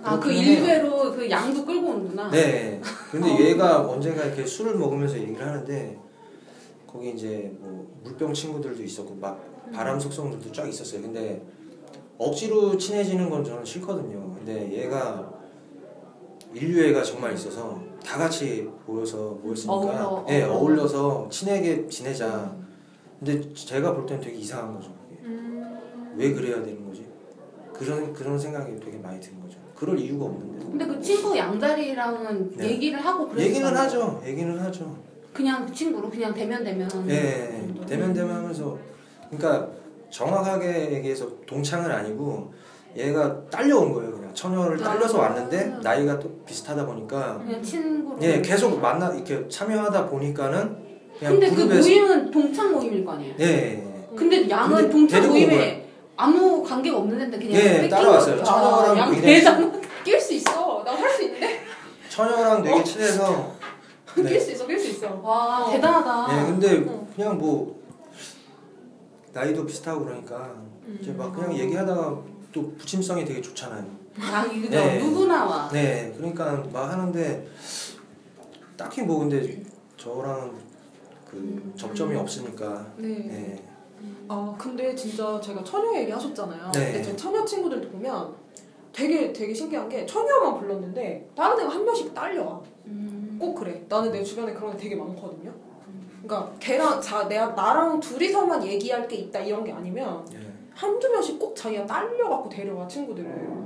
아, 0.02 0.18
그 0.18 0.24
그렇긴 0.26 0.44
해요. 0.44 0.52
일배로 0.60 1.12
그 1.12 1.30
양도 1.30 1.64
끌고 1.64 1.88
오는구나. 1.90 2.30
네. 2.30 2.80
근데 3.10 3.32
어. 3.32 3.38
얘가 3.38 3.88
언젠가 3.88 4.24
이렇게 4.24 4.44
술을 4.44 4.76
먹으면서 4.76 5.16
얘기를 5.16 5.46
하는데 5.46 5.98
거기 6.86 7.10
이제 7.10 7.52
뭐 7.60 7.86
물병 8.02 8.34
친구들도 8.34 8.82
있었고 8.82 9.14
막 9.14 9.40
바람 9.72 9.98
속성들도 9.98 10.52
쫙 10.52 10.68
있었어요. 10.68 11.02
근데 11.02 11.42
억지로 12.18 12.76
친해지는 12.76 13.30
건 13.30 13.44
저는 13.44 13.64
싫거든요. 13.64 14.34
근데 14.38 14.72
얘가 14.72 15.32
인류애가 16.52 17.02
정말 17.02 17.34
있어서 17.34 17.80
다 18.04 18.18
같이 18.18 18.68
모여서 18.86 19.38
모였으니까 19.42 19.74
어울려, 19.74 20.26
예, 20.28 20.42
어울려. 20.42 20.54
어울려서 20.58 21.28
친하게 21.30 21.88
지내자. 21.88 22.63
근데 23.24 23.54
제가 23.54 23.94
볼 23.94 24.04
때는 24.04 24.22
되게 24.22 24.36
이상한 24.36 24.74
거죠. 24.74 24.90
음. 25.22 26.12
왜 26.14 26.32
그래야 26.34 26.56
되는 26.62 26.86
거지? 26.86 27.06
그런 27.72 28.12
그런 28.12 28.38
생각이 28.38 28.78
되게 28.78 28.98
많이 28.98 29.18
드는 29.18 29.40
거죠. 29.40 29.58
그럴 29.74 29.98
이유가 29.98 30.26
없는데. 30.26 30.66
근데 30.66 30.86
그 30.86 31.00
친구 31.00 31.36
양다리랑은 31.36 32.50
네. 32.56 32.70
얘기를 32.72 33.02
하고 33.02 33.26
그랬어요. 33.26 33.48
얘기는 33.48 33.76
하죠. 33.76 34.22
얘기는 34.26 34.58
하죠. 34.60 34.94
그냥 35.32 35.72
친구로 35.72 36.10
그냥 36.10 36.34
대면 36.34 36.62
대면. 36.62 36.88
예, 37.08 37.62
정도? 37.66 37.86
대면 37.86 38.12
대면 38.12 38.36
하면서 38.36 38.78
그러니까 39.30 39.70
정확하게 40.10 40.92
얘기해서 40.92 41.28
동창은 41.46 41.90
아니고 41.90 42.52
얘가 42.94 43.48
딸려온 43.48 43.94
거예요. 43.94 44.12
그냥 44.12 44.34
처녀를 44.34 44.76
딸려서 44.78 45.18
왔는데 45.18 45.78
나이가 45.82 46.18
또 46.20 46.30
비슷하다 46.44 46.84
보니까 46.84 47.38
그냥 47.38 47.62
친구로. 47.62 48.18
예, 48.22 48.42
계속 48.42 48.78
만나 48.80 49.12
이렇게 49.14 49.48
참여하다 49.48 50.10
보니까는 50.10 50.83
근데 51.30 51.50
그 51.50 51.60
모임은 51.62 52.30
동창 52.30 52.72
모임일 52.72 53.04
거 53.04 53.12
아니에요. 53.12 53.34
예, 53.40 53.44
예. 53.44 53.84
근데 54.16 54.48
양은 54.48 54.76
근데 54.76 54.90
동창 54.90 55.28
모임에 55.28 55.88
아무 56.16 56.62
관계가 56.62 56.98
없는 56.98 57.20
애인데 57.20 57.38
그냥 57.38 57.52
예, 57.62 57.88
따라왔어요. 57.88 58.42
처녀랑 58.44 58.98
양 58.98 59.20
대장. 59.20 59.82
낄수 60.04 60.34
있어. 60.34 60.82
나 60.84 60.92
할 60.92 61.10
수 61.10 61.22
있는데. 61.24 61.60
처녀랑 62.08 62.62
되게 62.62 62.84
친해서 62.84 63.52
낄 64.14 64.24
네. 64.24 64.38
수 64.38 64.52
있어, 64.52 64.66
낄 64.66 64.78
수 64.78 64.88
있어. 64.90 65.20
와 65.22 65.64
어. 65.64 65.70
대단하다. 65.72 66.28
예, 66.42 66.46
근데 66.46 66.84
어. 66.88 67.06
그냥 67.16 67.38
뭐 67.38 67.82
나이도 69.32 69.66
비슷하고 69.66 70.04
그러니까 70.04 70.54
이제 71.00 71.10
막 71.12 71.34
그냥 71.34 71.56
얘기하다가 71.56 72.18
또 72.52 72.72
부침성이 72.76 73.24
되게 73.24 73.40
좋잖아요. 73.40 73.84
아 74.20 74.44
이거 74.46 74.68
네. 74.70 74.98
누구나 75.00 75.44
와. 75.44 75.68
네, 75.72 76.12
그러니까 76.16 76.62
막 76.72 76.92
하는데 76.92 77.48
딱히 78.76 79.02
뭐 79.02 79.18
근데 79.20 79.62
저랑 79.96 80.52
그 81.34 81.72
접점이 81.76 82.16
없으니까. 82.16 82.86
네. 82.96 83.08
네. 83.08 83.64
아 84.28 84.54
근데 84.58 84.94
진짜 84.94 85.40
제가 85.40 85.62
처녀 85.64 85.98
얘기 85.98 86.10
하셨잖아요. 86.10 86.70
네. 86.72 86.92
근데 86.92 87.02
제 87.02 87.16
처녀 87.16 87.44
친구들도 87.44 87.90
보면 87.90 88.34
되게 88.92 89.32
되게 89.32 89.52
신기한 89.52 89.88
게 89.88 90.06
처녀만 90.06 90.58
불렀는데 90.58 91.28
다른 91.34 91.60
애가 91.60 91.68
한 91.68 91.84
명씩 91.84 92.14
딸려와. 92.14 92.60
음. 92.86 93.36
꼭 93.40 93.54
그래. 93.54 93.84
나는 93.88 94.12
내 94.12 94.22
주변에 94.22 94.52
그런 94.52 94.74
애 94.74 94.76
되게 94.76 94.94
많거든요. 94.94 95.52
그러니까 96.22 96.52
걔랑 96.58 97.00
자 97.00 97.28
내가 97.28 97.48
나랑 97.48 98.00
둘이서만 98.00 98.64
얘기할 98.64 99.06
게 99.06 99.16
있다 99.16 99.40
이런 99.40 99.62
게 99.62 99.72
아니면 99.72 100.26
예. 100.32 100.38
한두 100.74 101.10
명씩 101.10 101.38
꼭 101.38 101.54
자기가 101.54 101.84
딸려갖고 101.86 102.48
데려와 102.48 102.88
친구들을. 102.88 103.64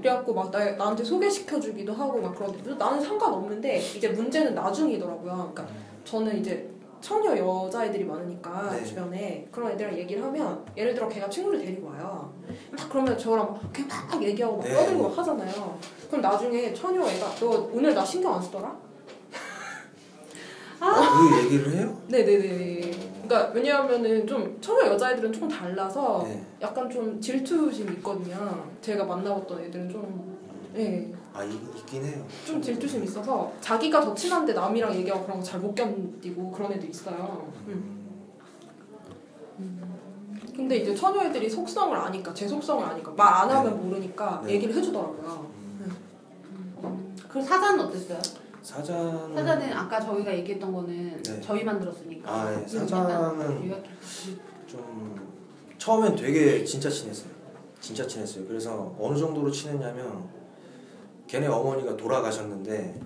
그래갖고 0.00 0.34
막 0.34 0.50
나, 0.52 0.72
나한테 0.76 1.02
소개시켜주기도 1.02 1.92
하고 1.92 2.20
막 2.20 2.34
그러는데 2.34 2.74
나는 2.74 3.00
상관없는데 3.00 3.78
이제 3.78 4.08
문제는 4.08 4.54
나중이더라고요. 4.54 5.50
그러니까 5.52 5.66
저는 6.04 6.38
이제 6.38 6.70
처녀 7.06 7.36
여자애들이 7.38 8.02
많으니까 8.02 8.68
네. 8.72 8.84
주변에 8.84 9.46
그런 9.52 9.70
애들이랑 9.70 9.96
얘기를 9.96 10.24
하면 10.24 10.64
예를 10.76 10.92
들어 10.92 11.08
걔가 11.08 11.30
친구를 11.30 11.60
데리고 11.60 11.86
와요. 11.86 12.34
막 12.76 12.88
그러면 12.90 13.16
저랑 13.16 13.52
막 13.52 13.72
그냥 13.72 13.88
막 14.10 14.20
얘기하고 14.20 14.56
막 14.56 14.64
네. 14.64 14.74
떠들고 14.74 15.02
막 15.04 15.18
하잖아요. 15.18 15.78
그럼 16.08 16.20
나중에 16.20 16.74
처녀 16.74 17.08
애가 17.08 17.36
너 17.38 17.70
오늘 17.72 17.94
나 17.94 18.04
신경 18.04 18.34
안 18.34 18.42
쓰더라? 18.42 18.76
그 20.80 21.44
얘기를 21.44 21.74
해요? 21.74 21.96
네네네. 22.08 22.90
그러니까 23.22 23.52
왜냐하면은 23.54 24.26
좀 24.26 24.58
처녀 24.60 24.88
여자애들은 24.88 25.32
조금 25.32 25.46
달라서 25.48 26.24
네. 26.26 26.44
약간 26.60 26.90
좀 26.90 27.20
질투심이 27.20 27.92
있거든요. 27.98 28.68
제가 28.80 29.04
만나봤던 29.04 29.62
애들은 29.62 29.88
좀, 29.88 30.36
예, 30.74 31.08
아, 31.36 31.44
이, 31.44 31.52
있긴 31.76 32.04
해요. 32.04 32.24
좀 32.46 32.62
질투심 32.62 33.04
있어서 33.04 33.52
자기가 33.60 34.00
더 34.00 34.14
친한데 34.14 34.52
남이랑 34.54 34.94
얘기하고 34.94 35.24
그런 35.24 35.38
거 35.38 35.44
잘 35.44 35.60
못 35.60 35.74
견디고 35.74 36.50
그런 36.50 36.72
애도 36.72 36.86
있어요. 36.86 37.52
음. 37.66 38.04
근데 40.54 40.76
이제 40.78 40.94
처녀 40.94 41.22
애들이 41.24 41.48
속성을 41.50 41.94
아니까 41.96 42.32
제 42.32 42.48
속성을 42.48 42.82
아니까 42.84 43.10
말 43.12 43.26
안 43.42 43.50
하면 43.50 43.82
모르니까 43.82 44.42
네. 44.44 44.54
얘기를 44.54 44.74
해주더라고요. 44.74 45.50
그 47.28 47.42
사자는 47.42 47.84
어땠어요? 47.84 48.18
사자는 48.62 49.34
사자는 49.34 49.72
아까 49.74 50.00
저희가 50.00 50.34
얘기했던 50.38 50.72
거는 50.72 51.22
네. 51.22 51.40
저희만 51.42 51.78
들었으니까. 51.78 52.30
아, 52.32 52.50
예. 52.52 52.56
음, 52.56 52.66
사자는. 52.66 53.74
좀 54.66 55.14
처음엔 55.76 56.16
되게 56.16 56.64
진짜 56.64 56.88
친했어요. 56.88 57.30
진짜 57.80 58.06
친했어요. 58.06 58.46
그래서 58.46 58.94
어느 58.98 59.16
정도로 59.18 59.50
친했냐면 59.50 60.24
걔네 61.26 61.46
어머니가 61.46 61.96
돌아가셨는데 61.96 63.00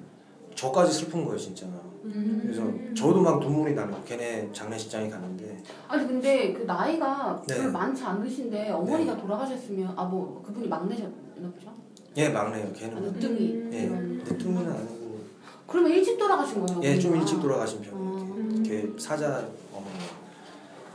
저까지 0.55 0.93
슬픈 0.93 1.25
거예요, 1.25 1.39
진짜. 1.39 1.67
음. 2.05 2.41
그래서 2.43 2.63
저도 2.95 3.21
막 3.21 3.39
눈물이 3.41 3.75
거예요. 3.75 4.03
걔네 4.05 4.51
장례식장에 4.53 5.09
갔는데 5.11 5.63
아니 5.89 6.07
근데 6.07 6.53
그 6.53 6.63
나이가 6.65 7.43
네. 7.47 7.57
별로 7.59 7.73
많지 7.73 8.03
않으신데 8.03 8.71
어머니가 8.71 9.17
돌아가셨으면 9.17 9.93
아 9.97 10.05
뭐 10.05 10.43
그분이 10.47 10.67
막내셨나 10.69 11.13
보죠? 11.55 11.73
얘 12.17 12.29
막내요. 12.31 12.69
아, 12.69 12.73
걔는 12.73 13.03
늦둥이 13.03 13.53
음. 13.53 13.71
예. 13.73 13.87
늦둥이는 14.33 14.71
아니고 14.73 15.21
그러면 15.67 15.93
일찍 15.93 16.19
돌아가신 16.19 16.65
거예요? 16.67 16.81
예, 16.83 16.99
좀 16.99 17.13
어머니가? 17.13 17.21
일찍 17.31 17.41
돌아가신 17.43 17.81
편이에요. 17.83 18.01
어. 18.03 18.63
걔 18.65 18.89
사자 18.99 19.47
어머니. 19.73 19.95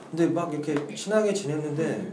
근데 0.10 0.28
막 0.28 0.52
이렇게 0.54 0.94
친하게 0.96 1.34
지냈는데 1.34 2.12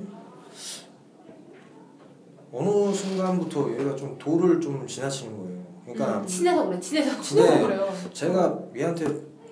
어느 2.53 2.93
순간부터 2.93 3.71
얘가 3.79 3.97
좀 3.97 4.17
도를 4.19 4.61
좀 4.61 4.87
지나치는 4.87 5.39
거예요. 5.39 5.63
그러니까 5.85 6.21
음, 6.21 6.27
친해서 6.27 6.67
그래 6.67 6.79
친해서 6.79 7.21
친해서 7.21 7.55
네. 7.55 7.63
그래요. 7.63 7.89
제가 8.13 8.59
얘한테 8.77 9.07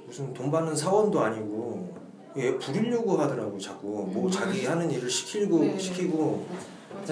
무슨 0.07 0.35
돈 0.35 0.51
받는 0.51 0.77
사원도 0.77 1.19
아니고 1.19 1.95
얘 2.37 2.57
부리려고 2.59 3.17
하더라고 3.17 3.59
자꾸 3.59 4.07
뭐 4.13 4.27
음. 4.27 4.31
자기 4.31 4.67
하는 4.67 4.91
일을 4.91 5.09
시키고 5.09 5.59
네. 5.61 5.79
시키고 5.79 6.47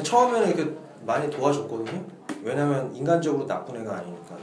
처음에는 0.02 0.48
이렇게 0.48 0.76
많이 1.06 1.30
도와줬거든요. 1.30 2.04
왜냐면 2.42 2.94
인간적으로 2.94 3.46
나쁜 3.46 3.80
애가 3.80 3.96
아니니까. 3.96 4.36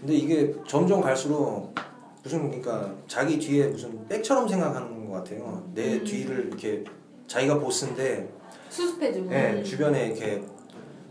근데 0.00 0.14
이게 0.14 0.54
점점 0.66 1.00
갈수록 1.00 1.74
무슨 2.22 2.48
그러니까 2.50 2.92
자기 3.08 3.38
뒤에 3.38 3.68
무슨 3.68 4.06
백처럼 4.08 4.46
생각하는 4.46 5.08
것 5.08 5.16
같아요. 5.16 5.64
내 5.74 5.94
음. 5.94 6.04
뒤를 6.04 6.46
이렇게 6.48 6.84
자기가 7.26 7.58
보스인데 7.58 8.28
수습해주고 8.70 9.32
예, 9.34 9.62
주변에 9.62 10.06
이렇게 10.06 10.42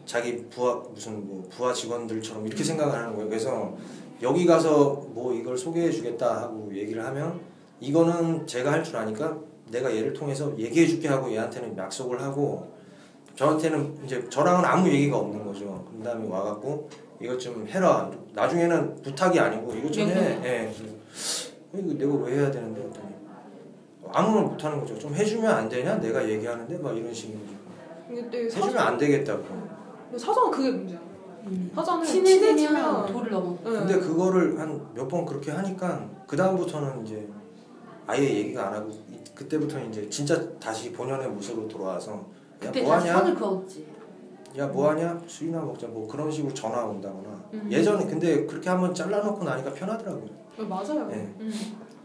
자기 0.06 0.44
부하 0.50 0.76
무슨 0.92 1.28
뭐 1.28 1.48
부하 1.50 1.72
직원들처럼 1.72 2.48
이렇게 2.48 2.64
생각을 2.64 2.94
하는 2.94 3.14
거예요. 3.14 3.30
그래서 3.30 3.76
여기 4.22 4.46
가서 4.46 5.04
뭐 5.14 5.34
이걸 5.34 5.58
소개해 5.58 5.92
주겠다 5.92 6.42
하고 6.42 6.70
얘기를 6.74 7.06
하면 7.06 7.40
이거는 7.80 8.48
제가 8.48 8.72
할 8.72 8.84
줄 8.84 8.98
아니까 8.98 9.38
내가 9.72 9.96
얘를 9.96 10.14
통해서 10.14 10.52
얘기해 10.58 10.88
줄게 10.88 11.08
하고 11.08 11.32
얘한테는 11.32 11.78
약속을 11.78 12.20
하고 12.22 12.68
저한테는 13.36 14.00
이제 14.04 14.28
저랑은 14.30 14.66
아무 14.66 14.90
얘기가 14.90 15.18
없는 15.18 15.46
거죠. 15.46 15.86
그 15.96 16.04
다음에 16.04 16.28
와갖고 16.28 16.90
이것 17.22 17.40
좀 17.40 17.66
해라. 17.68 18.10
나중에는 18.34 19.02
부탁이 19.02 19.40
아니고 19.40 19.74
이것 19.76 19.92
좀 19.94 20.08
해. 20.10 20.40
예. 20.44 20.74
그래서 20.74 21.50
이거 21.74 21.94
내가 21.94 22.16
왜 22.26 22.38
해야 22.40 22.52
되는데 22.52 22.82
아무 24.12 24.36
말 24.36 24.44
못하는 24.46 24.80
거죠. 24.80 24.98
좀 24.98 25.14
해주면 25.14 25.52
안 25.52 25.70
되냐? 25.70 25.96
내가 26.00 26.28
얘기하는데 26.28 26.78
막 26.80 26.96
이런 26.96 27.14
식으로 27.14 27.40
근데 28.08 28.44
해주면 28.46 28.78
안 28.78 28.98
되겠다고. 28.98 29.44
사자는 30.18 30.52
그게 30.52 30.72
문제야. 30.72 31.00
음. 31.46 31.72
사자는 31.76 32.04
친해지면 32.06 32.58
친해지면 32.58 33.06
도를 33.08 33.32
넘어 33.32 33.52
응. 33.66 33.74
근데 33.74 34.00
그거를 34.00 34.60
한 34.60 34.80
몇 34.96 35.08
번 35.08 35.26
그렇게 35.26 35.52
하니까 35.52 36.06
그 36.28 36.36
다음부터는 36.36 37.06
이제 37.06 37.28
아예 38.08 38.22
얘기가 38.24 38.68
안 38.68 38.74
하고 38.74 38.90
이- 38.90 39.20
그때부터는 39.36 39.90
이제 39.90 40.10
진짜 40.10 40.36
다시 40.60 40.92
본연의 40.92 41.30
모습으로 41.30 41.68
돌아와서 41.68 42.26
야 42.66 42.72
뭐하냐? 42.84 43.14
선을 43.14 43.36
그었지 43.36 43.88
야 44.58 44.68
뭐하냐? 44.68 45.22
술이나 45.28 45.62
먹자 45.62 45.88
뭐 45.88 46.08
그런 46.08 46.30
식으로 46.30 46.54
전화 46.54 46.84
온다거나 46.84 47.42
음. 47.54 47.68
예전에 47.72 48.06
근데 48.06 48.46
그렇게 48.46 48.70
한번 48.70 48.94
잘라놓고 48.94 49.44
나니까 49.44 49.72
편하더라고요. 49.74 50.30
어, 50.60 50.64
맞아요. 50.64 51.08
네. 51.08 51.16
음. 51.40 51.52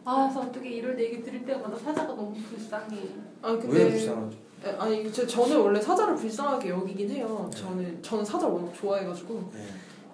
아 0.05 0.29
그래서 0.29 0.49
어떻게 0.49 0.71
이럴 0.71 0.99
얘기 1.01 1.23
들을 1.23 1.45
때마다 1.45 1.77
사자가 1.77 2.09
너무 2.15 2.33
불쌍해 2.35 2.97
아 3.43 3.53
근데 3.53 3.85
왜 3.85 3.91
불쌍하지? 3.91 4.37
에, 4.65 4.71
아니 4.79 5.13
저, 5.13 5.27
저는 5.27 5.61
원래 5.61 5.81
사자를 5.81 6.17
불쌍하게 6.17 6.71
여기긴 6.71 7.11
해요. 7.11 7.49
네. 7.51 7.57
저는 7.59 8.03
저는 8.03 8.25
사자를 8.25 8.55
워낙 8.55 8.73
좋아해가지고. 8.75 9.35
네. 9.53 9.61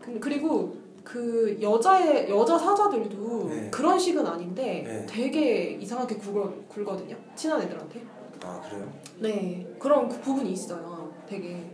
근데 0.01 0.19
그리고 0.21 0.77
그 1.05 1.57
여자의 1.61 2.29
여자 2.29 2.59
사자들도 2.59 3.49
네. 3.49 3.71
그런 3.71 3.99
식은 3.99 4.27
아닌데 4.27 4.83
네. 4.87 5.07
되게 5.09 5.73
이상하게 5.73 6.17
굴거, 6.17 6.53
굴거든요. 6.69 7.17
친한 7.35 7.63
애들한테. 7.63 8.03
아 8.43 8.61
그래요? 8.69 8.91
네 9.19 9.67
그런 9.79 10.09
그 10.09 10.21
부분이 10.21 10.53
있어요. 10.53 11.13
되게. 11.29 11.71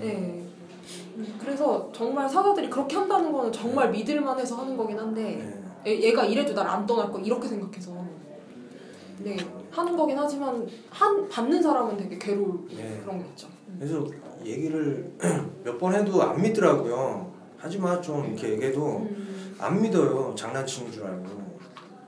네. 0.00 0.44
음, 1.16 1.38
그래서 1.40 1.90
정말 1.92 2.28
사자들이 2.28 2.68
그렇게 2.68 2.96
한다는 2.96 3.32
거는 3.32 3.50
정말 3.52 3.90
믿을만해서 3.90 4.56
하는 4.56 4.76
거긴 4.76 4.98
한데 4.98 5.22
네. 5.22 5.63
얘, 5.86 6.00
얘가 6.00 6.24
이래도 6.24 6.52
날 6.54 6.66
안 6.68 6.86
떠날 6.86 7.10
거 7.12 7.18
이렇게 7.20 7.46
생각해서 7.48 7.92
네 9.18 9.36
하는 9.70 9.96
거긴 9.96 10.18
하지만 10.18 10.66
한 10.90 11.28
받는 11.28 11.62
사람은 11.62 11.96
되게 11.96 12.18
괴로울 12.18 12.66
네. 12.68 13.00
그런 13.02 13.18
게 13.20 13.24
있죠. 13.30 13.48
그래서 13.78 14.04
얘기를 14.44 15.12
몇 15.64 15.78
번 15.78 15.94
해도 15.94 16.22
안 16.22 16.40
믿더라고요. 16.40 17.32
하지마 17.58 18.00
좀 18.00 18.26
이렇게 18.26 18.50
얘기해도 18.50 18.98
음. 18.98 19.56
안 19.58 19.80
믿어요. 19.80 20.34
장난치는 20.36 20.90
줄 20.92 21.04
알고. 21.04 21.44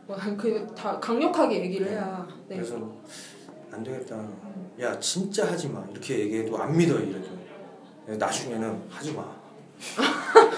뭐, 0.07 0.17
그다 0.37 1.01
강력하게 1.01 1.61
얘기를 1.63 1.89
해야. 1.89 2.27
네. 2.49 2.57
그래서 2.57 2.77
안 3.73 3.83
되겠다. 3.83 4.29
야 4.81 4.99
진짜 5.01 5.51
하지 5.51 5.69
마 5.69 5.85
이렇게 5.91 6.19
얘기해도 6.21 6.57
안 6.59 6.77
믿어 6.77 6.99
이래도. 6.99 7.29
나중에는 8.07 8.83
하지 8.91 9.13
마. 9.15 9.25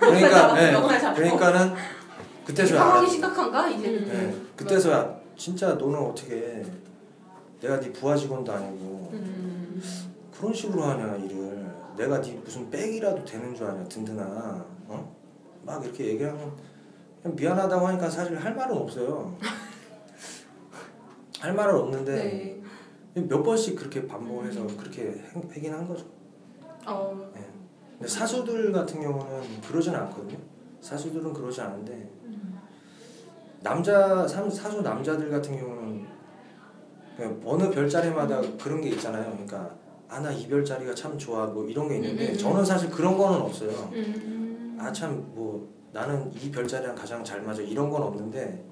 그러니까 0.00 0.98
잡고. 0.98 1.16
그러니까는 1.16 1.74
그때서야 2.44 2.78
상황이. 2.78 3.08
심각한가 3.10 3.68
이제 3.68 3.88
음. 3.88 4.08
예, 4.42 4.56
그때서야 4.56 5.20
진짜 5.36 5.74
너는 5.74 5.98
어떻게 5.98 6.64
내가 7.60 7.78
네 7.78 7.92
부하 7.92 8.16
직원도 8.16 8.52
아니고 8.52 9.10
음. 9.12 9.82
그런 10.36 10.52
식으로 10.52 10.82
하냐 10.82 11.16
일을 11.16 11.72
내가 11.96 12.20
네 12.20 12.32
무슨 12.44 12.68
백이라도 12.70 13.24
되는 13.24 13.54
줄 13.54 13.66
아냐 13.66 13.84
든든아 13.84 14.64
어? 14.88 15.16
막 15.64 15.84
이렇게 15.84 16.06
얘기하면 16.06 16.52
그냥 17.22 17.36
미안하다고 17.36 17.86
하니까 17.88 18.10
사실 18.10 18.36
할 18.36 18.54
말은 18.56 18.76
없어요 18.76 19.36
할 21.40 21.52
말은 21.54 21.74
없는데 21.74 22.60
네. 23.14 23.22
몇 23.22 23.42
번씩 23.42 23.76
그렇게 23.76 24.06
반복해서 24.06 24.66
그렇게 24.76 25.02
행- 25.02 25.42
하긴 25.54 25.72
한 25.72 25.86
거죠 25.86 26.06
어. 26.86 27.30
근데 27.32 27.51
사수들 28.06 28.72
같은 28.72 29.00
경우는 29.00 29.60
그러진 29.66 29.94
않거든요 29.94 30.38
사수들은 30.80 31.32
그러지 31.32 31.60
않은데 31.60 32.08
남자 33.62 34.26
사- 34.26 34.48
사수 34.50 34.82
남자들 34.82 35.30
같은 35.30 35.56
경우는 35.58 36.06
어느 37.44 37.70
별자리마다 37.70 38.40
그런 38.60 38.80
게 38.80 38.90
있잖아요 38.90 39.30
그러니까 39.30 39.70
아나 40.08 40.32
이 40.32 40.46
별자리가 40.48 40.94
참 40.94 41.16
좋아 41.16 41.46
뭐 41.46 41.64
이런 41.66 41.88
게 41.88 41.96
있는데 41.96 42.24
음, 42.24 42.28
음, 42.30 42.32
음. 42.32 42.38
저는 42.38 42.64
사실 42.64 42.90
그런 42.90 43.16
거는 43.16 43.40
없어요 43.40 43.70
음. 43.92 44.76
아참 44.80 45.24
뭐 45.34 45.70
나는 45.92 46.30
이 46.34 46.50
별자리랑 46.50 46.94
가장 46.94 47.22
잘 47.22 47.42
맞아 47.42 47.62
이런 47.62 47.88
건 47.90 48.02
없는데 48.02 48.64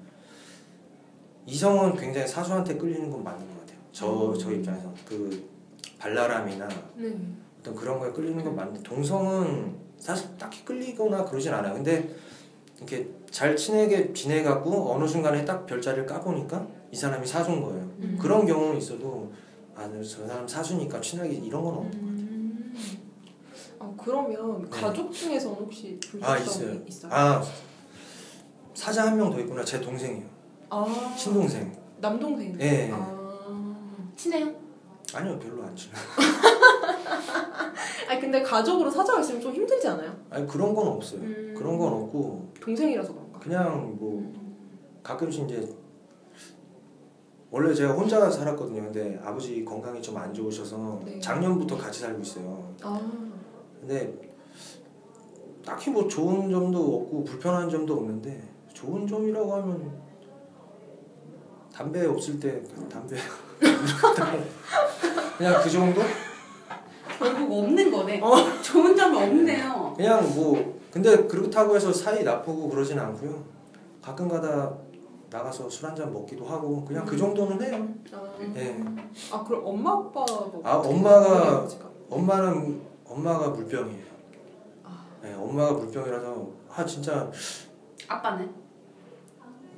이성은 1.45 1.95
굉장히 1.95 2.27
사수한테 2.27 2.77
끌리는 2.77 3.09
건 3.09 3.23
맞는 3.23 3.39
것 3.47 3.59
같아요 3.61 3.79
저저 3.91 4.51
입장에서 4.51 4.93
그 5.07 5.49
발랄함이나 5.97 6.67
네. 6.95 7.15
어떤 7.61 7.75
그런 7.75 7.99
거에 7.99 8.11
끌리는 8.11 8.43
건 8.43 8.55
맞는데 8.55 8.81
동성은 8.83 9.75
사실 9.97 10.35
딱히 10.37 10.65
끌리거나 10.65 11.23
그러진 11.23 11.53
않아요 11.53 11.75
근데 11.75 12.13
이렇게 12.77 13.07
잘 13.29 13.55
친하게 13.55 14.11
지내갖고 14.13 14.91
어느 14.91 15.07
순간에 15.07 15.45
딱 15.45 15.65
별자리를 15.67 16.05
까보니까 16.07 16.67
이 16.91 16.95
사람이 16.95 17.25
사수인 17.25 17.61
거예요 17.61 17.81
음. 17.99 18.17
그런 18.19 18.45
경우는 18.47 18.77
있어도 18.77 19.31
아저 19.75 20.03
사람 20.03 20.47
사수니까 20.47 20.99
친하게 20.99 21.33
이런 21.35 21.63
건 21.63 21.75
없는 21.75 21.93
음. 21.93 22.73
아 23.79 23.93
그러면 24.03 24.63
네. 24.63 24.69
가족 24.69 25.11
중에서는 25.13 25.55
혹시 25.57 25.99
아 26.21 26.35
불속성이 26.35 26.81
있어요 26.87 27.11
아 27.13 27.43
사자 28.73 29.05
한 29.05 29.15
명 29.17 29.29
더 29.31 29.39
있구나 29.39 29.63
제 29.63 29.79
동생이요 29.79 30.25
아, 30.71 31.13
친동생 31.17 31.71
남동생. 31.99 32.57
예. 32.59 32.89
아. 32.91 33.21
친해요? 34.15 34.51
아니요 35.15 35.39
별로 35.39 35.63
안 35.63 35.75
친해요 35.75 35.99
아니 38.09 38.19
근데 38.21 38.41
가족으로 38.41 38.89
사자가 38.89 39.19
있으면 39.21 39.41
좀 39.41 39.53
힘들지 39.53 39.87
않아요? 39.87 40.13
아니 40.29 40.45
그런 40.47 40.73
건 40.73 40.87
없어요 40.87 41.21
음. 41.21 41.53
그런 41.57 41.77
건 41.77 41.93
없고 41.93 42.49
동생이라서 42.61 43.13
그런가? 43.13 43.39
그냥 43.39 43.95
뭐 43.97 44.33
가끔씩 45.03 45.45
이제 45.45 45.75
원래 47.49 47.73
제가 47.73 47.91
혼자 47.93 48.29
살았거든요. 48.29 48.81
근데 48.83 49.19
아버지 49.21 49.65
건강이 49.65 50.01
좀 50.01 50.15
안 50.17 50.33
좋으셔서 50.33 51.01
네. 51.03 51.19
작년부터 51.19 51.75
같이 51.77 51.99
살고 51.99 52.21
있어요. 52.21 52.73
아. 52.81 53.11
근데 53.81 54.31
딱히 55.65 55.89
뭐 55.89 56.07
좋은 56.07 56.49
점도 56.49 56.79
없고 57.01 57.23
불편한 57.25 57.69
점도 57.69 57.95
없는데 57.95 58.41
좋은 58.73 59.05
점이라고 59.05 59.53
하면 59.53 59.91
담배 61.73 62.05
없을 62.05 62.39
때 62.39 62.63
담배 62.89 63.17
그냥 65.37 65.61
그 65.63 65.69
정도? 65.69 66.01
결국 67.19 67.51
없는 67.59 67.91
거네. 67.91 68.19
어. 68.21 68.35
좋은 68.61 68.95
점이 68.95 69.15
없네요. 69.17 69.93
그냥 69.95 70.33
뭐 70.35 70.79
근데 70.91 71.27
그렇다고 71.27 71.75
해서 71.75 71.91
사이 71.93 72.23
나쁘고 72.23 72.69
그러진 72.69 72.99
않고요. 72.99 73.43
가끔가다 74.01 74.73
나가서 75.29 75.69
술 75.69 75.85
한 75.87 75.95
잔 75.95 76.11
먹기도 76.11 76.45
하고 76.45 76.83
그냥 76.83 77.05
그 77.05 77.15
정도는 77.17 77.61
해요. 77.61 77.87
아. 78.13 78.23
예. 78.55 78.77
아 79.31 79.43
그럼 79.43 79.61
엄마 79.65 79.91
아빠도 79.93 80.61
아, 80.63 80.75
어떻게 80.77 80.93
엄마가-? 80.95 81.67
엄마는 82.09 82.81
엄마가 83.07 83.49
물병이에요. 83.49 84.03
아. 84.83 85.05
네, 85.21 85.33
엄마가 85.33 85.73
물병이라서 85.73 86.47
아 86.75 86.85
진짜 86.85 87.31
아빠는? 88.07 88.49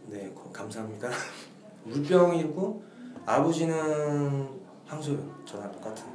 네 0.08 0.30
고- 0.34 0.52
감사합니다. 0.52 1.10
물병이고 1.84 2.84
아버지는 3.26 4.50
황소요. 4.86 5.18
저랑 5.46 5.72
똑같은. 5.72 6.06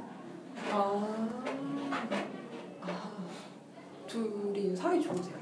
아. 0.71 1.07
아. 2.81 3.11
둘이 4.07 4.75
사이 4.75 5.01
좋으세요? 5.01 5.35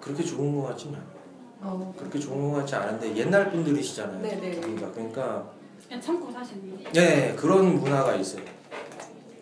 그렇게 0.00 0.22
좋은 0.22 0.54
것 0.60 0.68
같진 0.68 0.90
않아요. 0.94 1.14
어. 1.62 1.94
그렇게 1.98 2.18
좋은 2.18 2.52
것 2.52 2.58
같지 2.58 2.74
않은데 2.74 3.16
옛날 3.16 3.50
분들이시잖아요. 3.50 4.20
네네. 4.20 4.60
그러니까 4.60 4.92
그러니까 4.92 5.50
그냥 5.88 6.00
참고 6.00 6.30
사시는 6.30 6.84
거. 6.84 6.90
네 6.92 7.34
그런 7.34 7.80
문화가 7.80 8.14
있어요. 8.14 8.44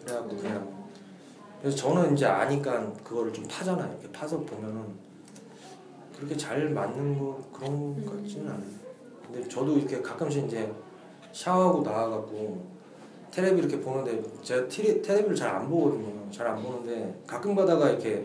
그래갖고 0.04 0.36
그냥 0.36 0.72
그래서 1.60 1.76
저는 1.76 2.14
이제 2.14 2.26
아니까 2.26 2.92
그거를 3.04 3.32
좀 3.32 3.44
파잖아요. 3.48 3.90
이렇게 3.92 4.12
파서 4.12 4.38
보면은 4.38 4.84
그렇게 6.16 6.36
잘 6.36 6.70
맞는 6.70 7.18
거 7.18 7.40
그런 7.52 8.04
것 8.04 8.22
같지는 8.22 8.48
않아요. 8.48 8.82
근데 9.26 9.48
저도 9.48 9.78
이렇게 9.78 10.00
가끔씩 10.00 10.44
이제 10.46 10.72
샤워하고 11.32 11.82
나와갖고 11.82 12.66
테레비 13.30 13.60
이렇게 13.60 13.80
보는데 13.80 14.22
제가 14.42 14.68
티리, 14.68 15.00
테레비를 15.00 15.34
잘 15.34 15.48
안 15.54 15.68
보거든요. 15.70 16.30
잘 16.30 16.46
안 16.46 16.62
보는데 16.62 17.14
가끔 17.26 17.54
가다가 17.54 17.88
이렇게 17.90 18.24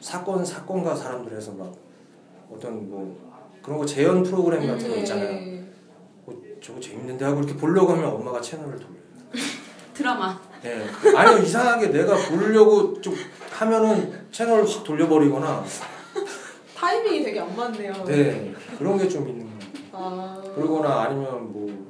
사건 0.00 0.44
사건과 0.44 0.94
사람들에서 0.94 1.52
막 1.52 1.72
어떤 2.52 2.88
뭐 2.88 3.16
그런 3.62 3.78
거 3.78 3.84
재연 3.84 4.22
프로그램 4.22 4.66
같은 4.66 4.88
거 4.88 4.96
있잖아요. 4.96 5.28
네. 5.28 5.64
뭐 6.24 6.40
저거 6.60 6.78
재밌는데 6.80 7.24
하고 7.24 7.38
이렇게 7.40 7.56
보려고 7.56 7.92
하면 7.92 8.06
엄마가 8.10 8.40
채널을 8.40 8.78
돌려요. 8.78 9.02
드라마. 9.94 10.38
네. 10.62 10.84
아니요 11.16 11.38
이상하게 11.42 11.88
내가 11.88 12.14
보려고 12.28 13.00
좀 13.00 13.14
하면은 13.50 14.26
채널을 14.30 14.68
확 14.68 14.84
돌려버리거나 14.84 15.64
타이밍이 16.76 17.24
되게 17.24 17.40
안 17.40 17.56
맞네요. 17.56 17.92
네 18.04 18.54
그런 18.78 18.96
게 18.96 19.08
좀 19.08 19.28
있는 19.28 19.46
거 19.46 19.52
같아요. 19.58 19.70
아. 19.92 20.42
그러거나 20.54 21.00
아니면 21.02 21.52
뭐 21.52 21.88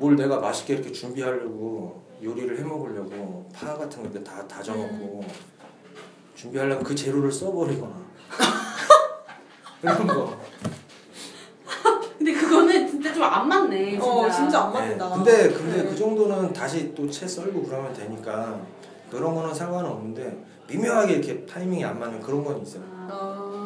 뭘 0.00 0.16
내가 0.16 0.40
맛있게 0.40 0.72
이렇게 0.74 0.90
준비하려고 0.90 2.02
요리를 2.22 2.58
해 2.58 2.64
먹으려고 2.64 3.46
파 3.52 3.76
같은 3.76 4.02
거 4.02 4.08
이렇게 4.08 4.24
다 4.24 4.46
다져놓고 4.48 5.22
준비하려면 6.34 6.82
그 6.82 6.94
재료를 6.94 7.30
써버리거나 7.30 7.92
그런 9.82 10.06
거. 10.06 10.38
근데 12.18 12.32
그거는 12.32 12.86
진짜 12.88 13.12
좀 13.12 13.22
안 13.22 13.46
맞네. 13.46 13.90
진짜. 13.92 14.06
어 14.06 14.30
진짜 14.30 14.60
안 14.64 14.72
네. 14.72 14.78
맞는다. 14.96 15.10
근데 15.10 15.48
근데 15.52 15.82
네. 15.82 15.88
그 15.90 15.94
정도는 15.96 16.52
다시 16.54 16.94
또 16.94 17.06
채 17.10 17.28
썰고 17.28 17.62
그러면 17.64 17.92
되니까 17.92 18.58
그런 19.10 19.34
거는 19.34 19.54
상관은 19.54 19.90
없는데 19.90 20.42
미묘하게 20.66 21.14
이렇게 21.14 21.44
타이밍이 21.44 21.84
안 21.84 21.98
맞는 21.98 22.20
그런 22.20 22.42
건 22.42 22.62
있어요. 22.62 22.82
아, 22.86 23.59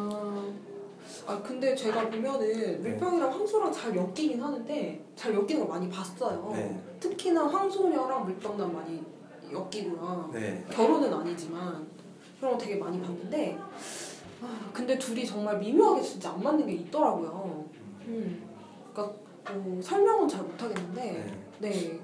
아, 1.25 1.33
아 1.33 1.41
근데 1.41 1.75
제가 1.75 2.09
보면은 2.09 2.39
네. 2.39 2.89
물병이랑 2.89 3.31
황소랑 3.31 3.71
잘 3.71 3.95
엮이긴 3.95 4.41
하는데 4.41 5.05
잘 5.15 5.33
엮이는 5.33 5.59
걸 5.59 5.67
많이 5.67 5.89
봤어요. 5.89 6.51
네. 6.53 6.79
특히나 6.99 7.47
황소녀랑 7.47 8.25
물병단 8.25 8.73
많이 8.73 9.03
엮이구나. 9.51 10.29
네. 10.33 10.65
결혼은 10.71 11.13
아니지만 11.13 11.87
그런 12.39 12.53
거 12.53 12.57
되게 12.57 12.75
많이 12.75 13.01
봤는데 13.01 13.57
아, 14.41 14.69
근데 14.71 14.97
둘이 14.97 15.25
정말 15.25 15.57
미묘하게 15.57 16.01
진짜 16.01 16.31
안 16.31 16.43
맞는 16.43 16.65
게 16.65 16.73
있더라고요. 16.73 17.65
음. 18.07 18.43
그러니까 18.93 19.17
뭐 19.53 19.81
설명은 19.81 20.27
잘 20.27 20.43
못하겠는데 20.43 21.35
네. 21.59 21.69
네. 21.69 21.99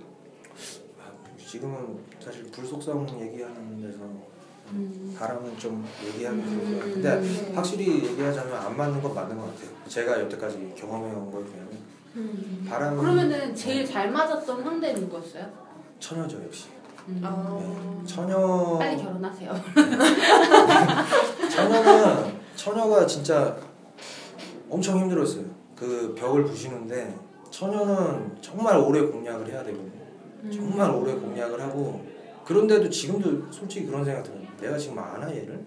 아, 1.00 1.12
지금은 1.38 2.00
사실 2.20 2.44
불속성 2.46 3.08
얘기하는 3.22 3.82
데서 3.82 4.31
음. 4.72 5.16
바람은 5.18 5.58
좀 5.58 5.86
얘기하기 6.04 6.38
음. 6.38 6.78
그렇고요. 6.80 6.94
근데 6.94 7.20
네. 7.20 7.54
확실히 7.54 8.06
얘기하자면 8.06 8.56
안 8.56 8.78
맞는 8.78 9.02
건 9.02 9.14
맞는 9.14 9.38
것 9.38 9.44
같아요. 9.48 9.70
제가 9.88 10.20
여태까지 10.22 10.74
경험해 10.78 11.14
온 11.16 11.32
거에 11.32 11.44
비하면 11.44 11.70
음. 12.16 12.66
바람은 12.68 12.98
그러면은 12.98 13.56
제일 13.56 13.86
잘 13.86 14.12
맞았던 14.12 14.64
상대는 14.64 15.02
누구였어요? 15.02 15.46
처녀죠 16.00 16.42
역시. 16.44 16.70
음. 17.08 17.22
아. 17.24 17.58
네. 17.60 18.06
처녀 18.06 18.78
빨리 18.78 18.98
결혼하세요. 19.02 19.52
처녀는 21.52 22.40
처녀가 22.56 23.06
진짜 23.06 23.58
엄청 24.70 25.00
힘들었어요. 25.00 25.46
그 25.76 26.16
벽을 26.18 26.46
부시는데 26.46 27.16
처녀는 27.50 28.38
정말 28.42 28.78
오래 28.78 29.02
공략을 29.02 29.48
해야 29.48 29.64
되거든요. 29.64 30.02
음. 30.44 30.52
정말 30.52 30.90
오래 30.92 31.14
공략을 31.14 31.60
하고 31.62 32.06
그런데도 32.46 32.90
지금도 32.90 33.52
솔직히 33.52 33.86
그런 33.88 34.04
생각 34.04 34.24
들어요. 34.24 34.42
내가 34.60 34.78
지금 34.78 35.00
아나 35.00 35.30
얘를 35.30 35.64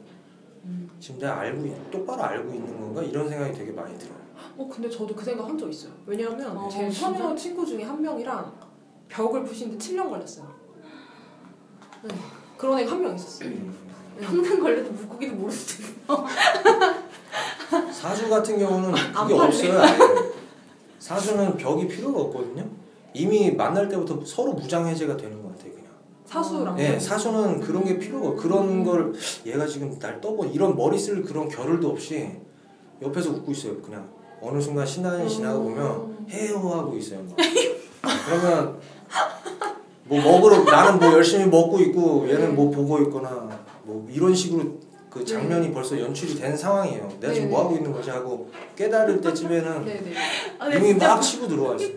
음. 0.64 0.90
지금 0.98 1.20
내가 1.20 1.40
알고 1.40 1.66
있- 1.66 1.90
똑바로 1.90 2.22
알고 2.22 2.52
있는 2.52 2.80
건가 2.80 3.02
이런 3.02 3.28
생각이 3.28 3.52
되게 3.56 3.72
많이 3.72 3.96
들어요. 3.98 4.16
어 4.56 4.68
근데 4.68 4.88
저도 4.90 5.14
그 5.14 5.24
생각 5.24 5.46
한 5.48 5.56
적 5.58 5.68
있어요. 5.68 5.92
왜냐하면 6.06 6.56
어, 6.56 6.68
제? 6.68 6.90
처녀 6.90 7.34
친구 7.34 7.64
중에 7.66 7.82
한 7.84 8.00
명이랑 8.02 8.52
벽을 9.08 9.44
부시는데 9.44 9.78
7년 9.78 10.08
걸렸어요. 10.10 10.52
네. 12.02 12.14
그런 12.56 12.78
애가 12.80 12.92
한 12.92 13.02
명 13.02 13.14
있었어요. 13.14 13.50
평생 14.20 14.60
걸려도 14.60 14.90
물고기도 14.92 15.34
모를 15.36 15.52
수도 15.52 15.82
있어. 15.82 16.26
사주 17.92 18.28
같은 18.30 18.58
경우는 18.58 18.94
안 19.14 19.26
그게. 19.26 19.40
없어요. 19.40 19.80
사주는 20.98 21.56
벽이 21.56 21.88
필요가 21.88 22.20
없거든요. 22.22 22.68
이미 23.12 23.50
만날 23.52 23.88
때부터 23.88 24.24
서로 24.24 24.52
무장 24.52 24.86
해제가 24.86 25.16
되는 25.16 25.42
것 25.42 25.56
같아요. 25.56 25.74
사수랑. 26.38 26.78
예, 26.80 26.98
사수는 26.98 27.60
그런 27.60 27.84
게 27.84 27.96
필요가 27.98 28.28
없- 28.30 28.36
그런 28.36 28.82
걸 28.82 29.12
얘가 29.46 29.64
지금 29.66 29.96
날 29.98 30.20
떠보 30.20 30.46
이런 30.46 30.74
머리 30.74 30.98
쓸 30.98 31.22
그런 31.22 31.48
겨를도 31.48 31.88
없이 31.90 32.28
옆에서 33.00 33.30
웃고 33.30 33.52
있어요. 33.52 33.80
그냥 33.80 34.08
어느 34.40 34.60
순간 34.60 34.84
신나는 34.84 35.28
지나가 35.28 35.58
보면 35.58 36.26
해요 36.30 36.58
하고 36.58 36.96
있어요. 36.96 37.20
막. 37.22 37.36
그러면 38.26 38.78
뭐 40.04 40.20
먹으러 40.20 40.64
나는 40.64 40.98
뭐 40.98 41.12
열심히 41.12 41.46
먹고 41.46 41.78
있고 41.80 42.28
얘는 42.28 42.54
뭐 42.56 42.70
보고 42.70 42.98
있거나 43.02 43.58
뭐 43.84 44.06
이런 44.10 44.34
식으로 44.34 44.64
그 45.08 45.24
장면이 45.24 45.72
벌써 45.72 45.98
연출이 45.98 46.34
된 46.34 46.56
상황이에요. 46.56 47.08
내가 47.20 47.32
지금 47.32 47.48
네. 47.48 47.54
뭐 47.54 47.64
하고 47.64 47.76
있는 47.76 47.92
거지 47.92 48.10
하고 48.10 48.50
깨달을 48.76 49.20
때쯤에는 49.20 49.84
네네. 49.84 50.12
아, 50.58 50.68
이미 50.74 50.94
막 50.94 51.20
치고 51.20 51.46
들어와 51.46 51.76
있어요. 51.76 51.92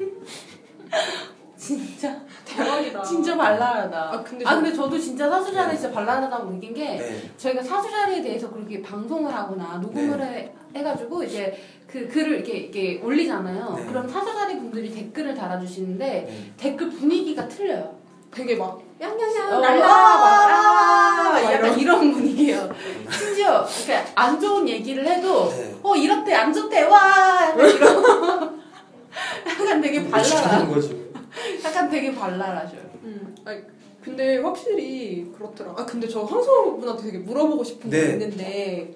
진짜 1.57 2.21
대박이다. 2.47 3.03
진짜 3.03 3.35
발랄하다. 3.35 3.97
아, 4.13 4.23
근데 4.23 4.45
아 4.45 4.49
저- 4.51 4.55
근데 4.55 4.73
저도 4.73 4.97
진짜 4.97 5.29
사수 5.29 5.53
자리 5.53 5.71
네. 5.71 5.77
진짜 5.77 5.93
발랄하다고 5.93 6.51
느낀 6.51 6.73
게 6.73 6.83
네. 6.95 7.31
저희가 7.37 7.61
사수 7.61 7.89
자리에 7.89 8.21
대해서 8.21 8.49
그렇게 8.49 8.81
방송을 8.81 9.33
하거나 9.33 9.77
녹음을 9.81 10.21
해, 10.23 10.51
해가지고 10.75 11.23
이제 11.23 11.57
그 11.87 12.07
글을 12.07 12.35
이렇게, 12.37 12.53
이렇게 12.57 13.01
올리잖아요. 13.03 13.73
네. 13.77 13.85
그럼 13.85 14.07
사수 14.07 14.33
자리 14.33 14.55
분들이 14.57 14.89
댓글을 14.91 15.35
달아주시는데 15.35 16.05
네. 16.05 16.51
댓글 16.57 16.89
분위기가 16.89 17.47
틀려요. 17.47 17.95
되게 18.29 18.55
막 18.55 18.79
양양양 18.99 19.53
어, 19.53 19.59
날라 19.61 19.85
아, 19.85 21.23
막 21.23 21.35
아, 21.35 21.53
약간 21.53 21.79
이런 21.79 22.11
분위기예요. 22.11 22.69
심지어 23.09 23.65
이렇게 23.65 24.03
안 24.15 24.39
좋은 24.39 24.67
얘기를 24.67 25.05
해도 25.07 25.49
네. 25.49 25.75
어 25.81 25.95
이렇대 25.95 26.33
안 26.33 26.51
좋대 26.53 26.83
와 26.83 27.49
약간 27.51 27.69
이런 27.69 28.59
약간 29.47 29.81
되게 29.81 29.99
뭐 30.01 30.11
발랄하 30.11 30.25
시키는 30.25 30.73
거지. 30.73 31.06
약간 31.63 31.89
되게 31.89 32.13
발랄하셔요. 32.13 32.81
음, 33.03 33.35
아니, 33.45 33.61
근데 34.01 34.38
확실히 34.38 35.31
그렇더라. 35.35 35.73
아 35.77 35.85
근데 35.85 36.07
저 36.07 36.23
황소분한테 36.23 37.03
되게 37.03 37.17
물어보고 37.19 37.63
싶은 37.63 37.89
게 37.89 38.01
네. 38.01 38.13
있는데 38.13 38.95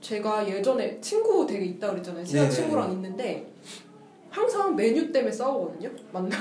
제가 0.00 0.48
예전에 0.48 1.00
친구 1.00 1.46
되게 1.46 1.64
있다 1.66 1.90
그랬잖아요. 1.90 2.24
친한 2.24 2.48
네. 2.48 2.54
친구랑 2.54 2.92
있는데 2.92 3.52
항상 4.30 4.74
메뉴 4.74 5.12
때문에 5.12 5.30
싸우거든요. 5.32 5.90
만나. 6.12 6.36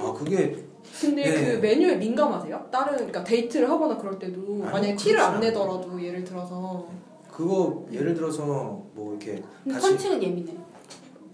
아 0.00 0.12
그게 0.12 0.56
근데 1.00 1.22
네. 1.22 1.52
그 1.52 1.58
메뉴에 1.58 1.96
민감하세요? 1.96 2.68
다른 2.70 2.96
그러니까 2.96 3.24
데이트를 3.24 3.70
하거나 3.70 3.96
그럴 3.96 4.18
때도 4.18 4.40
아니요, 4.40 4.64
만약에 4.64 4.96
티를 4.96 5.20
안 5.20 5.40
내더라도 5.40 6.02
예를 6.02 6.24
들어서 6.24 6.86
그거 7.30 7.86
예를 7.92 8.14
들어서 8.14 8.44
뭐 8.44 9.10
이렇게 9.18 9.42
같이 9.70 9.80
선칭은 9.80 10.22
예민해. 10.22 10.54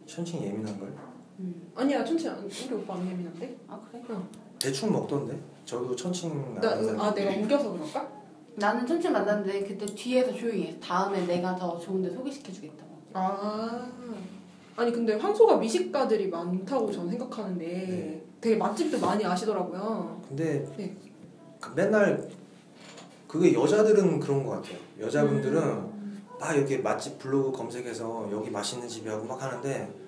천칭 0.07 0.43
예민한 0.45 0.79
걸 0.79 0.93
음. 1.39 1.73
아니야 1.75 2.01
안 2.01 2.07
우리 2.07 2.75
오빠 2.75 2.95
안 2.95 3.07
예민한데? 3.07 3.57
아 3.69 3.81
그래? 3.91 4.03
대충 4.59 4.93
먹던데. 4.93 5.39
저도 5.65 5.95
천칭 5.97 6.55
나, 6.61 6.71
안아 6.73 7.15
내가 7.15 7.41
우겨서 7.41 7.73
그럴까? 7.73 8.09
나는 8.57 8.87
천칭 8.87 9.13
만났는데 9.13 9.65
그때 9.65 9.87
뒤에서 9.87 10.33
조용히 10.33 10.69
해. 10.69 10.81
다음에 10.81 11.27
내가 11.27 11.57
더 11.57 11.79
좋은데 11.79 12.11
소개시켜주겠다고. 12.15 12.91
아 13.15 13.89
아니 14.77 14.93
근데 14.93 15.15
황소가 15.15 15.57
미식가들이 15.57 16.29
많다고 16.29 16.91
저는 16.91 17.11
생각하는데 17.11 17.67
네. 17.67 18.25
되게 18.41 18.57
맛집도 18.57 18.99
많이 19.01 19.25
아시더라고요. 19.25 20.21
근데 20.29 20.65
네. 20.77 20.97
그 21.61 21.73
맨날 21.75 22.29
그게 23.27 23.53
여자들은 23.53 24.21
그런 24.21 24.45
것 24.45 24.51
같아요. 24.51 24.79
여자분들은 25.01 25.63
음. 25.63 26.23
막 26.39 26.55
이렇게 26.57 26.79
맛집 26.79 27.19
블로그 27.19 27.53
검색해서 27.53 28.29
여기 28.31 28.51
맛있는 28.51 28.89
집이 28.89 29.09
하고 29.09 29.25
막 29.25 29.43
하는데 29.43 30.04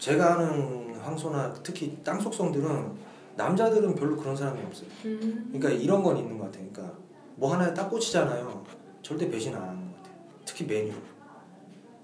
제가 0.00 0.34
아는 0.34 0.94
황소나 0.96 1.54
특히 1.62 1.96
땅속성들은 2.02 3.10
남자들은 3.36 3.94
별로 3.94 4.16
그런 4.16 4.34
사람이 4.34 4.60
없어요. 4.64 4.88
음. 5.04 5.50
그러니까 5.52 5.70
이런 5.70 6.02
건 6.02 6.16
있는 6.16 6.36
것 6.36 6.46
같아요. 6.46 6.66
그러니까 6.72 6.98
뭐 7.36 7.52
하나에 7.52 7.72
딱 7.72 7.88
꽂히잖아요. 7.88 8.64
절대 9.02 9.30
배신 9.30 9.54
안 9.54 9.62
하는 9.62 9.92
것 9.92 9.96
같아요. 9.98 10.14
특히 10.44 10.66
메뉴. 10.66 10.92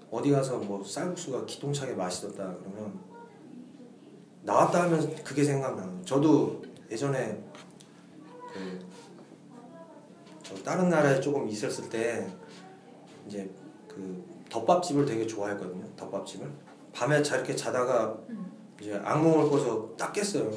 어디 0.09 0.31
가서 0.31 0.57
뭐 0.57 0.81
쌀국수가 0.83 1.45
기똥차게 1.45 1.93
맛있었다 1.93 2.55
그러면 2.59 2.97
나왔다 4.43 4.83
하면 4.83 5.15
그게 5.23 5.43
생각나요. 5.43 6.01
저도 6.05 6.61
예전에 6.89 7.43
그 8.53 8.87
저 10.47 10.55
다른 10.63 10.87
나라에 10.87 11.19
조금 11.19 11.49
있었을 11.49 11.89
때 11.89 12.25
이제 13.27 13.49
그 13.85 14.23
덮밥집을 14.49 15.05
되게 15.05 15.27
좋아했거든요. 15.27 15.83
덮밥집을 15.97 16.49
밤에 16.97 17.21
자 17.21 17.35
이렇게 17.35 17.55
자다가 17.55 18.17
이제 18.81 18.99
악몽을 19.03 19.49
꿔서 19.51 19.87
딱 19.95 20.11
깼어요. 20.11 20.51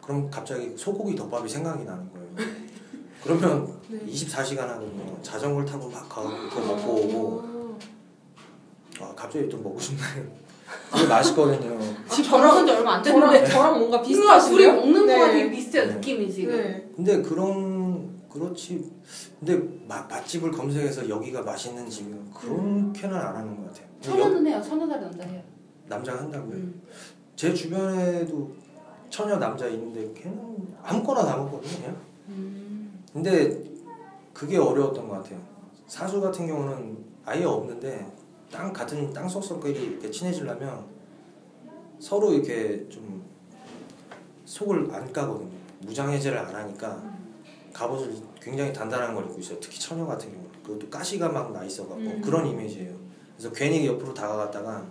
그럼 0.00 0.30
갑자기 0.30 0.72
소고기 0.76 1.16
덮밥이 1.16 1.48
생각이 1.48 1.82
나는 1.84 2.08
거예요. 2.12 2.28
그러면 3.24 3.76
네. 3.88 3.98
24시간 4.06 4.58
하거든요. 4.60 5.20
자전거를 5.20 5.66
타고 5.66 5.88
막 5.90 6.08
가고 6.08 6.28
그거 6.48 6.60
먹고 6.76 6.92
오고 6.92 7.78
아 9.00 9.12
갑자기 9.16 9.48
좀 9.48 9.64
먹고 9.64 9.80
싶네요. 9.80 10.26
되게 10.94 11.06
맛있거든요. 11.08 11.76
아, 11.76 12.08
지금 12.08 12.30
저랑- 12.30 12.30
결혼한 12.30 12.66
지 12.66 12.72
얼마 12.72 12.94
안 12.94 13.02
됐는데. 13.02 13.38
저랑 13.38 13.50
저랑 13.50 13.78
뭔가 13.80 14.00
비슷하시네요. 14.02 14.56
둘이 14.56 14.72
먹는 14.80 15.06
거가 15.06 15.26
네. 15.26 15.32
되게 15.32 15.50
비슷해요 15.50 15.86
네. 15.86 15.94
느낌이 15.94 16.32
지금. 16.32 16.56
네. 16.56 16.88
근데 16.94 17.20
그런 17.22 18.16
그렇지. 18.30 18.92
근데 19.40 19.60
마, 19.88 20.02
맛집을 20.02 20.52
검색해서 20.52 21.08
여기가 21.08 21.42
맛있는 21.42 21.88
집이요. 21.90 22.16
그렇게는 22.34 23.16
안 23.16 23.36
하는 23.36 23.56
것 23.56 23.66
같아요. 23.72 23.87
여- 23.98 24.02
천연은 24.02 24.46
해요. 24.46 24.62
천연 24.62 24.88
다리 24.88 25.00
남자 25.02 25.24
해요. 25.24 25.42
남자가 25.86 26.20
한다고요. 26.20 26.54
음. 26.54 26.82
제 27.36 27.52
주변에도 27.54 28.50
처녀 29.10 29.36
남자 29.38 29.66
있는데 29.68 30.12
걔는 30.20 30.68
아무거나 30.82 31.24
다 31.24 31.36
먹거든요. 31.36 31.76
그냥. 31.78 31.96
음. 32.28 33.04
근데 33.12 33.62
그게 34.34 34.58
어려웠던 34.58 35.08
것 35.08 35.14
같아요. 35.22 35.40
사수 35.86 36.20
같은 36.20 36.46
경우는 36.46 36.98
아예 37.24 37.44
없는데 37.44 38.06
땅 38.52 38.72
같은 38.72 39.12
땅 39.12 39.28
속성끼리 39.28 39.82
이렇게 39.84 40.10
친해지려면 40.10 40.84
서로 41.98 42.32
이렇게 42.32 42.86
좀 42.88 43.22
속을 44.44 44.88
안 44.94 45.12
까거든요. 45.12 45.50
무장 45.80 46.10
해제를 46.10 46.38
안 46.38 46.54
하니까 46.54 47.02
갑옷을 47.72 48.14
굉장히 48.40 48.72
단단한 48.72 49.14
걸 49.14 49.24
입고 49.26 49.38
있어요. 49.40 49.58
특히 49.60 49.78
처녀 49.80 50.04
같은 50.06 50.30
경우 50.32 50.44
그것도 50.64 50.90
가시가 50.90 51.28
막 51.30 51.50
나 51.52 51.64
있어갖고 51.64 51.96
음. 51.96 52.20
그런 52.20 52.46
이미지예요. 52.46 52.94
그래서 53.38 53.54
괜히 53.54 53.86
옆으로 53.86 54.12
다가갔다가 54.12 54.84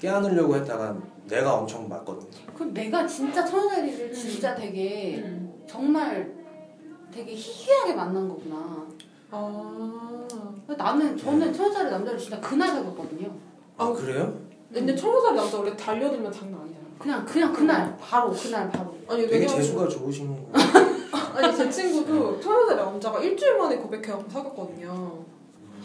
깨안으려고 0.00 0.56
했다가 0.56 0.96
내가 1.28 1.56
엄청 1.56 1.86
맞거든요. 1.86 2.30
그럼 2.54 2.72
내가 2.72 3.06
진짜 3.06 3.44
천연다리를 3.44 4.14
진짜 4.14 4.54
되게 4.54 5.18
음. 5.18 5.62
정말 5.68 6.34
되게 7.12 7.34
희귀하게 7.34 7.92
만난 7.94 8.26
거구나. 8.26 8.86
아 9.30 10.26
나는 10.66 11.16
저는 11.18 11.52
천연다리 11.52 11.90
남자를 11.90 12.18
진짜 12.18 12.40
그날 12.40 12.68
사귀었거든요. 12.68 13.30
아 13.76 13.84
아, 13.84 13.92
그래요? 13.92 14.40
근데 14.72 14.94
천여살이 14.94 15.36
남자 15.36 15.58
원래 15.58 15.76
달려들면 15.76 16.32
장난 16.32 16.62
아니잖아. 16.62 16.86
그냥 16.98 17.24
그냥 17.26 17.52
그날 17.52 17.96
바로 17.98 18.30
그날 18.32 18.70
바로. 18.70 18.96
아니 19.06 19.22
되게 19.22 19.40
왜냐면 19.40 19.56
재수가 19.56 19.86
좋으신 19.86 20.28
거. 20.28 20.58
아니 21.34 21.54
제 21.54 21.68
친구도 21.68 22.40
천여살이 22.40 22.76
남자가 22.80 23.20
일주일 23.20 23.58
만에 23.58 23.76
고백해갖고 23.76 24.30
사귀었거든요. 24.30 25.24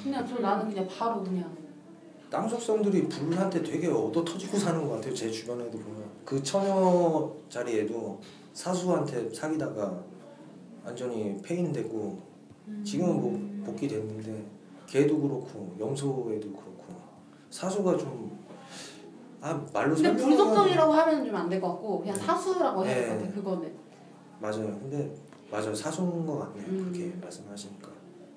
그냥 0.02 0.26
저 0.26 0.40
나는 0.40 0.70
그냥 0.70 0.88
바로 0.88 1.22
그냥. 1.22 1.65
땅 2.30 2.48
속성들이 2.50 3.08
불한테 3.08 3.62
되게 3.64 3.88
얻어 3.88 4.24
터지고 4.24 4.58
사는 4.58 4.84
것 4.88 4.96
같아요. 4.96 5.14
제 5.14 5.30
주변에도 5.30 5.78
보면 5.78 6.04
그 6.26 6.42
처녀 6.44 7.32
자리에도 7.50 8.20
사수한테 8.54 9.30
사귀다가 9.34 10.04
완전히 10.84 11.38
폐인되고 11.42 12.20
지금은 12.84 13.22
뭐 13.22 13.66
복귀됐는데 13.66 14.46
걔도 14.88 15.20
그렇고 15.20 15.76
영소에도 15.80 16.50
그렇고 16.50 16.86
사수가 17.50 17.98
좀 17.98 18.36
아 19.42 19.54
말로 19.72 19.94
근데 19.94 20.16
불속성이라고 20.16 20.92
하면 20.92 21.24
좀 21.26 21.36
안 21.36 21.48
될 21.50 21.62
것 21.62 21.68
같고 21.74 22.00
그냥 22.00 22.16
네. 22.16 22.22
사수라고 22.24 22.84
해야 22.84 22.96
될것 22.96 23.18
네. 23.20 23.24
같아 23.26 23.36
그거는. 23.36 23.74
맞아요. 24.40 24.80
근데 24.80 25.16
맞아요. 25.52 25.76
사수인 25.76 26.26
것 26.26 26.40
같네요. 26.40 26.66
음. 26.68 26.92
그렇게 26.92 27.16
말씀하시니까. 27.22 27.90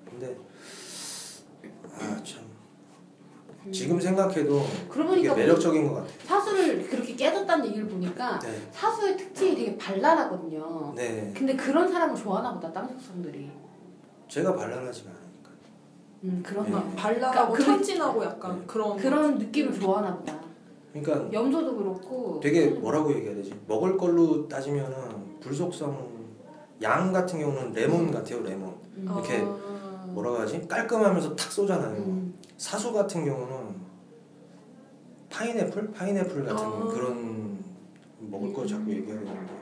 근데 0.05 0.37
아참 1.99 2.43
지금 3.71 3.99
생각해도 3.99 4.61
보니까 4.89 5.35
매력적인 5.35 5.87
것 5.87 5.95
같아요. 5.95 6.13
사수를 6.23 6.87
그렇게 6.87 7.15
깨졌다는 7.15 7.65
얘기를 7.67 7.87
보니까 7.87 8.39
네. 8.39 8.49
사수의 8.71 9.17
특징이 9.17 9.55
되게 9.55 9.77
발랄하거든요. 9.77 10.93
네. 10.95 11.31
근데 11.37 11.55
그런 11.55 11.91
사람을 11.91 12.15
좋아하나 12.15 12.53
보다 12.53 12.71
땅 12.71 12.87
속성들이. 12.87 13.49
제가 14.27 14.55
발랄하지가 14.55 15.09
않으니까. 15.09 15.49
음 16.23 16.41
그런 16.45 16.65
네. 16.65 16.71
거. 16.71 16.81
발랄하고 16.95 17.51
그러니까 17.53 17.57
그- 17.57 17.63
천진하고 17.65 18.23
약간 18.23 18.59
네. 18.59 18.63
그런 18.65 18.97
그런 18.97 19.37
느낌을 19.37 19.79
좋아하나 19.79 20.15
보다. 20.15 20.39
그러니까 20.93 21.31
염소도 21.31 21.75
그렇고. 21.77 22.39
되게 22.41 22.67
뭐라고 22.67 23.11
얘기해야 23.13 23.35
되지? 23.35 23.53
먹을 23.67 23.95
걸로 23.97 24.47
따지면은 24.47 25.39
불속성 25.39 26.07
양 26.81 27.11
같은 27.11 27.39
경우는 27.39 27.73
레몬 27.73 28.09
같아요, 28.09 28.41
레몬. 28.41 28.73
음. 28.95 29.03
이렇게 29.13 29.41
아. 29.45 29.88
뭐라고 30.13 30.37
하지? 30.39 30.67
깔끔하면서 30.67 31.35
탁 31.35 31.51
쏘잖아요. 31.51 31.97
음. 32.01 32.33
사수 32.57 32.91
같은 32.93 33.25
경우는 33.25 33.75
파인애플? 35.29 35.91
파인애플 35.91 36.43
같은 36.45 36.65
아. 36.65 36.79
그런 36.91 37.63
먹을 38.19 38.51
거 38.53 38.65
자꾸 38.65 38.91
얘기하게 38.91 39.23
되는데 39.25 39.53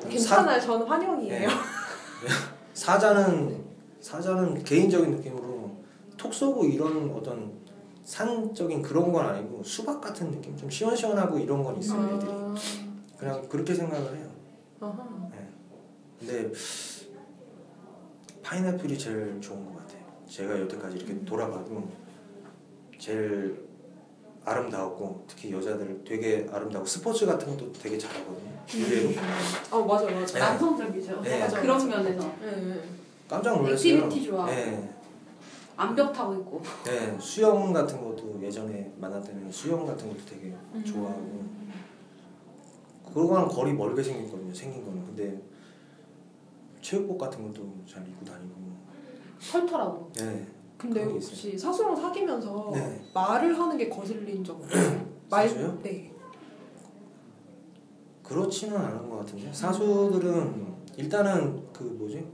사, 0.00 0.08
괜찮아요. 0.08 0.60
저는 0.60 0.86
환영이에요. 0.86 1.48
네. 1.48 1.48
사자는 2.74 3.62
사자는 4.00 4.64
개인적인 4.64 5.16
느낌으로 5.16 5.70
톡 6.16 6.32
쏘고 6.32 6.64
이런 6.64 7.10
어떤 7.10 7.52
산적인 8.04 8.82
그런 8.82 9.12
건 9.12 9.26
아니고 9.26 9.62
수박 9.62 10.00
같은 10.00 10.30
느낌 10.30 10.56
좀 10.56 10.68
시원시원하고 10.68 11.38
이런 11.38 11.62
건 11.62 11.76
있어요 11.78 12.16
애들이 12.16 12.30
아. 12.32 12.54
그냥 13.18 13.48
그렇게 13.48 13.74
생각을 13.74 14.16
해요 14.16 14.26
아하. 14.80 15.28
근데 16.18 16.50
파인애플이 18.42 18.98
제일 18.98 19.40
좋은 19.40 19.64
것 19.66 19.71
같아요 19.71 19.71
제가 20.32 20.58
여태까지 20.60 20.96
이렇게 20.96 21.22
돌아봐도 21.26 21.86
제일 22.98 23.68
아름다웠고 24.44 25.24
특히 25.28 25.52
여자들 25.52 26.02
되게 26.04 26.48
아름다고 26.50 26.86
스포츠 26.86 27.26
같은 27.26 27.48
것도 27.50 27.70
되게 27.74 27.98
잘하거든요 27.98 28.50
의외로 28.74 29.10
아 29.70 29.78
맞아 29.84 30.10
맞아. 30.10 30.32
네. 30.34 30.40
남성적이죠. 30.40 31.20
네. 31.20 31.38
맞아, 31.40 31.60
그런 31.60 31.76
맞아. 31.76 31.86
면에서 32.02 32.34
네, 32.40 32.56
네. 32.62 32.82
깜짝 33.28 33.56
놀랐어요 33.58 33.94
activity 33.94 34.24
좋아. 34.26 34.46
네. 34.46 34.90
암벽 35.76 36.12
타고 36.14 36.34
있고. 36.34 36.62
네, 36.84 37.18
수영 37.20 37.72
같은 37.72 38.02
것도 38.02 38.40
예전에 38.42 38.90
만났다면 38.96 39.52
수영 39.52 39.84
같은 39.86 40.08
것도 40.08 40.20
되게 40.24 40.46
음. 40.74 40.82
좋아하고 40.82 41.44
그거랑 43.12 43.48
거리 43.48 43.74
멀게 43.74 44.02
생겼거든요. 44.02 44.54
생긴 44.54 44.84
거는 44.86 45.04
근데 45.04 45.42
체육복 46.80 47.18
같은 47.18 47.42
것도 47.46 47.70
잘 47.86 48.06
입고 48.08 48.24
다니고. 48.24 48.71
털털하고. 49.50 50.10
네, 50.16 50.46
근데 50.78 51.04
혹시 51.04 51.56
사수랑 51.58 51.96
사귀면서 51.96 52.70
네. 52.74 53.04
말을 53.14 53.58
하는 53.58 53.76
게 53.76 53.88
거슬린 53.88 54.42
적 54.44 54.60
없어요? 54.60 55.06
말 55.30 55.48
사수요? 55.48 55.78
네. 55.82 56.12
그렇지는 58.22 58.76
않은 58.76 59.08
것 59.10 59.18
같은데 59.18 59.52
사수들은 59.52 60.72
일단은 60.96 61.62
그 61.72 61.82
뭐지 61.84 62.26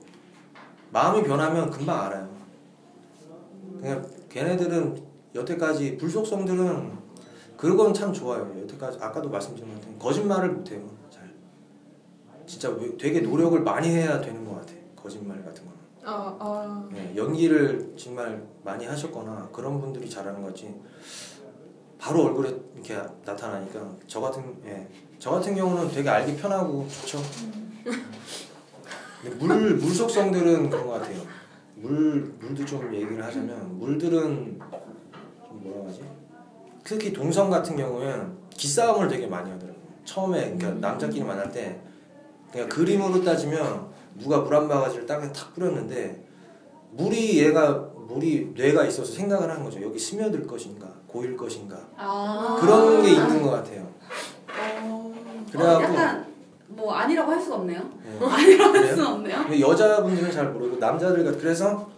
마음이 0.93 1.23
변하면 1.27 1.71
금방 1.71 2.03
알아요. 2.07 2.29
그냥 3.81 4.07
걔네들은 4.29 5.03
여태까지 5.35 5.97
불속성들은 5.97 6.99
그건 7.57 7.93
참 7.93 8.13
좋아요. 8.13 8.53
여태까지 8.63 8.99
아까도 9.01 9.29
말씀드린 9.29 9.69
것 9.69 9.81
같아요. 9.81 9.99
거짓말을 9.99 10.51
못해요. 10.53 10.89
잘 11.11 11.29
진짜 12.47 12.69
왜- 12.71 12.97
되게 12.97 13.21
노력을 13.21 13.61
많이 13.63 13.89
해야 13.89 14.21
되는 14.21 14.45
것 14.45 14.57
같아. 14.61 14.73
거짓말 14.97 15.43
같은 15.45 15.65
거 15.65 15.68
는. 16.09 16.15
아 16.15 16.37
아. 16.41 16.89
네, 16.91 17.13
연기를 17.15 17.95
정말 17.97 18.43
많이 18.65 18.87
하셨거나 18.87 19.49
그런 19.53 19.81
분들이 19.81 20.09
잘하는 20.09 20.43
거지. 20.43 20.75
바로 21.99 22.25
얼굴에 22.25 22.55
이렇게 22.75 22.97
나타나니까 23.25 23.81
저 24.07 24.21
같은 24.21 24.57
예, 24.65 24.89
저 25.19 25.33
같은 25.33 25.55
경우는 25.55 25.91
되게 25.91 26.09
알기 26.09 26.37
편하고 26.37 26.87
좋죠. 26.89 27.19
근데 29.23 29.37
물 29.37 29.75
물속성들은 29.75 30.71
그런 30.71 30.87
것 30.87 30.93
같아요. 30.95 31.21
물 31.75 32.33
물도 32.41 32.65
좀 32.65 32.95
얘기를 32.95 33.23
하자면 33.23 33.79
물들은 33.79 34.59
좀 34.59 35.61
뭐라 35.63 35.89
하지? 35.89 36.03
특히 36.85 37.13
동성 37.13 37.51
같은 37.51 37.77
경우는 37.77 38.39
기싸움을 38.51 39.09
되게 39.09 39.27
많이 39.27 39.51
하더라고요. 39.51 39.83
처음에 40.05 40.57
그러니까 40.57 40.89
남자끼리 40.89 41.25
만날 41.25 41.51
때 41.51 41.81
그냥 42.53 42.69
그림으로 42.69 43.23
따지면 43.23 43.88
누가 44.19 44.39
물 44.41 44.55
한 44.55 44.69
바가지를 44.69 45.07
땅에 45.07 45.31
탁 45.33 45.55
뿌렸는데 45.55 46.25
물이 46.93 47.39
얘가 47.45 47.73
물이 48.09 48.53
뇌가 48.57 48.85
있어서 48.87 49.13
생각을 49.13 49.51
하는 49.51 49.63
거죠. 49.65 49.81
여기 49.83 49.99
스며들 49.99 50.47
것인가 50.47 50.89
고일 51.07 51.37
것인가 51.37 51.77
아. 51.97 52.57
그런 52.61 53.03
게 53.03 53.11
있는 53.13 53.43
것 53.43 53.51
같아요. 53.51 53.87
어. 54.83 55.15
그래갖고 55.53 55.85
어, 55.85 55.95
약간 55.95 56.27
뭐 56.69 56.93
아니라고 56.95 57.31
할 57.33 57.41
수가 57.41 57.57
없네요. 57.57 57.81
예. 58.05 58.19
아니라고 58.25 58.77
할? 58.79 58.89
수는 58.89 59.07
없네요. 59.07 59.43
근데 59.43 59.61
여자분들은 59.61 60.31
잘 60.31 60.51
모르고 60.53 60.77
남자들 60.77 61.25
같 61.25 61.39
그래서 61.39 61.89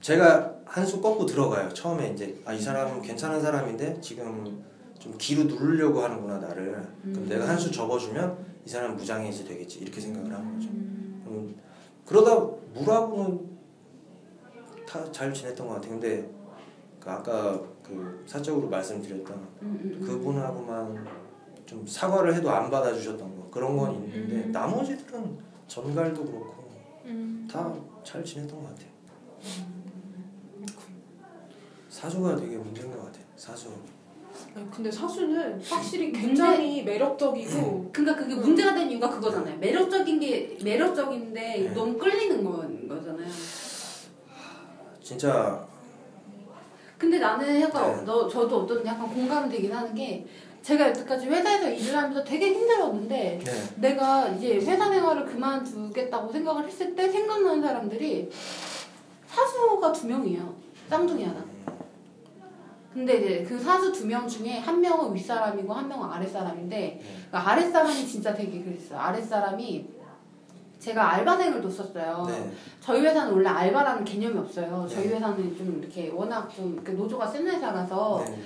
제가 0.00 0.54
한 0.64 0.86
수 0.86 1.00
꺾고 1.00 1.26
들어가요. 1.26 1.68
처음에 1.70 2.10
이제 2.14 2.40
아 2.44 2.54
이 2.54 2.60
사람은 2.60 3.02
괜찮은 3.02 3.40
사람인데 3.40 4.00
지금 4.00 4.62
좀 5.00 5.14
기로 5.18 5.44
누르려고 5.44 6.00
하는구나 6.00 6.38
나를. 6.38 6.72
그럼 6.72 6.88
음. 7.04 7.26
내가 7.28 7.48
한 7.48 7.58
수 7.58 7.70
접어주면 7.72 8.38
이 8.64 8.68
사람 8.70 8.94
무장해지 8.96 9.44
되겠지 9.46 9.80
이렇게 9.80 10.00
생각을 10.00 10.32
하는 10.32 10.54
거죠. 10.54 10.68
음. 10.68 10.74
음, 10.74 10.99
그러다 12.10 12.34
물하고는 12.74 13.48
다 14.84 15.12
잘 15.12 15.32
지냈던 15.32 15.68
것 15.68 15.74
같아요. 15.74 15.90
근데 15.92 16.28
그 16.98 17.08
아까 17.08 17.62
그 17.84 18.24
사적으로 18.26 18.68
말씀드렸던 18.68 19.36
음, 19.36 19.48
음, 19.62 19.80
음. 19.94 20.04
그분하고만 20.04 21.06
좀 21.64 21.86
사과를 21.86 22.34
해도 22.34 22.50
안 22.50 22.68
받아주셨던 22.68 23.36
거 23.36 23.48
그런 23.50 23.76
건 23.76 23.94
있는데 24.06 24.46
음. 24.46 24.50
나머지들은 24.52 25.38
전갈도 25.68 26.24
그렇고 26.24 26.64
음. 27.04 27.46
다잘 27.48 28.24
지냈던 28.24 28.60
것 28.60 28.68
같아요. 28.70 28.90
사주가 31.88 32.34
되게 32.34 32.56
문제인 32.56 32.90
것 32.90 33.04
같아요. 33.04 33.24
사주. 33.36 33.70
아니, 34.54 34.70
근데 34.70 34.90
사수는 34.90 35.60
확실히 35.62 36.12
굉장히 36.12 36.82
매력적이고 36.82 37.90
그러니까 37.92 38.22
그게 38.22 38.34
음. 38.34 38.40
문제가 38.40 38.74
된 38.74 38.90
이유가 38.90 39.08
그거잖아요. 39.08 39.58
매력적인 39.58 40.20
게 40.20 40.58
매력적인데 40.62 41.40
네. 41.40 41.74
너무 41.74 41.96
끌리는 41.96 42.44
거, 42.44 42.66
거잖아요. 42.88 43.28
진짜 45.02 45.66
근데 46.98 47.18
나는 47.18 47.60
약간 47.60 47.96
네. 47.96 48.04
너 48.04 48.28
저도 48.28 48.60
어떤 48.60 48.84
약간 48.84 49.08
공감이 49.08 49.48
되긴 49.50 49.72
하는 49.72 49.94
게 49.94 50.26
제가 50.62 50.88
여태까지 50.88 51.26
회사에서 51.28 51.70
일을 51.70 51.96
하면서 51.96 52.22
되게 52.22 52.52
힘들었는데 52.52 53.40
네. 53.42 53.52
내가 53.76 54.28
이제 54.28 54.56
회사 54.56 54.90
생활을 54.90 55.24
그만두겠다고 55.24 56.30
생각을 56.30 56.66
했을 56.66 56.94
때 56.94 57.08
생각나는 57.08 57.62
사람들이 57.62 58.30
사수가 59.26 59.92
두 59.92 60.06
명이에요. 60.08 60.54
쌍둥이 60.88 61.24
하나. 61.24 61.49
근데 62.92 63.18
이제 63.18 63.44
그 63.48 63.58
사수 63.58 63.92
두 63.92 64.04
명 64.06 64.26
중에 64.26 64.58
한 64.58 64.80
명은 64.80 65.14
윗사람이고 65.14 65.72
한 65.72 65.86
명은 65.88 66.08
아랫사람인데 66.10 67.00
그 67.30 67.36
아랫사람이 67.36 68.06
진짜 68.06 68.34
되게 68.34 68.62
그랬어요. 68.62 68.98
아랫사람이 68.98 69.88
제가 70.80 71.12
알바생을 71.14 71.60
뒀었어요. 71.60 72.24
네. 72.26 72.50
저희 72.80 73.02
회사는 73.02 73.32
원래 73.32 73.48
알바라는 73.48 74.04
개념이 74.04 74.38
없어요. 74.38 74.86
저희 74.90 75.08
네. 75.08 75.14
회사는 75.14 75.56
좀 75.56 75.78
이렇게 75.80 76.10
워낙 76.10 76.48
좀 76.48 76.72
이렇게 76.74 76.92
노조가 76.92 77.26
센 77.26 77.46
회사라서 77.46 78.24
네. 78.26 78.40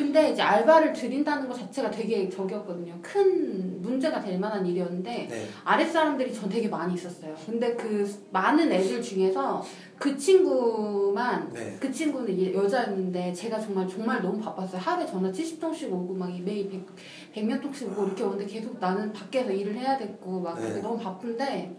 근데 0.00 0.30
이제 0.30 0.40
알바를 0.40 0.94
드린다는 0.94 1.46
것 1.46 1.54
자체가 1.54 1.90
되게 1.90 2.26
저기였거든요. 2.26 2.98
큰 3.02 3.82
문제가 3.82 4.18
될 4.18 4.38
만한 4.38 4.64
일이었는데 4.64 5.28
네. 5.28 5.46
아랫사람들이 5.62 6.32
전 6.32 6.48
되게 6.48 6.68
많이 6.68 6.94
있었어요. 6.94 7.34
근데 7.44 7.76
그 7.76 8.10
많은 8.30 8.72
애들 8.72 9.02
중에서 9.02 9.62
그 9.98 10.16
친구만 10.16 11.52
네. 11.52 11.76
그 11.78 11.92
친구는 11.92 12.32
이제 12.32 12.54
여자였는데 12.54 13.34
제가 13.34 13.60
정말 13.60 13.86
정말 13.86 14.22
너무 14.22 14.40
바빴어요. 14.40 14.80
하루에 14.80 15.04
전화 15.04 15.30
70통씩 15.30 15.92
오고 15.92 16.14
막 16.14 16.30
매일 16.40 16.70
100, 16.70 16.86
100몇 17.34 17.60
통씩 17.60 17.92
오고 17.92 18.06
이렇게 18.06 18.24
오는데 18.24 18.46
계속 18.46 18.80
나는 18.80 19.12
밖에서 19.12 19.52
일을 19.52 19.74
해야 19.74 19.98
됐고 19.98 20.40
막 20.40 20.58
네. 20.58 20.80
너무 20.80 20.98
바쁜데 20.98 21.76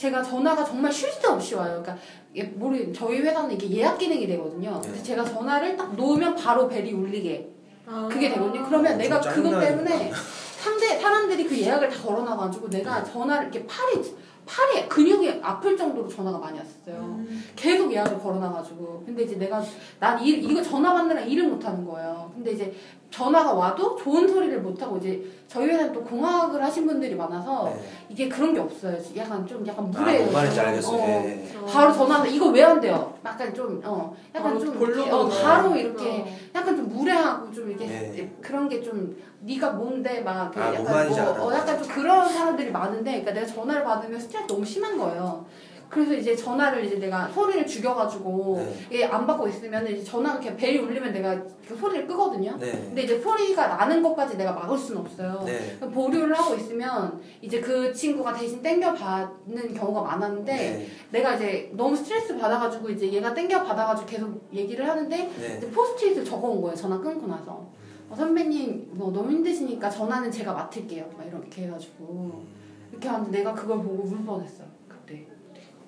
제가 0.00 0.22
전화가 0.22 0.64
정말 0.64 0.90
쉴 0.90 1.12
새 1.12 1.26
없이 1.28 1.54
와요. 1.54 1.82
그러니까 1.82 1.98
이게 2.32 2.44
모르 2.48 2.90
저희 2.90 3.20
회사는 3.20 3.52
이게 3.52 3.68
예약 3.70 3.98
기능이 3.98 4.26
되거든요. 4.28 4.80
근데 4.80 4.96
네. 4.96 5.02
제가 5.02 5.22
전화를 5.22 5.76
딱 5.76 5.94
놓으면 5.94 6.34
바로 6.34 6.66
벨이 6.66 6.92
울리게 6.92 7.50
아. 7.86 8.08
그게 8.10 8.30
되거든요. 8.30 8.64
그러면 8.66 8.94
어, 8.94 8.96
내가 8.96 9.20
좀 9.20 9.34
그것. 9.34 9.60
때문에 9.60 10.10
상대 10.58 10.98
사람들이 10.98 11.44
그 11.46 11.58
예약을 11.58 11.90
다 11.90 12.02
걸어놔가지고 12.02 12.70
내가 12.70 13.04
전화를 13.04 13.48
이렇게 13.48 13.66
팔이 13.66 14.02
팔이 14.46 14.88
근육이 14.88 15.40
아플 15.42 15.76
정도로 15.76 16.08
전화가 16.08 16.38
많이 16.38 16.58
왔었어요. 16.58 16.96
음. 16.96 17.44
계속 17.54 17.92
예약을 17.92 18.18
걸어놔가지고 18.18 19.02
근데 19.06 19.22
이제 19.22 19.36
내가 19.36 19.62
난 19.98 20.20
일, 20.22 20.42
이거 20.42 20.60
전화 20.62 20.92
받느라 20.92 21.20
일을 21.20 21.48
못하는 21.48 21.84
거예요. 21.86 22.30
근데 22.34 22.52
이제 22.52 22.74
전화가 23.10 23.52
와도 23.52 23.96
좋은 23.96 24.26
소리를 24.28 24.60
못하고 24.60 24.96
이제 24.98 25.24
저희 25.48 25.66
회사는 25.66 25.92
또 25.92 26.02
공학을 26.02 26.62
하신 26.62 26.86
분들이 26.86 27.14
많아서 27.14 27.64
네. 27.74 27.80
이게 28.08 28.28
그런 28.28 28.54
게 28.54 28.60
없어요. 28.60 28.96
약간 29.16 29.46
좀 29.46 29.66
약간 29.66 29.84
아, 29.94 30.00
물에 30.00 30.18
뭔 30.20 30.32
말인지 30.32 30.60
알겠어요. 30.60 31.00
어, 31.02 31.06
네. 31.06 31.48
바로 31.72 31.92
전화하는데 31.92 32.34
이거 32.34 32.46
왜 32.48 32.62
안 32.62 32.80
돼요? 32.80 33.09
약간 33.24 33.54
좀 33.54 33.80
어 33.84 34.14
약간 34.34 34.52
바로 34.54 34.60
좀 34.64 34.78
볼로 34.78 34.94
이렇게, 34.94 35.10
어, 35.10 35.28
바로 35.28 35.70
거. 35.70 35.76
이렇게 35.76 36.08
어. 36.08 36.26
약간 36.54 36.76
좀 36.76 36.88
무례하고 36.88 37.52
좀 37.52 37.68
이렇게 37.68 37.86
네. 37.86 38.36
그런 38.40 38.68
게 38.68 38.80
좀 38.82 39.16
네가 39.42 39.70
뭔데 39.72 40.20
막그 40.20 40.60
아, 40.60 40.70
뭔 40.70 40.86
약간 40.86 41.08
뭐. 41.08 41.46
어, 41.48 41.54
약간 41.54 41.82
좀 41.82 41.92
그런 41.92 42.28
사람들이 42.28 42.70
많은데 42.70 43.10
그러니까 43.22 43.32
내가 43.32 43.46
전화를 43.46 43.84
받으면 43.84 44.20
스트레스 44.20 44.46
너무 44.46 44.64
심한 44.64 44.98
거예요. 44.98 45.46
그래서 45.90 46.14
이제 46.14 46.36
전화를 46.36 46.84
이제 46.84 46.96
내가 46.96 47.26
소리를 47.28 47.66
죽여가지고 47.66 48.56
네. 48.58 48.74
이게 48.90 49.04
안 49.04 49.26
받고 49.26 49.48
있으면 49.48 49.84
이제 49.88 50.04
전화가 50.04 50.38
이렇게 50.38 50.56
벨이 50.56 50.78
울리면 50.78 51.12
내가 51.12 51.42
그 51.66 51.76
소리를 51.76 52.06
끄거든요. 52.06 52.56
네. 52.58 52.70
근데 52.70 53.02
이제 53.02 53.20
소리가 53.20 53.66
나는 53.66 54.00
것까지 54.00 54.36
내가 54.36 54.52
막을 54.52 54.78
수는 54.78 55.00
없어요. 55.00 55.42
네. 55.44 55.78
보류를 55.80 56.32
하고 56.38 56.54
있으면 56.54 57.20
이제 57.42 57.60
그 57.60 57.92
친구가 57.92 58.32
대신 58.32 58.62
땡겨 58.62 58.94
받는 58.94 59.74
경우가 59.74 60.02
많았는데 60.02 60.52
네. 60.52 60.86
내가 61.10 61.34
이제 61.34 61.72
너무 61.74 61.96
스트레스 61.96 62.38
받아가지고 62.38 62.88
이제 62.90 63.12
얘가 63.12 63.34
땡겨 63.34 63.64
받아가지고 63.64 64.06
계속 64.08 64.48
얘기를 64.52 64.88
하는데 64.88 65.16
네. 65.16 65.60
포스트잇을 65.70 66.24
적어온 66.24 66.62
거예요. 66.62 66.76
전화 66.76 67.00
끊고 67.00 67.26
나서 67.26 67.68
어, 68.08 68.14
선배님 68.14 68.90
뭐 68.92 69.10
너무 69.10 69.32
힘드시니까 69.32 69.90
전화는 69.90 70.30
제가 70.30 70.52
맡을게요. 70.52 71.10
막 71.18 71.26
이렇게 71.26 71.62
해가지고 71.62 72.44
이렇게 72.92 73.08
하는데 73.08 73.36
내가 73.38 73.52
그걸 73.54 73.78
보고 73.78 74.04
울 74.04 74.24
뻔했어요. 74.24 74.68
그때. 74.86 75.26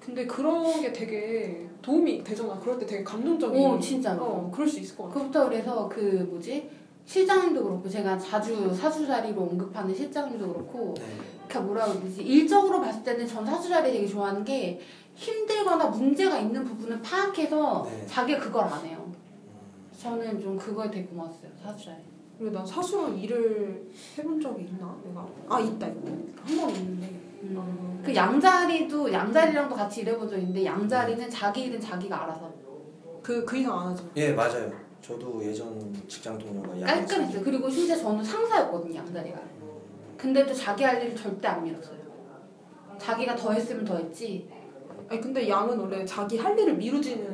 근데 0.04 0.26
그런 0.26 0.80
게 0.80 0.92
되게 0.92 1.68
도움이 1.80 2.24
되잖아. 2.24 2.58
그럴 2.58 2.78
때 2.78 2.86
되게 2.86 3.04
감동적인. 3.04 3.64
어 3.64 3.78
진짜로. 3.78 4.24
어, 4.24 4.50
그럴 4.52 4.66
수 4.68 4.80
있을 4.80 4.96
것 4.96 5.04
같아. 5.04 5.18
그부터 5.20 5.48
그래서 5.48 5.88
그 5.88 6.26
뭐지 6.30 6.68
실장님도 7.06 7.62
그렇고 7.62 7.88
제가 7.88 8.18
자주 8.18 8.74
사수 8.74 9.06
자리로 9.06 9.40
언급하는 9.42 9.94
실장님도 9.94 10.52
그렇고 10.52 10.94
네. 10.96 11.02
그러니까 11.48 11.60
뭐라 11.60 11.86
그러지 11.86 12.22
일적으로 12.22 12.80
봤을 12.80 13.02
때는 13.04 13.26
전 13.26 13.44
사수 13.46 13.68
자리 13.68 13.92
되게 13.92 14.06
좋아하는 14.06 14.44
게 14.44 14.80
힘들거나 15.14 15.86
문제가 15.88 16.38
있는 16.38 16.64
부분을 16.64 17.00
파악해서 17.02 17.84
네. 17.90 18.06
자기가 18.06 18.40
그걸 18.40 18.64
안 18.64 18.84
해요. 18.84 19.12
저는 20.00 20.40
좀 20.40 20.56
그거에 20.56 20.90
되게 20.90 21.06
고마웠어요 21.06 21.50
사수 21.62 21.84
자리. 21.86 21.96
그리고 22.38 22.54
난 22.56 22.66
사수랑 22.66 23.16
일을 23.18 23.88
해본 24.18 24.40
적이 24.40 24.64
있나? 24.64 24.96
내가 25.04 25.26
아 25.48 25.60
있다 25.60 25.86
있다. 25.86 26.10
한 26.44 26.56
번 26.56 26.70
있는데 26.70 27.08
음. 27.42 28.02
그 28.04 28.14
양자리도 28.14 29.12
양자리랑도 29.12 29.74
같이 29.74 30.00
일해본 30.02 30.28
적 30.28 30.36
있는데 30.38 30.64
양자리는 30.64 31.28
자기 31.30 31.64
일은 31.64 31.80
자기가 31.80 32.24
알아서 32.24 32.50
그, 33.22 33.44
그 33.44 33.56
이상 33.56 33.78
안 33.78 33.88
하죠. 33.88 34.04
예 34.16 34.32
맞아요. 34.32 34.70
저도 35.00 35.44
예전 35.44 35.92
직장 36.06 36.38
동료가 36.38 36.68
깔끔했어요. 36.86 37.42
그리고 37.42 37.68
심지어 37.68 37.96
저는 37.96 38.22
상사였거든요 38.22 38.94
양자리가. 38.96 39.40
근데도 40.16 40.54
자기 40.54 40.84
할 40.84 41.02
일을 41.02 41.16
절대 41.16 41.48
안 41.48 41.64
밀었어요. 41.64 41.98
자기가 42.98 43.34
더 43.34 43.52
했으면 43.52 43.84
더 43.84 43.96
했지. 43.96 44.48
아니 45.08 45.20
근데 45.20 45.48
양은 45.48 45.78
원래 45.78 46.04
자기 46.04 46.38
할 46.38 46.56
일을 46.58 46.74
미루지는 46.74 47.26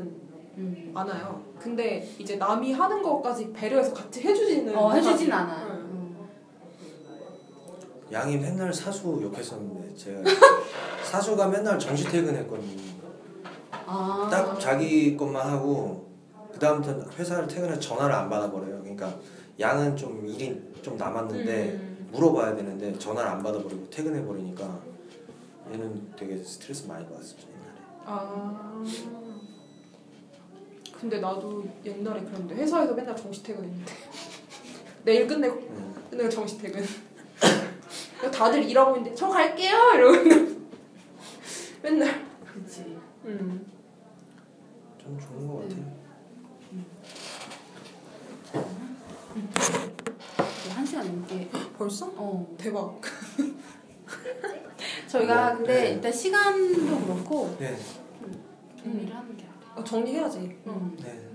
음. 0.56 0.92
않아요. 0.94 1.42
근데 1.58 2.08
이제 2.18 2.36
남이 2.36 2.72
하는 2.72 3.02
것까지 3.02 3.52
배려해서 3.52 3.92
같이 3.92 4.22
해주지는 4.22 4.74
어 4.76 4.92
해주진. 4.92 5.30
않아. 5.30 5.66
응. 5.68 5.87
음. 8.08 8.12
양이 8.12 8.36
맨날 8.36 8.72
사수 8.72 9.20
욕했었는데 9.22 9.94
제가 9.96 10.22
사수가 11.04 11.48
맨날 11.48 11.78
정시 11.78 12.04
퇴근했거든요. 12.04 12.88
아. 13.70 14.28
딱 14.30 14.58
자기 14.58 15.16
것만 15.16 15.46
하고 15.46 16.08
그 16.52 16.58
다음부터 16.58 17.10
회사를 17.16 17.46
퇴근해서 17.46 17.80
전화를 17.80 18.14
안 18.14 18.28
받아버려요. 18.28 18.80
그러니까 18.80 19.14
양은 19.60 19.96
좀 19.96 20.26
일이 20.26 20.60
좀 20.82 20.96
남았는데 20.96 21.64
음. 21.72 22.08
물어봐야 22.12 22.56
되는데 22.56 22.98
전화를 22.98 23.30
안 23.30 23.42
받아버리고 23.42 23.88
퇴근해 23.90 24.24
버리니까 24.24 24.80
얘는 25.72 26.12
되게 26.16 26.42
스트레스 26.42 26.86
많이 26.86 27.04
받았어요 27.06 27.40
옛날에. 27.40 27.78
아. 28.04 28.84
근데 30.98 31.20
나도 31.20 31.64
옛날에 31.84 32.20
그랬는데 32.22 32.54
회사에서 32.56 32.94
맨날 32.94 33.14
정시 33.14 33.42
퇴근했는데 33.42 33.92
내일 35.04 35.26
끝내고 35.26 35.54
음. 35.56 35.94
끝내고 36.10 36.28
정시 36.28 36.58
퇴근. 36.58 36.82
그러니까 38.18 38.30
다들 38.30 38.62
일하고 38.64 38.96
있는데 38.96 39.14
저 39.16 39.28
갈게요 39.28 39.76
이러고 39.94 40.24
맨날. 41.82 42.26
그치. 42.44 42.96
음. 43.24 43.66
좀 44.98 45.18
좋은 45.18 45.46
것 45.46 45.62
같아요. 45.62 45.98
이제 50.64 50.70
한 50.72 50.84
시간 50.86 51.06
넘게. 51.06 51.48
벌써? 51.76 52.06
어. 52.16 52.54
대박. 52.58 53.00
저희가 55.08 55.56
근데 55.56 55.74
네. 55.74 55.90
일단 55.92 56.12
시간도 56.12 57.00
그렇고 57.06 57.56
네, 57.58 57.76
정리를 58.82 59.14
하는 59.14 59.36
게. 59.36 59.46
어, 59.74 59.84
정리해야지. 59.84 60.38
음. 60.66 60.96
네. 61.02 61.28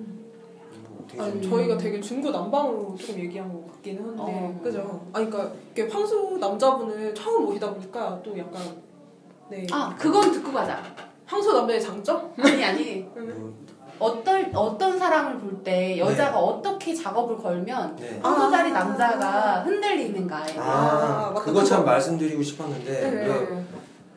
뭐 1.03 1.05
어떻게 1.05 1.21
아니, 1.21 1.41
좀- 1.41 1.51
저희가 1.51 1.77
되게 1.77 1.99
중구난방으로 2.01 2.95
조금 2.99 3.19
얘기한 3.21 3.51
것 3.51 3.71
같기는 3.73 4.03
한데 4.07 4.21
어. 4.21 4.59
그죠? 4.63 5.01
아니 5.13 5.29
그러니까 5.29 5.53
이게 5.71 5.87
황소 5.87 6.37
남자분을 6.37 7.13
처음 7.13 7.47
오시다 7.47 7.73
보니까 7.73 8.19
또 8.23 8.37
약간 8.37 8.61
네 9.49 9.65
아 9.71 9.93
그건 9.97 10.31
듣고 10.31 10.51
가자. 10.51 10.81
황소 11.25 11.53
남자의 11.53 11.81
장점? 11.81 12.31
아니 12.39 12.63
아니. 12.63 12.95
뭐, 13.15 13.53
어떤 13.99 14.53
어떤 14.55 14.97
사람을 14.97 15.37
볼 15.39 15.63
때 15.63 15.97
여자가 15.97 16.37
어떻게 16.37 16.93
작업을 16.93 17.37
걸면 17.37 17.95
네. 17.95 18.19
살이 18.21 18.71
아. 18.71 18.73
남자가 18.83 19.63
흔들리는가에 19.63 20.57
아, 20.57 21.31
아. 21.33 21.33
그거 21.33 21.63
참. 21.63 21.85
말씀드리고 21.85 22.41
싶었는데 22.43 23.11
네. 23.11 23.25
그, 23.27 23.65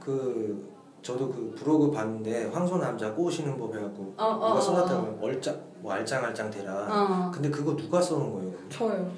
그 0.01 0.76
저도 1.07 1.31
그 1.31 1.55
브로그 1.57 1.93
봤는데 1.93 2.47
황소 2.47 2.79
남자 2.79 3.15
꼬시는 3.15 3.57
법 3.57 3.73
해갖고 3.73 4.15
어, 4.17 4.25
어, 4.25 4.35
누가 4.35 4.55
어, 4.55 4.61
써놨다고 4.61 5.19
얼짱 5.25 5.57
뭐 5.79 5.93
알짱알짱 5.93 6.51
대라. 6.51 6.89
어. 6.91 7.31
근데 7.33 7.49
그거 7.49 7.77
누가 7.77 8.03
써놓은 8.03 8.33
거예요? 8.33 8.53
저요. 8.69 9.13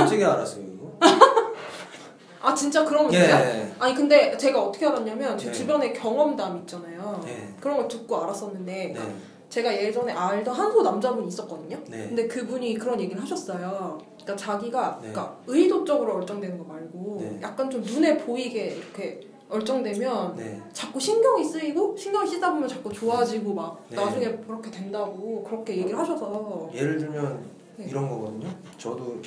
어떻게 0.00 0.24
알았어요 0.24 0.64
이거? 0.64 0.90
아 2.42 2.52
진짜 2.52 2.84
그런 2.84 3.06
거 3.06 3.14
예. 3.14 3.20
있어요? 3.20 3.72
아니 3.78 3.94
근데 3.94 4.36
제가 4.36 4.60
어떻게 4.60 4.84
알았냐면 4.84 5.38
제 5.38 5.46
네. 5.46 5.52
주변에 5.52 5.92
경험담 5.92 6.58
있잖아요. 6.62 7.20
네. 7.24 7.54
그런 7.60 7.76
걸 7.76 7.86
듣고 7.86 8.24
알았었는데 8.24 8.92
네. 8.92 9.16
제가 9.48 9.72
예전에 9.72 10.12
알던 10.12 10.52
한소 10.52 10.82
남자분이 10.82 11.28
있었거든요. 11.28 11.78
네. 11.86 12.08
근데 12.08 12.26
그분이 12.26 12.74
그런 12.74 13.00
얘기를 13.00 13.22
하셨어요. 13.22 13.96
그러니까 14.20 14.36
자기가 14.36 14.98
네. 15.00 15.12
그러니까 15.12 15.36
의도적으로 15.46 16.16
얼쩡되는 16.16 16.58
거 16.58 16.64
말고 16.64 17.18
네. 17.20 17.38
약간 17.42 17.70
좀 17.70 17.80
눈에 17.80 18.18
보이게 18.18 18.70
이렇게 18.70 19.31
얼쩡되면 19.52 20.36
네. 20.36 20.62
자꾸 20.72 20.98
신경이 20.98 21.44
쓰이고 21.44 21.94
신경이 21.96 22.26
쓰다 22.26 22.52
보면 22.52 22.66
자꾸 22.66 22.90
좋아지고 22.90 23.52
막 23.52 23.84
네. 23.90 23.96
나중에 23.96 24.36
그렇게 24.36 24.70
된다고 24.70 25.44
그렇게 25.44 25.76
얘기를 25.76 25.98
하셔서 25.98 26.70
예를 26.72 26.98
들면 26.98 27.44
네. 27.76 27.86
이런 27.88 28.08
거거든요. 28.08 28.48
저도 28.78 29.20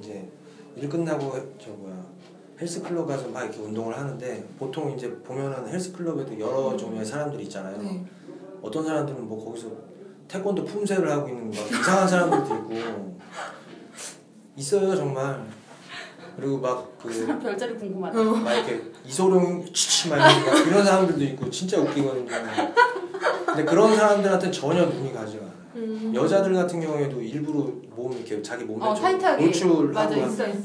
이제 0.00 0.26
일 0.74 0.88
끝나고 0.88 1.32
저 1.58 1.70
뭐야 1.72 2.02
헬스클럽 2.60 3.06
가서 3.06 3.28
막 3.28 3.42
이렇게 3.44 3.60
운동을 3.60 3.96
하는데 3.96 4.44
보통 4.58 4.90
이제 4.92 5.10
보면은 5.18 5.68
헬스클럽에도 5.68 6.40
여러 6.40 6.76
종류의 6.76 7.04
사람들이 7.04 7.44
있잖아요. 7.44 7.76
네. 7.78 8.04
어떤 8.62 8.84
사람들은 8.84 9.28
뭐 9.28 9.44
거기서 9.44 9.68
태권도 10.26 10.64
품새를 10.64 11.10
하고 11.10 11.28
있는 11.28 11.50
막 11.50 11.54
이상한 11.54 12.08
사람들도 12.08 12.54
있고 12.54 13.18
있어요 14.56 14.96
정말. 14.96 15.46
그리고 16.36 16.58
막그 16.58 17.12
사람 17.12 17.38
별자리 17.42 17.74
궁금하다. 17.76 18.22
막 18.22 18.52
이렇게 18.54 18.80
이소룡 19.08 19.64
치치 19.72 20.10
막 20.10 20.18
이런 20.66 20.84
사람들도 20.84 21.24
있고 21.24 21.50
진짜 21.50 21.80
웃기거든요. 21.80 22.26
근데 23.46 23.64
그런 23.64 23.96
사람들한테 23.96 24.50
전혀 24.50 24.84
눈이 24.84 25.12
가지가 25.14 25.44
않아요. 25.44 25.58
음. 25.76 26.12
여자들 26.14 26.52
같은 26.52 26.80
경우에도 26.80 27.20
일부러 27.20 27.72
몸 27.96 28.12
이렇게 28.12 28.42
자기 28.42 28.64
몸에 28.64 28.84
어 28.84 28.94
좀. 28.94 29.02
노출하고. 29.46 29.86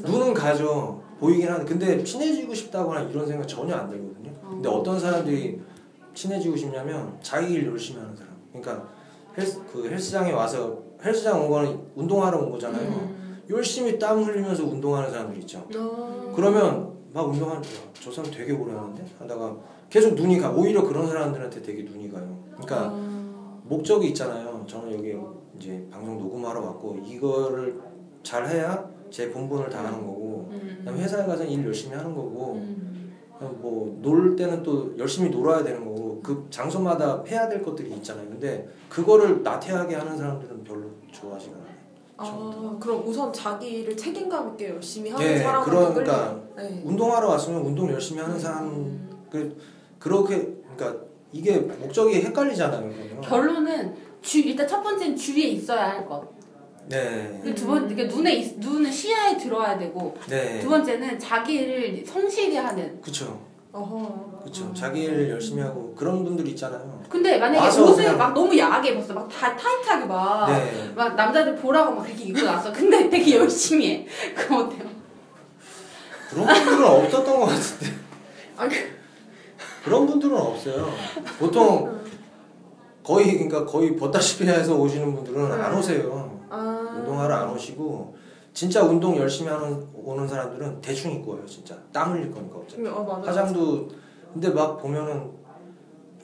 눈은 0.06 0.34
가죠 0.34 1.02
보이긴 1.20 1.48
하는데 1.48 1.66
근데 1.66 2.04
친해지고 2.04 2.54
싶다거나 2.54 3.02
이런 3.02 3.26
생각 3.26 3.48
전혀 3.48 3.76
안 3.76 3.90
들거든요. 3.90 4.32
근데 4.50 4.68
어. 4.70 4.74
어떤 4.74 5.00
사람들이 5.00 5.62
친해지고 6.14 6.58
싶냐면 6.58 7.18
자기 7.22 7.54
일 7.54 7.68
열심히 7.68 8.02
하는 8.02 8.14
사람. 8.16 8.34
그러니까 8.52 8.88
헬스 9.38 9.62
그 9.72 9.88
헬스장에 9.90 10.34
와서 10.34 10.80
헬스장 11.04 11.42
온 11.42 11.50
거는 11.50 11.80
운동하러 11.96 12.38
온 12.40 12.52
거잖아요. 12.52 12.84
음. 12.84 13.44
열심히 13.50 13.98
땀 13.98 14.22
흘리면서 14.22 14.64
운동하는 14.64 15.10
사람들 15.10 15.38
있죠. 15.42 15.66
아. 15.76 16.32
그러면 16.36 16.93
막 17.14 17.30
운동하는 17.30 17.62
저 17.94 18.12
사람 18.12 18.32
되게 18.32 18.52
오래 18.52 18.74
하는데 18.74 19.06
하다가 19.20 19.56
계속 19.90 20.16
눈이 20.16 20.40
가 20.40 20.52
오히려 20.52 20.84
그런 20.84 21.08
사람들한테 21.08 21.62
되게 21.62 21.84
눈이 21.84 22.12
가요. 22.12 22.44
그러니까 22.52 22.90
아. 22.92 23.60
목적이 23.66 24.08
있잖아요. 24.10 24.66
저는 24.68 24.94
여기 24.94 25.16
이제 25.58 25.88
방송 25.92 26.18
녹음하러 26.18 26.62
왔고 26.62 26.98
이거를 27.06 27.80
잘 28.24 28.48
해야 28.48 28.90
제 29.12 29.30
본분을 29.30 29.70
다 29.70 29.86
하는 29.86 30.00
거고 30.00 30.50
음. 30.52 30.86
회사에 30.98 31.28
가서 31.28 31.46
일 31.46 31.64
열심히 31.64 31.96
하는 31.96 32.16
거고 32.16 32.54
음. 32.54 33.14
뭐놀 33.62 34.36
때는 34.36 34.64
또 34.64 34.98
열심히 34.98 35.30
놀아야 35.30 35.64
되는 35.64 35.86
거고 35.86 36.20
그 36.24 36.48
장소마다 36.50 37.24
해야 37.28 37.48
될 37.48 37.62
것들이 37.62 37.92
있잖아요. 37.96 38.28
근데 38.28 38.68
그거를 38.90 39.44
나태하게 39.44 39.96
하는 39.96 40.18
사람들은 40.18 40.64
별로 40.64 40.90
좋아하지가 41.12 41.56
않아요. 41.56 41.73
아 42.18 42.78
그럼 42.80 43.04
우선 43.08 43.34
자기를 43.34 43.98
책임감 43.98 44.50
있게 44.52 44.70
열심히 44.70 45.10
하는 45.10 45.26
예, 45.26 45.38
사람을 45.40 45.66
그러니까 45.66 46.44
끌리는. 46.56 46.76
네. 46.76 46.82
운동하러 46.86 47.28
왔으면 47.30 47.62
운동 47.62 47.90
열심히 47.92 48.22
하는 48.22 48.40
사람 48.40 48.66
음. 48.68 49.10
그 49.30 49.58
그렇게 49.98 50.54
그러니까 50.76 51.04
이게 51.32 51.58
목적이 51.58 52.22
헷갈리잖아요. 52.22 52.82
그러면. 52.82 53.22
결론은 53.22 53.96
주 54.22 54.40
일단 54.40 54.68
첫 54.68 54.82
번째는 54.84 55.16
주위에 55.16 55.44
있어야 55.50 55.90
할 55.90 56.06
것. 56.08 56.32
네. 56.88 57.42
두 57.56 57.66
번, 57.68 57.88
그러니까 57.88 58.14
눈에 58.16 58.34
있- 58.36 58.60
눈은 58.60 58.92
시야에 58.92 59.38
들어야 59.38 59.78
되고 59.78 60.16
네. 60.30 60.60
두 60.60 60.70
번째는 60.70 61.18
자기를 61.18 62.06
성실히 62.06 62.58
하는. 62.58 63.02
그쵸. 63.02 63.40
어허. 63.74 63.98
음. 64.46 64.74
자기 64.76 65.02
일 65.04 65.30
열심히 65.32 65.64
하고 65.64 65.96
그런 65.98 66.24
분들 66.24 66.48
있잖아요. 66.50 67.02
근데 67.10 67.40
만약에 67.40 67.68
옷을 67.82 67.96
그냥- 68.04 68.18
막 68.20 68.34
너무 68.34 68.56
야하게 68.58 68.92
입었어, 68.92 69.14
막 69.16 69.28
다 69.28 69.56
타이트하게 69.58 70.06
막. 70.06 70.46
네. 70.52 70.92
막 70.96 71.16
남자들 71.16 71.56
보라고 71.56 71.96
막 71.96 72.04
그렇게 72.04 72.26
입고 72.26 72.42
나왔어. 72.44 72.72
근데 72.72 73.10
되게 73.10 73.36
열심히 73.38 73.90
해. 73.92 74.08
그럼 74.36 74.68
어때요? 74.68 74.88
그런 76.30 76.46
분들은 76.48 76.86
없었던 76.86 77.40
것 77.40 77.46
같은데. 77.48 77.94
아니, 78.58 78.76
그런 79.84 80.06
분들은 80.06 80.38
없어요. 80.38 80.90
보통 81.40 82.00
거의 83.04 83.34
그러니까 83.34 83.66
거의 83.66 83.96
벗다시피 83.96 84.46
해서 84.48 84.76
오시는 84.76 85.14
분들은 85.16 85.52
안 85.52 85.74
오세요. 85.76 86.40
아. 86.50 86.94
운동하러 86.98 87.36
안 87.36 87.50
오시고 87.50 88.16
진짜 88.54 88.84
운동 88.84 89.18
열심히 89.18 89.50
하는 89.50 89.88
오는 89.96 90.28
사람들은 90.28 90.80
대충 90.82 91.12
입고 91.14 91.32
와요. 91.34 91.42
진짜 91.46 91.76
땀 91.92 92.14
흘릴 92.14 92.32
거니까 92.32 92.58
어차피. 92.60 92.86
어, 92.88 93.04
맞아. 93.04 93.30
화장도 93.30 93.88
근데 94.34 94.50
막 94.50 94.78
보면은 94.82 95.32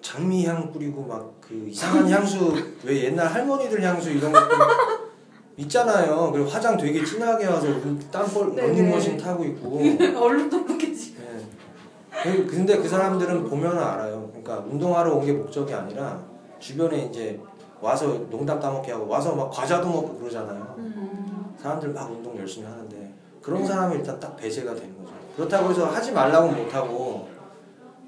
장미향 0.01 0.71
뿌리고 0.71 1.03
막 1.05 1.39
그 1.49 1.55
이상한 1.67 2.07
향수 2.07 2.53
왜 2.83 3.05
옛날 3.05 3.25
할머니들 3.25 3.81
향수 3.81 4.11
이런 4.11 4.31
것도 4.31 4.45
있잖아요. 5.57 6.29
그리고 6.31 6.47
화장 6.47 6.77
되게 6.77 7.03
진하게 7.03 7.47
와서 7.47 7.67
땀볼 8.11 8.53
네네. 8.55 8.67
런닝 8.67 8.89
머신 8.91 9.17
타고 9.17 9.43
있고. 9.45 9.79
얼룩도 10.15 10.63
붉게지. 10.65 11.15
예. 11.19 12.21
그- 12.23 12.45
근데 12.45 12.77
그 12.77 12.87
사람들은 12.87 13.45
보면 13.49 13.77
알아요. 13.79 14.27
그러니까 14.29 14.59
운동하러 14.69 15.15
온 15.15 15.25
게 15.25 15.33
목적이 15.33 15.73
아니라 15.73 16.23
주변에 16.59 17.05
이제 17.05 17.39
와서 17.81 18.07
농담 18.29 18.59
따먹게 18.59 18.91
하고 18.91 19.07
와서 19.07 19.33
막 19.35 19.49
과자도 19.49 19.89
먹고 19.89 20.19
그러잖아요. 20.19 20.75
음. 20.77 21.18
사람들 21.61 21.89
막 21.89 22.11
운동 22.11 22.37
열심히 22.37 22.65
하는데 22.67 23.13
그런 23.41 23.65
사람이 23.65 23.95
일단 23.95 24.19
딱 24.19 24.35
배제가 24.37 24.73
되는 24.75 24.97
거죠. 24.97 25.13
그렇다고 25.35 25.69
해서 25.69 25.85
하지 25.85 26.11
말라고 26.11 26.51
못 26.51 26.73
하고 26.73 27.27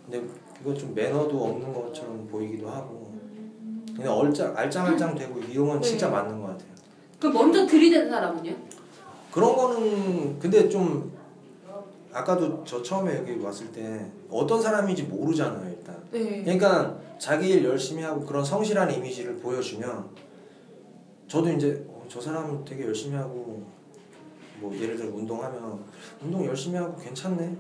근데 0.05 0.25
그거 0.57 0.73
좀 0.73 0.93
매너도 0.93 1.43
없는 1.43 1.73
것처럼 1.73 2.27
보이기도 2.27 2.69
하고 2.69 3.11
그냥 3.95 4.13
얼짱 4.13 4.55
알짱알짱 4.55 5.15
되고 5.15 5.39
이런 5.39 5.67
건 5.67 5.81
진짜 5.81 6.07
네. 6.07 6.13
맞는 6.13 6.41
것 6.41 6.47
같아요. 6.47 6.69
그 7.19 7.27
먼저 7.27 7.65
들이대는 7.65 8.09
사람은요? 8.09 8.55
그런 9.31 9.55
거는 9.55 10.39
근데 10.39 10.67
좀 10.67 11.11
아까도 12.13 12.63
저 12.65 12.81
처음에 12.81 13.17
여기 13.17 13.39
왔을 13.41 13.71
때 13.71 14.05
어떤 14.29 14.61
사람인지 14.61 15.03
모르잖아요 15.03 15.69
일단. 15.69 15.95
네. 16.11 16.43
그러니까 16.43 16.97
자기 17.17 17.49
일 17.49 17.63
열심히 17.63 18.03
하고 18.03 18.25
그런 18.25 18.43
성실한 18.43 18.91
이미지를 18.91 19.35
보여주면 19.37 20.09
저도 21.27 21.49
이제 21.53 21.85
어, 21.87 21.90
저 22.11 22.19
사람 22.19 22.63
되게 22.65 22.85
열심히 22.85 23.15
하고 23.15 23.63
뭐 24.59 24.75
예를 24.75 24.97
들어 24.97 25.07
운동하면 25.15 25.79
운동 26.21 26.45
열심히 26.45 26.75
하고 26.77 26.95
괜찮네 26.97 27.55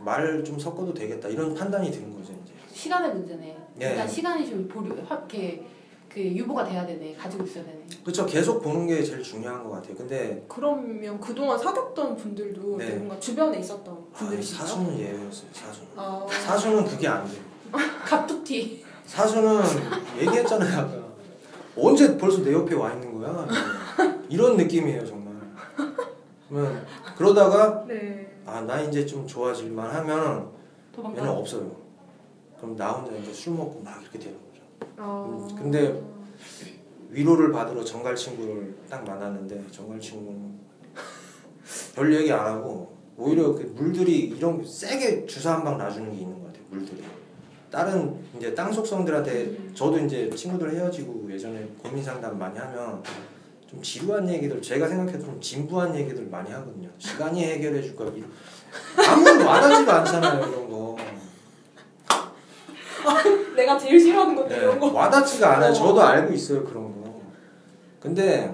말 0.00 0.42
좀 0.44 0.58
섞어도 0.58 0.92
되겠다 0.92 1.28
이런 1.28 1.54
판단이 1.54 1.90
드는 1.92 2.12
거죠 2.14 2.32
이제 2.44 2.52
시간의 2.72 3.14
문제네. 3.14 3.56
예. 3.80 3.88
일단 3.90 4.06
시간이 4.08 4.46
좀 4.50 4.66
보류, 4.68 4.94
확 5.06 5.28
이렇게 5.32 5.64
그 6.08 6.20
유보가 6.20 6.64
돼야 6.64 6.84
되네. 6.84 7.14
가지고 7.14 7.44
있어야 7.44 7.64
되네. 7.64 7.78
그렇죠 8.02 8.26
계속 8.26 8.60
보는 8.62 8.86
게 8.88 9.02
제일 9.02 9.22
중요한 9.22 9.62
것 9.62 9.70
같아요 9.70 9.94
근데 9.94 10.44
그러면 10.48 11.18
그동안 11.20 11.56
사귀었던 11.58 12.16
분들도 12.16 12.76
네. 12.76 12.96
뭔가 12.96 13.18
주변에 13.20 13.60
있었던 13.60 13.94
아, 13.94 14.16
분들이신가요? 14.18 14.66
사수는 14.66 14.98
예외였어요 14.98 15.48
사수는 15.52 15.88
아. 15.96 16.26
사수는 16.28 16.84
그게 16.84 17.06
안 17.08 17.24
돼요 17.26 17.40
갑툭튀. 18.04 18.84
사수는 19.06 19.62
얘기했잖아요 20.20 20.78
아까 20.80 21.04
언제 21.76 22.16
벌써 22.18 22.42
내 22.42 22.52
옆에 22.52 22.74
와 22.74 22.92
있는 22.92 23.13
거야 23.32 23.48
이런 24.28 24.56
느낌이에요 24.56 25.04
정말 25.06 25.34
그러면 26.48 26.86
그러다가 27.16 27.84
네. 27.86 28.36
아나 28.46 28.80
이제 28.82 29.04
좀 29.06 29.26
좋아질만 29.26 29.90
하면 29.90 30.20
얘는 30.20 30.48
도망가. 30.92 31.30
없어요 31.32 31.74
그럼 32.58 32.76
나 32.76 32.92
혼자 32.92 33.16
이제 33.16 33.32
술 33.32 33.54
먹고 33.54 33.80
막 33.84 34.00
이렇게 34.02 34.18
되는 34.18 34.36
거죠 34.38 34.62
아. 34.96 35.26
음, 35.28 35.56
근데 35.56 36.02
위로를 37.10 37.52
받으러 37.52 37.84
정갈 37.84 38.14
친구를 38.16 38.74
딱 38.88 39.04
만났는데 39.04 39.64
정갈 39.70 40.00
친구는 40.00 40.54
별 41.94 42.12
얘기 42.14 42.32
안 42.32 42.46
하고 42.46 42.94
오히려 43.16 43.52
그 43.54 43.72
물들이 43.76 44.20
이런 44.26 44.60
게 44.60 44.66
세게 44.68 45.26
주사 45.26 45.54
한 45.54 45.64
방 45.64 45.78
놔주는 45.78 46.10
게 46.12 46.18
있는 46.18 46.38
것 46.40 46.46
같아요 46.46 46.64
물들이 46.70 47.02
다른 47.74 48.14
이제 48.38 48.54
땅 48.54 48.72
속성들한테 48.72 49.74
저도 49.74 49.98
이제 49.98 50.30
친구들 50.30 50.72
헤어지고 50.74 51.26
예전에 51.28 51.68
고민 51.82 52.02
상담 52.04 52.38
많이 52.38 52.56
하면 52.56 53.02
좀 53.66 53.82
지루한 53.82 54.28
얘기들 54.28 54.62
제가 54.62 54.86
생각해도 54.86 55.24
좀 55.24 55.40
진부한 55.40 55.92
얘기들 55.96 56.26
많이 56.26 56.52
하거든요 56.52 56.88
시간이 56.98 57.42
해결해 57.42 57.82
줄 57.82 57.96
거야 57.96 58.12
아무도 59.08 59.44
와닿지도 59.44 59.90
않잖아요 59.90 60.46
이런 60.48 60.68
거 60.70 60.96
내가 63.56 63.76
제일 63.78 63.98
싫어하는 64.00 64.36
건데 64.36 64.56
네, 64.56 64.62
이런 64.62 64.78
거. 64.80 64.92
와닿지가 64.92 65.56
않아요. 65.56 65.70
어. 65.70 65.74
저도 65.74 66.00
알고 66.02 66.32
있어요 66.32 66.64
그런 66.64 66.84
거. 67.02 67.20
근데 68.00 68.52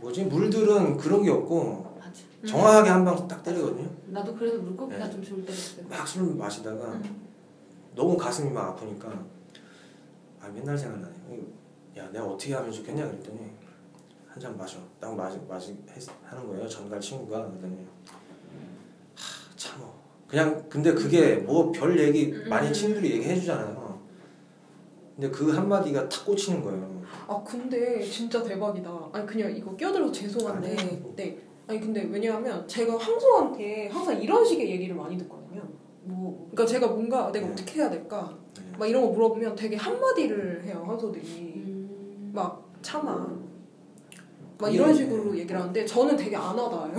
뭐지 0.00 0.24
물들은 0.24 0.96
그런 0.96 1.22
게 1.22 1.30
없고 1.30 1.96
맞아. 1.98 2.12
정확하게 2.46 2.90
한 2.90 3.04
방 3.04 3.26
딱 3.26 3.42
때리거든요. 3.42 3.88
나도 4.08 4.34
그래서 4.36 4.58
물고기가 4.58 5.04
네. 5.06 5.10
좀 5.10 5.22
좋을 5.22 5.40
때가 5.44 5.52
있어요. 5.52 5.86
막 5.88 6.06
술 6.06 6.34
마시다가 6.36 7.00
너무 7.98 8.16
가슴이 8.16 8.50
막 8.52 8.68
아프니까 8.68 9.08
아 10.40 10.48
맨날 10.54 10.78
생각나네. 10.78 11.12
야 11.96 12.08
내가 12.12 12.24
어떻게 12.26 12.54
하면 12.54 12.70
좋겠냐 12.70 13.04
그랬더니 13.08 13.40
한 14.28 14.38
잔 14.40 14.56
마셔. 14.56 14.78
딱 15.00 15.16
마시 15.16 15.36
마시 15.48 15.76
했- 15.96 16.08
하는 16.24 16.46
거예요. 16.46 16.68
전갈 16.68 17.00
친구가 17.00 17.44
그랬더니 17.48 17.74
하 19.16 19.56
참어. 19.56 19.92
그냥 20.28 20.64
근데 20.68 20.94
그게 20.94 21.36
뭐 21.38 21.72
별 21.72 21.98
얘기 21.98 22.32
많이 22.48 22.72
친구들이 22.72 23.14
얘기해 23.16 23.34
주잖아요. 23.40 23.98
근데 25.16 25.28
그 25.30 25.50
한마디가 25.50 26.08
탁 26.08 26.24
꽂히는 26.24 26.62
거예요. 26.62 27.02
아 27.26 27.42
근데 27.44 28.00
진짜 28.00 28.40
대박이다. 28.44 29.08
아니 29.12 29.26
그냥 29.26 29.56
이거 29.56 29.74
끼어들어서 29.74 30.12
죄송한데, 30.12 30.76
아니에요. 30.78 31.12
네. 31.16 31.36
아니 31.66 31.80
근데 31.80 32.04
왜냐하면 32.04 32.66
제가 32.68 32.96
황소한테 32.96 33.88
항상 33.88 34.22
이런 34.22 34.44
식의 34.44 34.70
얘기를 34.70 34.94
많이 34.94 35.18
듣거든요. 35.18 35.67
뭐 36.08 36.48
그러니까 36.50 36.66
제가 36.66 36.86
뭔가 36.86 37.30
내가 37.30 37.46
네. 37.46 37.52
어떻게 37.52 37.80
해야 37.80 37.90
될까? 37.90 38.34
네. 38.56 38.72
막 38.78 38.86
이런 38.86 39.02
거 39.02 39.08
물어보면 39.08 39.54
되게 39.54 39.76
한마디를 39.76 40.64
해요 40.64 40.82
황소들이. 40.86 41.22
음. 41.26 42.30
막 42.34 42.66
참아. 42.80 43.36
막 44.58 44.74
이런 44.74 44.92
식으로 44.94 45.36
얘기를 45.36 45.60
하는데 45.60 45.84
저는 45.84 46.16
되게 46.16 46.34
안 46.34 46.56
와닿아요. 46.58 46.94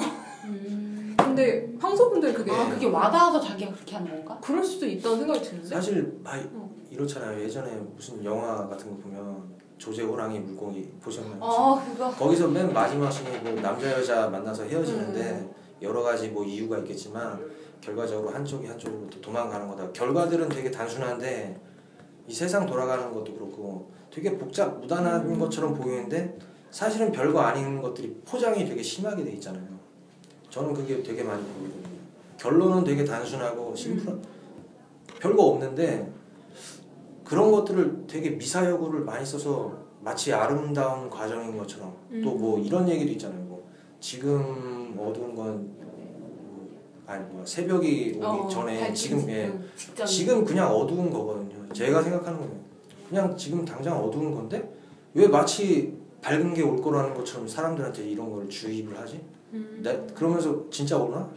음. 0.45 1.15
근데 1.17 1.73
황소분들 1.79 2.33
그게 2.33 2.51
아 2.51 2.69
그게 2.69 2.85
와닿아서 2.85 3.39
자기가 3.41 3.71
그렇게 3.73 3.95
하는 3.95 4.11
건가? 4.11 4.39
그럴 4.41 4.63
수도 4.63 4.85
있다는 4.85 5.19
생각이 5.19 5.41
드는데. 5.41 5.67
사실 5.67 6.19
막 6.23 6.35
어. 6.53 6.69
이렇잖아요. 6.91 7.39
예전에 7.41 7.71
무슨 7.95 8.23
영화 8.23 8.67
같은 8.67 8.89
거 8.91 8.97
보면 8.97 9.43
조제 9.77 10.03
호랑이 10.03 10.39
물고기 10.39 10.89
보셨나요? 11.01 11.37
어 11.39 11.81
그거. 11.83 12.11
거기서 12.11 12.47
맨 12.47 12.71
마지막 12.71 13.09
씬에 13.09 13.39
뭐 13.39 13.59
남자 13.61 13.91
여자 13.91 14.29
만나서 14.29 14.63
헤어지는데 14.63 15.21
음. 15.21 15.51
여러 15.81 16.01
가지 16.03 16.29
뭐 16.29 16.43
이유가 16.43 16.77
있겠지만 16.79 17.39
결과적으로 17.81 18.29
한쪽이 18.29 18.67
한쪽으로 18.67 19.09
또 19.09 19.21
도망가는 19.21 19.67
거다. 19.67 19.91
결과들은 19.91 20.49
되게 20.49 20.69
단순한데 20.69 21.59
이 22.27 22.33
세상 22.33 22.65
돌아가는 22.65 23.11
것도 23.13 23.33
그렇고 23.33 23.91
되게 24.11 24.37
복잡 24.37 24.79
무단한 24.79 25.25
음. 25.25 25.39
것처럼 25.39 25.73
보이는데 25.73 26.37
사실은 26.71 27.11
별거 27.11 27.39
아닌 27.39 27.81
것들이 27.81 28.21
포장이 28.25 28.65
되게 28.67 28.81
심하게 28.83 29.23
돼 29.23 29.31
있잖아요. 29.33 29.67
저는 30.49 30.73
그게 30.73 31.01
되게 31.01 31.23
많이 31.23 31.43
보이거든요. 31.43 31.89
결론은 32.37 32.83
되게 32.83 33.03
단순하고 33.03 33.75
심플한 33.75 34.21
별거 35.19 35.43
없는데 35.43 36.11
그런 37.23 37.51
것들을 37.51 38.05
되게 38.07 38.31
미사여구를 38.31 39.01
많이 39.01 39.25
써서 39.25 39.77
마치 40.01 40.33
아름다운 40.33 41.09
과정인 41.09 41.57
것처럼 41.57 41.95
또뭐 42.23 42.59
이런 42.59 42.87
얘기도 42.87 43.11
있잖아요. 43.11 43.41
뭐 43.43 43.69
지금 43.99 44.95
어두운 44.97 45.35
건 45.35 45.71
뭐, 45.77 45.88
아니 47.09 47.23
뭐 47.25 47.43
새벽이 47.43 48.11
오기 48.17 48.23
어, 48.23 48.47
전에 48.47 48.93
지금 48.93 49.27
예 49.31 49.47
응, 49.47 49.65
직전. 49.75 50.05
지금 50.05 50.45
그냥 50.45 50.69
어두운 50.71 51.09
거거든요. 51.09 51.67
제가 51.73 52.03
생각하는 52.03 52.37
거예요. 52.37 52.53
그냥 53.09 53.35
지금 53.35 53.65
당장 53.65 53.97
어두운 53.99 54.31
건데 54.31 54.71
왜 55.15 55.27
마치 55.27 55.97
밝은 56.21 56.53
게 56.53 56.61
올 56.61 56.79
거라는 56.79 57.15
것처럼 57.15 57.47
사람들한테 57.47 58.03
이런 58.07 58.29
걸 58.29 58.47
주입을 58.47 58.95
하지? 58.95 59.19
음. 59.53 59.79
내, 59.81 59.99
그러면서 60.13 60.69
진짜 60.69 60.97
오나? 60.99 61.27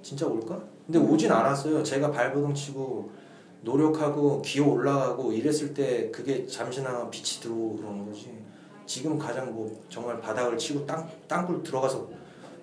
진짜 0.00 0.26
올까? 0.26 0.58
근데 0.86 0.98
오진 0.98 1.30
않았어요. 1.30 1.82
제가 1.82 2.10
발버둥 2.10 2.54
치고 2.54 3.10
노력하고 3.62 4.40
기어 4.40 4.66
올라가고 4.68 5.32
이랬을 5.32 5.74
때 5.74 6.10
그게 6.10 6.46
잠시나마 6.46 7.10
빛이 7.10 7.42
들어오고 7.42 7.76
그러는 7.76 8.06
거지. 8.06 8.32
지금 8.86 9.18
가장 9.18 9.54
뭐 9.54 9.78
정말 9.90 10.18
바닥을 10.18 10.56
치고 10.56 10.86
땅, 10.86 11.06
땅굴 11.28 11.62
들어가서 11.62 12.08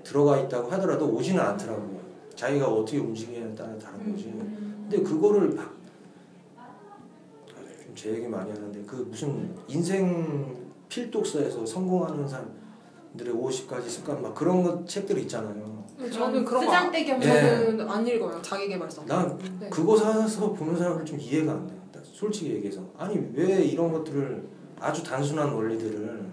들어가 0.04 0.40
있다고 0.40 0.72
하더라도 0.72 1.06
오지는 1.08 1.40
않더라고요. 1.40 1.97
자기가 2.38 2.66
어떻게 2.70 3.00
움직이냐에 3.00 3.54
따라 3.54 3.78
다른 3.78 4.14
거지. 4.14 4.28
음. 4.28 4.88
근데 4.90 5.04
그거를 5.04 5.50
막 5.50 5.78
제 7.98 8.14
얘기 8.14 8.28
많이 8.28 8.52
하는데 8.52 8.84
그 8.86 9.08
무슨 9.10 9.50
인생 9.68 10.56
필독서에서 10.88 11.66
성공하는 11.66 12.28
사람들의 12.28 13.34
50가지 13.34 13.90
습관 13.90 14.22
막 14.22 14.36
그런 14.36 14.62
것 14.62 14.88
책들 14.88 15.18
있잖아요. 15.22 15.84
저는 16.14 16.46
그런 16.46 16.62
네. 16.62 17.12
없는 17.12 17.20
저는 17.20 17.90
안 17.90 18.06
읽어요. 18.06 18.40
자기계발서. 18.40 19.06
난 19.06 19.36
네. 19.60 19.68
그거 19.70 19.98
사서 19.98 20.54
보는 20.54 20.78
사람들 20.78 21.06
좀 21.06 21.20
이해가 21.20 21.52
안 21.54 21.68
돼. 21.68 21.74
솔직히 22.04 22.52
얘기해서 22.52 22.84
아니 22.96 23.18
왜 23.34 23.64
이런 23.64 23.92
것들을 23.92 24.48
아주 24.80 25.04
단순한 25.04 25.54
원리들을 25.54 26.28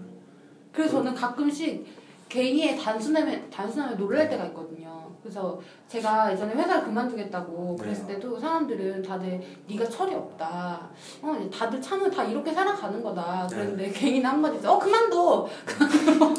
그래서 0.71 0.97
저는 0.97 1.15
가끔씩 1.15 1.83
개인의 2.29 2.77
단순함에 2.77 3.49
단순함에 3.49 3.95
놀랄 3.97 4.29
때가 4.29 4.45
있거든요. 4.47 4.84
그래서 5.25 5.59
제가 5.87 6.31
예전에 6.31 6.53
회사를 6.53 6.83
그만두겠다고 6.83 7.75
그랬을 7.77 8.05
네. 8.05 8.13
때도 8.13 8.39
사람들은 8.39 9.01
다들 9.01 9.41
네가 9.67 9.89
철이 9.89 10.13
없다. 10.13 10.87
어 11.23 11.49
다들 11.51 11.81
참은 11.81 12.11
다 12.11 12.23
이렇게 12.23 12.53
살아가는 12.53 13.01
거다. 13.01 13.47
네. 13.47 13.55
그랬는데 13.55 13.89
개인 13.91 14.23
한마디에서 14.23 14.75
어 14.75 14.77
그만둬. 14.77 15.47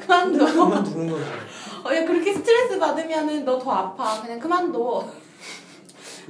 그만둬. 0.00 0.44
그만두는 0.46 1.10
거죠. 1.10 1.24
어, 1.84 1.92
야 1.92 2.04
그렇게 2.04 2.32
스트레스 2.32 2.78
받으면은 2.78 3.44
너 3.44 3.58
더 3.58 3.72
아파. 3.72 4.22
그냥 4.22 4.38
그만둬. 4.38 5.04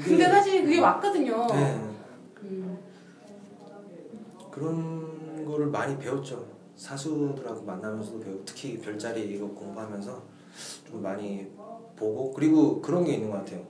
근데 0.03 0.25
사실 0.31 0.65
그게 0.65 0.81
맞거든요. 0.81 1.47
네, 1.49 1.75
음. 2.45 2.79
그런 4.51 5.45
거를 5.45 5.67
많이 5.67 5.99
배웠죠. 5.99 6.47
사수들하고 6.77 7.63
만나면서도 7.63 8.21
배우고 8.21 8.43
특히 8.47 8.79
별자리 8.79 9.35
이거 9.35 9.47
공부하면서 9.49 10.36
좀 10.87 11.03
많이 11.03 11.47
보고 11.97 12.33
그리고 12.33 12.81
그런 12.81 13.05
게 13.05 13.15
있는 13.15 13.31
것 13.31 13.39
같아요. 13.39 13.61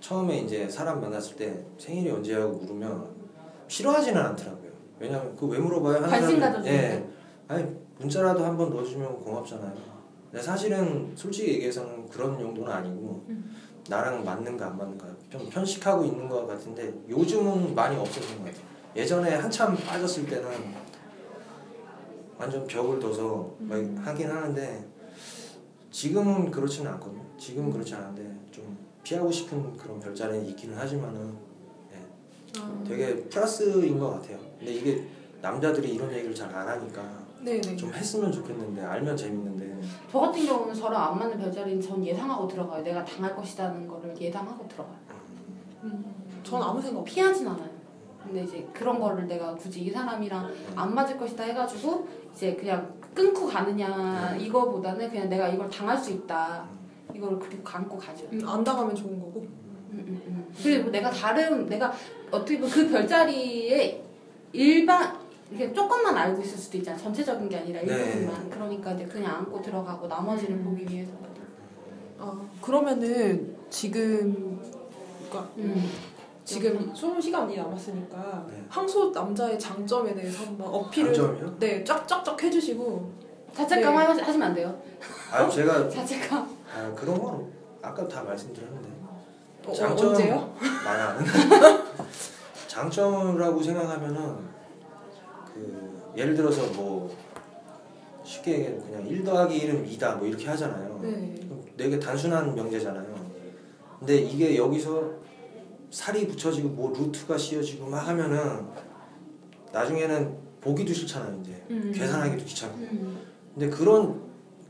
처음에 0.00 0.38
이제 0.38 0.68
사람 0.68 1.00
만났을 1.00 1.36
때 1.36 1.64
생일이 1.78 2.10
언제냐고 2.10 2.58
물으면 2.58 3.06
싫어하지는 3.68 4.20
않더라고요. 4.20 4.70
왜냐면 4.98 5.34
그 5.36 5.46
왜 5.46 5.58
물어봐요? 5.58 5.96
하는 5.96 6.08
관심 6.08 6.40
가져주는 6.40 6.72
예. 6.74 7.04
아니 7.48 7.64
문자라도 7.98 8.44
한번 8.44 8.70
넣어주면 8.70 9.20
고맙잖아요. 9.20 9.74
근데 10.30 10.42
사실은 10.42 11.12
솔직히 11.14 11.52
얘기해서는 11.54 12.08
그런 12.08 12.38
용도는 12.40 12.70
아니고 12.70 13.24
나랑 13.88 14.24
맞는가 14.24 14.66
안 14.66 14.76
맞는가 14.76 15.06
좀 15.30 15.48
편식하고 15.48 16.04
있는 16.04 16.28
것 16.28 16.46
같은데 16.46 16.92
요즘은 17.08 17.74
많이 17.74 17.96
없어진 17.96 18.38
것 18.38 18.44
같아요. 18.46 18.64
예전에 18.96 19.34
한참 19.36 19.76
빠졌을 19.76 20.26
때는 20.26 20.48
완전 22.38 22.66
벽을 22.66 22.98
둬서 22.98 23.54
막 23.60 23.76
하긴 24.06 24.28
하는데 24.30 24.84
지금은 25.94 26.50
그렇지는 26.50 26.90
않거든요. 26.94 27.22
지금은 27.38 27.70
그렇지 27.70 27.94
않은데 27.94 28.28
좀 28.50 28.76
피하고 29.04 29.30
싶은 29.30 29.76
그런 29.76 30.00
별자리는 30.00 30.44
있기는 30.46 30.76
하지만은 30.76 31.36
아, 32.58 32.84
되게 32.86 33.14
플러스인 33.28 33.96
것 34.00 34.10
같아요. 34.10 34.38
근데 34.58 34.72
이게 34.72 35.06
남자들이 35.40 35.94
이런 35.94 36.12
얘기를 36.12 36.34
잘 36.34 36.52
안 36.52 36.66
하니까 36.66 37.00
네네. 37.44 37.76
좀 37.76 37.92
했으면 37.92 38.32
좋겠는데 38.32 38.82
알면 38.82 39.16
재밌는데 39.16 39.80
저 40.10 40.18
같은 40.18 40.44
경우는 40.44 40.74
저랑 40.74 41.00
안 41.12 41.18
맞는 41.18 41.38
별자리는 41.38 41.80
전 41.80 42.04
예상하고 42.04 42.48
들어가요. 42.48 42.82
내가 42.82 43.04
당할 43.04 43.36
것이라는 43.36 43.86
거를 43.86 44.20
예상하고 44.20 44.66
들어가요. 44.66 44.96
음, 45.84 46.04
전 46.42 46.60
아무 46.60 46.82
생각 46.82 47.00
없어요. 47.00 47.14
피하진 47.14 47.46
않아요. 47.46 47.70
근데 48.24 48.42
이제 48.42 48.66
그런 48.72 48.98
거를 48.98 49.26
내가 49.26 49.54
굳이 49.54 49.82
이 49.82 49.90
사람이랑 49.90 50.50
안 50.74 50.94
맞을 50.94 51.16
것이다 51.16 51.44
해가지고 51.44 52.08
이제 52.32 52.54
그냥 52.54 52.92
끊고 53.14 53.46
가느냐 53.46 54.36
이거보다는 54.36 55.10
그냥 55.10 55.28
내가 55.28 55.48
이걸 55.48 55.68
당할 55.70 55.96
수 55.96 56.10
있다. 56.10 56.66
이거를 57.14 57.38
그리고 57.38 57.62
감고 57.62 57.96
가죠. 57.96 58.26
음, 58.32 58.48
안 58.48 58.64
당하면 58.64 58.94
좋은 58.94 59.20
거고. 59.20 59.40
음, 59.40 60.04
음, 60.08 60.22
음. 60.26 60.54
그리고 60.60 60.90
내가 60.90 61.10
다른 61.10 61.68
내가 61.68 61.92
어떻게 62.30 62.58
보면 62.58 62.70
그 62.72 62.88
별자리에 62.90 64.02
일반 64.52 65.16
이렇게 65.50 65.72
조금만 65.72 66.16
알고 66.16 66.42
있을 66.42 66.58
수도 66.58 66.78
있잖아. 66.78 66.98
전체적인 66.98 67.48
게 67.48 67.58
아니라 67.58 67.80
네. 67.82 67.86
일부분만. 67.86 68.50
그러니까 68.50 68.92
이제 68.92 69.04
그냥 69.04 69.36
안고 69.36 69.62
들어가고 69.62 70.08
나머지를 70.08 70.56
음. 70.56 70.64
보기 70.64 70.92
위해서. 70.92 71.12
아 72.18 72.40
그러면은 72.62 73.56
지금 73.70 74.60
그러니까 75.28 75.50
음. 75.58 75.88
지금 76.44 76.94
수능 76.94 77.20
시간이 77.20 77.56
남았으니까 77.56 78.46
네. 78.50 78.62
항소 78.68 79.10
남자의 79.10 79.58
장점에 79.58 80.14
대해서 80.14 80.44
한번 80.44 80.68
어필을 80.68 81.14
장점이요? 81.14 81.56
네 81.58 81.82
쫙쫙쫙 81.82 82.42
해주시고 82.42 83.12
자책감 83.54 83.94
네. 83.94 83.98
하- 84.22 84.26
하시면 84.28 84.42
안 84.48 84.54
돼요. 84.54 84.78
아 85.32 85.48
제가 85.48 85.88
자책감. 85.88 86.56
아, 86.76 86.92
그런 86.94 87.18
건 87.18 87.50
아까 87.80 88.06
다 88.06 88.22
말씀드렸는데 88.22 88.88
어, 89.66 89.72
장점 89.72 90.08
언제요? 90.10 90.54
많이 90.84 91.00
안 91.02 91.24
장점이라고 92.68 93.62
생각하면은 93.62 94.36
그 95.54 96.12
예를 96.16 96.34
들어서 96.34 96.66
뭐 96.72 97.14
쉽게 98.22 98.52
얘기하면 98.58 98.82
그냥 98.86 99.06
1 99.06 99.24
더하기 99.24 99.60
1은 99.66 99.88
2다 99.98 100.16
뭐 100.18 100.26
이렇게 100.26 100.46
하잖아요. 100.48 100.98
네. 101.00 101.34
되게 101.76 101.98
단순한 101.98 102.54
명제잖아요. 102.54 103.14
근데 103.98 104.16
이게 104.16 104.56
여기서 104.56 105.10
살이 105.94 106.26
붙여지고 106.26 106.70
뭐 106.70 106.92
루트가 106.92 107.38
씌워지고 107.38 107.86
막 107.86 107.98
하면은 108.08 108.66
나중에는 109.72 110.36
보기도 110.60 110.92
싫잖아요 110.92 111.40
이제 111.40 111.62
음. 111.70 111.92
계산하기도 111.94 112.44
귀찮고 112.44 112.78
음. 112.78 113.20
근데 113.54 113.70
그런 113.70 114.20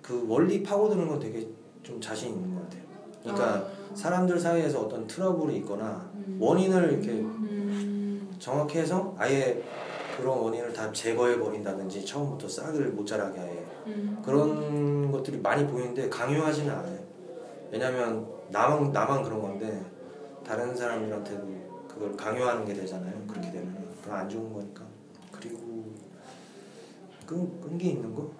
그 0.02 0.26
원리 0.28 0.62
파고드는 0.62 1.08
건 1.08 1.18
되게 1.18 1.48
좀 1.82 1.98
자신 1.98 2.34
있는 2.34 2.54
것 2.54 2.62
같아요. 2.64 2.82
그러니까 3.22 3.54
아, 3.54 3.94
사람들 3.94 4.38
사이에서 4.38 4.82
어떤 4.82 5.06
트러블이 5.06 5.56
있거나 5.58 6.10
음. 6.14 6.36
원인을 6.38 6.92
이렇게 6.92 7.12
음, 7.12 8.30
정확히 8.38 8.76
해서 8.76 9.14
아예 9.16 9.62
그런 10.18 10.36
원인을 10.36 10.74
다 10.74 10.92
제거해 10.92 11.38
버린다든지 11.38 12.04
처음부터 12.04 12.46
싹을 12.46 12.90
못 12.90 13.06
자라게 13.06 13.40
아예 13.40 13.66
음. 13.86 14.20
그런 14.22 15.10
것들이 15.10 15.38
많이 15.38 15.66
보이는데 15.66 16.10
강요하지는 16.10 16.70
않아요. 16.70 16.98
왜냐면 17.72 18.26
나만 18.50 18.92
나만 18.92 19.22
그런 19.22 19.40
건데 19.40 19.93
다른 20.46 20.74
사람들한테도 20.76 21.46
그걸 21.88 22.16
강요하는 22.16 22.64
게 22.64 22.74
되잖아요. 22.74 23.12
그렇게 23.28 23.50
되면 23.50 23.74
그건 24.02 24.18
안 24.18 24.28
좋은 24.28 24.52
거니까. 24.52 24.82
그리고 25.32 25.92
끈 27.26 27.60
끈기 27.60 27.90
있는 27.90 28.14
거? 28.14 28.30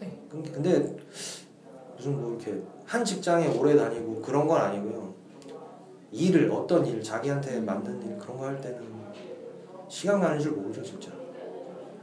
네. 0.00 0.18
끈기 0.28 0.50
근데 0.50 0.96
무슨 1.96 2.20
뭐 2.20 2.30
이렇게 2.30 2.62
한 2.84 3.04
직장에 3.04 3.48
오래 3.58 3.76
다니고 3.76 4.20
그런 4.22 4.46
건 4.46 4.60
아니고요. 4.60 5.14
일을 6.12 6.50
어떤 6.50 6.86
일 6.86 7.02
자기한테 7.02 7.60
맞는 7.60 8.02
일 8.02 8.16
그런 8.18 8.38
거 8.38 8.46
할 8.46 8.60
때는 8.60 8.80
시간 9.88 10.20
가는 10.20 10.38
줄 10.38 10.52
모르죠 10.52 10.82
진짜. 10.82 11.10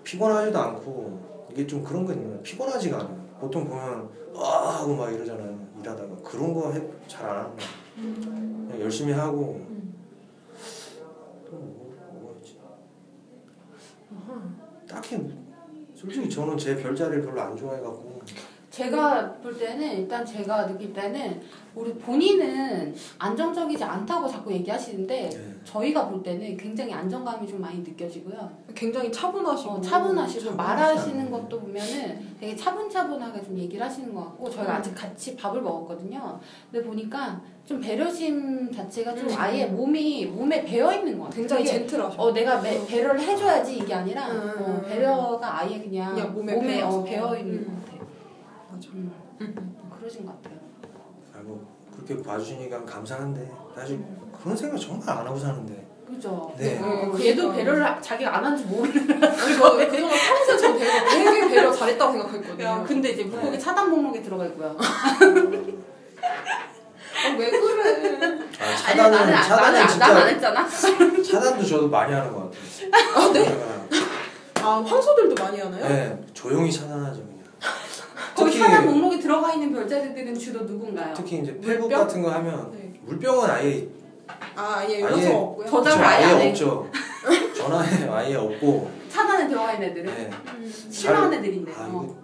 피곤하지도 0.04 0.58
않고 0.60 1.48
이게 1.52 1.66
좀 1.66 1.84
그런 1.84 2.06
거 2.06 2.12
있는 2.14 2.28
거예요. 2.28 2.42
피곤하지가 2.44 3.00
않아요. 3.00 3.24
보통 3.40 3.68
보면 3.68 4.10
아 4.36 4.80
하고 4.80 4.96
막 4.96 5.10
이러잖아요. 5.12 5.58
일하다가 5.80 6.16
그런 6.24 6.54
거 6.54 6.72
잘 7.08 7.26
안 7.30 7.38
하는 7.38 7.56
거예요. 7.56 8.53
그냥 8.74 8.82
열심히 8.82 9.14
하고 9.14 9.66
음. 9.70 9.94
또 11.46 11.52
뭐, 11.52 12.36
있지? 12.40 12.58
딱히 14.88 15.32
솔직히 15.96 16.30
저는 16.30 16.58
제 16.58 16.76
별자리를 16.76 17.24
별로 17.24 17.42
안 17.42 17.56
좋아해갖고 17.56 18.22
제가 18.74 19.34
볼 19.34 19.56
때는 19.56 20.00
일단 20.00 20.26
제가 20.26 20.66
느낄 20.66 20.92
때는 20.94 21.40
우리 21.76 21.94
본인은 21.94 22.96
안정적이지 23.20 23.84
않다고 23.84 24.28
자꾸 24.28 24.52
얘기하시는데 24.52 25.30
네. 25.30 25.56
저희가 25.64 26.10
볼 26.10 26.24
때는 26.24 26.58
굉장히 26.58 26.92
안정감이 26.92 27.48
좀 27.48 27.62
많이 27.62 27.80
느껴지고요. 27.80 28.50
굉장히 28.74 29.12
차분하시고 29.12 29.72
어, 29.74 29.80
차분하시고 29.82 30.56
말하시는 30.56 31.20
않아요. 31.20 31.32
것도 31.32 31.60
보면은 31.60 32.36
되게 32.40 32.56
차분차분하게 32.56 33.44
좀 33.44 33.56
얘기를 33.60 33.86
하시는 33.86 34.12
것 34.12 34.22
같고 34.22 34.50
저희가 34.50 34.74
음. 34.74 34.78
아직 34.78 34.96
같이 34.96 35.36
밥을 35.36 35.62
먹었거든요. 35.62 36.40
근데 36.72 36.84
보니까 36.84 37.40
좀 37.68 37.80
배려심 37.80 38.72
자체가 38.72 39.14
좀 39.14 39.30
음. 39.30 39.36
아예 39.38 39.68
몸이 39.68 40.26
몸에 40.26 40.64
배어 40.66 40.92
있는 40.92 41.20
것 41.20 41.26
같아요. 41.26 41.42
굉장히 41.42 41.64
젠틀하셔. 41.66 42.20
어 42.20 42.34
내가 42.34 42.60
매, 42.60 42.84
배려를 42.88 43.20
해줘야지 43.22 43.78
이게 43.78 43.94
아니라 43.94 44.32
음. 44.32 44.56
어, 44.60 44.82
배려가 44.82 45.60
아예 45.60 45.80
그냥, 45.80 46.16
그냥 46.16 46.34
몸에 46.34 46.56
몸에. 46.56 46.82
어, 46.82 47.04
배어 47.04 47.38
있는 47.38 47.54
음. 47.60 47.66
것 47.66 47.72
같아요. 47.86 47.93
음, 48.94 49.12
음. 49.42 49.76
그러신 50.00 50.26
것 50.26 50.42
같아요. 50.42 50.60
아뭐 51.36 51.66
그렇게 51.96 52.22
봐주시니까 52.22 52.84
감사한데 52.86 53.52
사실 53.76 54.04
그런 54.42 54.56
생각 54.58 54.78
정말 54.78 55.10
안 55.18 55.26
하고 55.28 55.38
사는데 55.38 55.88
그죠? 56.08 56.54
네. 56.58 56.78
어, 56.80 57.10
그러니까. 57.12 57.26
얘도 57.26 57.54
배려를 57.54 58.02
자기가 58.02 58.38
안 58.38 58.46
한지 58.46 58.64
모르는. 58.66 59.24
아니 59.24 59.56
저 59.58 59.78
그동안 59.78 60.16
평소에 60.16 60.58
저 60.58 60.74
배려 60.78 61.10
되게 61.10 61.48
배려 61.50 61.72
잘했다고 61.72 62.12
생각했거든요. 62.12 62.84
근데 62.88 63.10
이제 63.12 63.24
물고기 63.24 63.60
차단 63.60 63.90
목록에 63.90 64.22
들어가 64.22 64.46
있고요. 64.48 64.76
아, 67.26 67.30
왜 67.38 67.50
그래? 67.50 68.40
아, 68.60 68.66
아니 68.66 68.78
차단은 68.78 69.12
나는 69.12 69.34
안- 69.34 69.44
차단은 69.44 69.74
나는 69.74 69.88
진짜 69.88 70.08
난안 70.08 70.28
했잖아. 70.30 70.68
차단도 71.24 71.66
저도 71.66 71.88
많이 71.90 72.14
하는 72.14 72.34
것 72.34 72.52
같아요. 72.52 73.16
아, 73.16 73.32
네? 73.34 73.64
아 74.62 74.84
황소들도 74.86 75.42
많이 75.44 75.60
하나요? 75.60 75.88
네 75.88 76.22
조용히 76.34 76.72
차단하죠. 76.72 77.22
거기 78.44 78.58
특히 78.58 78.64
차단 78.72 78.86
목록에 78.86 79.20
들어가 79.20 79.54
있는 79.54 79.74
별자리들은 79.74 80.36
주로 80.38 80.62
누군가요? 80.66 81.14
특히 81.16 81.40
이제 81.40 81.54
페북 81.60 81.82
물병? 81.88 82.02
같은 82.02 82.22
거 82.22 82.30
하면 82.32 82.72
네. 82.72 82.94
물병은 83.04 83.50
아예 83.50 83.88
아, 84.56 84.86
예, 84.88 85.04
아예 85.04 85.12
요소 85.12 85.36
없고요. 85.36 85.66
저장을 85.68 85.98
그쵸, 85.98 86.08
아예 86.10 86.24
안 86.26 86.42
해. 86.42 86.50
없죠. 86.50 86.88
전화에 87.58 88.08
아예 88.10 88.36
없고 88.36 88.92
차단에 89.10 89.48
들어가 89.48 89.74
있는 89.74 89.90
애들은 89.90 90.06
네. 90.06 90.30
싫어하는 90.90 91.38
애들이 91.40 91.58
있네. 91.58 91.72
아 91.74 91.86
어. 91.92 92.04
이거 92.04 92.24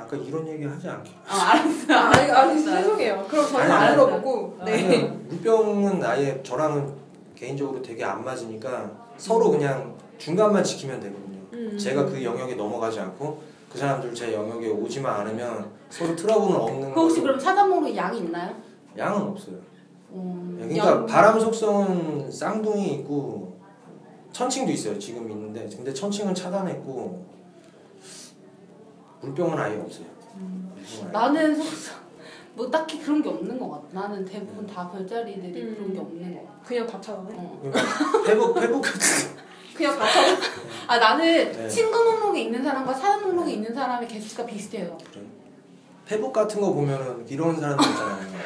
아까 0.00 0.16
이런 0.16 0.46
얘기 0.48 0.64
하지 0.64 0.88
않게 0.88 1.10
아 1.26 1.50
알았어. 1.52 1.92
아, 1.94 2.10
아니, 2.10 2.30
아니 2.30 2.64
죄송해요. 2.64 3.26
그럼 3.28 3.46
저는 3.50 3.70
안 3.70 3.90
물어보고. 3.94 4.58
네. 4.64 4.98
물병은 5.28 6.04
아예 6.04 6.40
저랑은 6.42 6.94
개인적으로 7.34 7.80
되게 7.82 8.04
안 8.04 8.24
맞으니까 8.24 8.90
서로 9.16 9.50
그냥 9.50 9.94
중간만 10.18 10.62
지키면 10.62 11.00
되거든요. 11.00 11.40
음. 11.52 11.78
제가 11.78 12.04
그 12.06 12.22
영역에 12.22 12.54
넘어가지 12.54 13.00
않고 13.00 13.42
그 13.70 13.78
사람들 13.78 14.14
제 14.14 14.32
영역에 14.32 14.68
오지만 14.68 15.20
않으면 15.20 15.70
서로 15.90 16.14
트러블은 16.16 16.56
없는 16.56 16.94
그 16.94 17.00
혹시. 17.00 17.20
그럼 17.20 17.38
차단 17.38 17.68
목록 17.68 17.94
양이 17.96 18.18
있나요? 18.20 18.54
양은 18.96 19.20
없어요. 19.22 19.56
음. 20.12 20.56
그러니까 20.58 20.86
양- 20.86 21.06
바람 21.06 21.38
속성은 21.38 22.30
쌍둥이 22.30 22.94
있고 22.94 23.56
천칭도 24.32 24.72
있어요. 24.72 24.98
지금 24.98 25.30
있는데 25.30 25.68
근데 25.74 25.92
천칭은 25.92 26.34
차단했고 26.34 27.24
물병은 29.20 29.58
아예 29.58 29.76
없어요. 29.80 30.06
물병은 30.34 30.72
아예 31.06 31.12
나는 31.12 31.54
속상 31.56 31.96
뭐 32.54 32.70
딱히 32.70 33.00
그런 33.00 33.22
게 33.22 33.28
없는 33.28 33.58
것 33.58 33.68
같아. 33.70 34.00
나는 34.08 34.24
대부분 34.24 34.66
다 34.66 34.88
별자리들이 34.90 35.62
음. 35.62 35.74
그런 35.76 35.92
게 35.92 35.98
없는 35.98 36.34
것 36.34 36.46
같아. 36.46 36.58
그냥 36.64 36.86
다 36.86 37.00
차단해. 37.00 37.34
어. 37.36 37.58
그러니까 37.62 38.30
회복 38.30 38.56
회복 38.62 38.80
같은 38.82 39.00
그냥 39.76 39.98
다 39.98 40.06
차단. 40.06 40.36
아 40.86 40.98
나는 40.98 41.52
네. 41.52 41.68
친구 41.68 42.02
목록에 42.04 42.42
있는 42.42 42.62
사람과 42.62 42.94
사람 42.94 43.22
목록에 43.22 43.52
있는 43.52 43.74
사람의 43.74 44.08
개수가 44.08 44.46
비슷해요. 44.46 44.96
그래. 45.12 45.22
페북 46.06 46.32
같은 46.32 46.60
거 46.60 46.72
보면은 46.72 47.26
이런 47.28 47.58
사람들 47.58 47.84
있잖아요. 47.90 48.36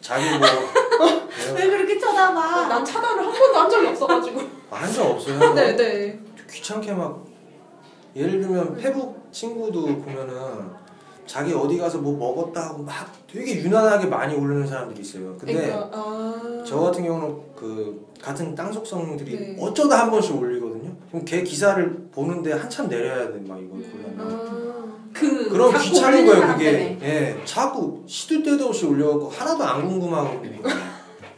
자기 0.00 0.24
뭐 0.38 0.46
왜 1.54 1.66
그렇게 1.68 1.98
쳐다봐? 1.98 2.68
난 2.68 2.84
차단을 2.84 3.24
한 3.26 3.32
번도 3.32 3.58
한 3.58 3.70
적이 3.70 3.86
없어가지고. 3.88 4.42
완전 4.70 5.06
없어요. 5.06 5.54
네, 5.54 5.76
네. 5.76 6.18
귀찮게 6.50 6.92
막 6.92 7.24
예를 8.16 8.40
들면 8.40 8.76
페북 8.76 9.28
친구도 9.32 9.86
보면은 9.98 10.70
자기 11.26 11.52
어디 11.52 11.78
가서 11.78 11.98
뭐 11.98 12.16
먹었다 12.16 12.68
하고 12.68 12.82
막 12.82 12.92
되게 13.30 13.56
유난하게 13.62 14.06
많이 14.06 14.34
올리는 14.34 14.66
사람들이 14.66 15.00
있어요. 15.00 15.36
근데 15.38 15.72
아. 15.72 16.62
저 16.66 16.80
같은 16.80 17.04
경우는 17.04 17.36
그 17.56 18.06
같은 18.20 18.54
땅 18.54 18.72
속성들이 18.72 19.36
네. 19.38 19.56
어쩌다 19.60 20.02
한 20.02 20.10
번씩 20.10 20.36
올리거든요. 20.40 20.92
그럼 21.10 21.24
걔 21.24 21.42
기사를 21.42 22.08
보는데 22.12 22.52
한참 22.52 22.88
내려야 22.88 23.30
돼, 23.32 23.40
막 23.46 23.58
이거 23.58 23.74
보려면. 23.74 24.16
아. 24.18 24.84
그 25.12 25.48
그럼 25.48 25.72
귀찮은 25.78 26.26
거예요, 26.26 26.46
그게. 26.54 26.72
때문에. 26.72 26.98
예, 27.02 27.44
자꾸 27.44 28.02
시도 28.06 28.42
때도 28.42 28.66
없이 28.66 28.84
올려갖고 28.86 29.28
하나도 29.28 29.62
안 29.64 29.88
궁금하고. 29.88 30.42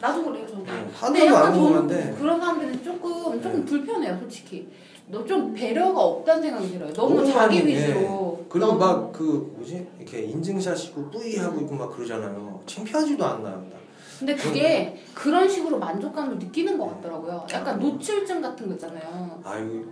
나도 0.00 0.24
그래요 0.24 0.46
저도. 0.46 0.64
네, 0.64 0.86
하나도 0.94 1.26
약간 1.26 1.42
안 1.46 1.52
궁금한데. 1.52 2.16
그런 2.18 2.40
사람들은 2.40 2.82
조금 2.84 3.42
조금 3.42 3.60
네. 3.60 3.64
불편해요 3.64 4.18
솔직히. 4.18 4.68
너 5.08 5.24
좀 5.24 5.54
배려가 5.54 6.00
없다는 6.00 6.42
생각이 6.42 6.72
들어요. 6.72 6.92
너무, 6.92 7.24
자기 7.24 7.60
많이, 7.60 7.66
위주로. 7.66 8.35
그리고 8.48 8.66
너무- 8.66 8.78
막그 8.78 9.52
뭐지 9.56 9.86
이렇게 9.98 10.22
인증샷이고 10.22 11.10
뿌이하고 11.10 11.60
있고 11.62 11.74
막 11.74 11.94
그러잖아요. 11.94 12.60
창피하지도 12.66 13.24
않나요? 13.24 13.64
근데 14.18 14.34
그게 14.34 14.96
그런 15.14 15.46
식으로 15.48 15.78
만족감을 15.78 16.38
느끼는 16.38 16.78
것 16.78 16.86
같더라고요. 16.96 17.46
약간 17.52 17.78
노출증 17.78 18.40
같은 18.40 18.66
거 18.68 18.72
있잖아요. 18.74 19.40
아유, 19.44 19.84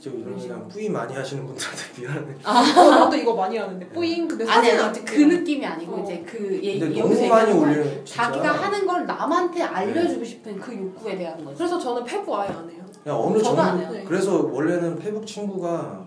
저 0.00 0.10
이런 0.10 0.38
그냥 0.38 0.68
뿌이 0.68 0.88
많이 0.88 1.12
하시는 1.14 1.44
분들한테 1.44 1.82
미안해. 2.00 2.34
어, 2.44 2.90
나도 2.90 3.16
이거 3.16 3.34
많이 3.34 3.56
하는데 3.56 3.88
뿌잉 3.88 4.28
근데 4.28 4.44
아니 4.44 4.68
사진 4.68 4.80
아니 4.80 4.88
아직 4.88 5.04
그 5.04 5.20
느낌이 5.20 5.66
아니고 5.66 5.96
어. 5.96 6.02
이제 6.04 6.22
그 6.24 6.60
예, 6.62 6.78
근데 6.78 7.00
너무 7.00 7.28
많이 7.28 7.52
올리는. 7.52 8.04
자기가 8.04 8.52
하는 8.52 8.86
걸 8.86 9.04
남한테 9.06 9.62
알려주고 9.62 10.24
싶은 10.24 10.60
그 10.60 10.76
욕구에 10.76 11.16
대한 11.16 11.44
거죠. 11.44 11.56
그래서 11.58 11.78
저는 11.78 12.04
페북 12.04 12.34
아예 12.36 12.48
안 12.50 12.68
해요. 12.70 12.82
그냥 13.02 13.18
어느 13.20 13.42
정도 13.42 13.62
안 13.62 13.80
해요. 13.80 13.88
네. 13.92 14.04
그래서 14.04 14.42
원래는 14.44 14.96
페북 14.96 15.26
친구가 15.26 16.06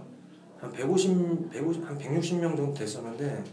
한 0.59 0.71
150, 0.71 1.49
150, 1.51 1.85
한 1.85 1.97
160명 1.97 2.55
정도 2.55 2.73
됐었는데 2.73 3.43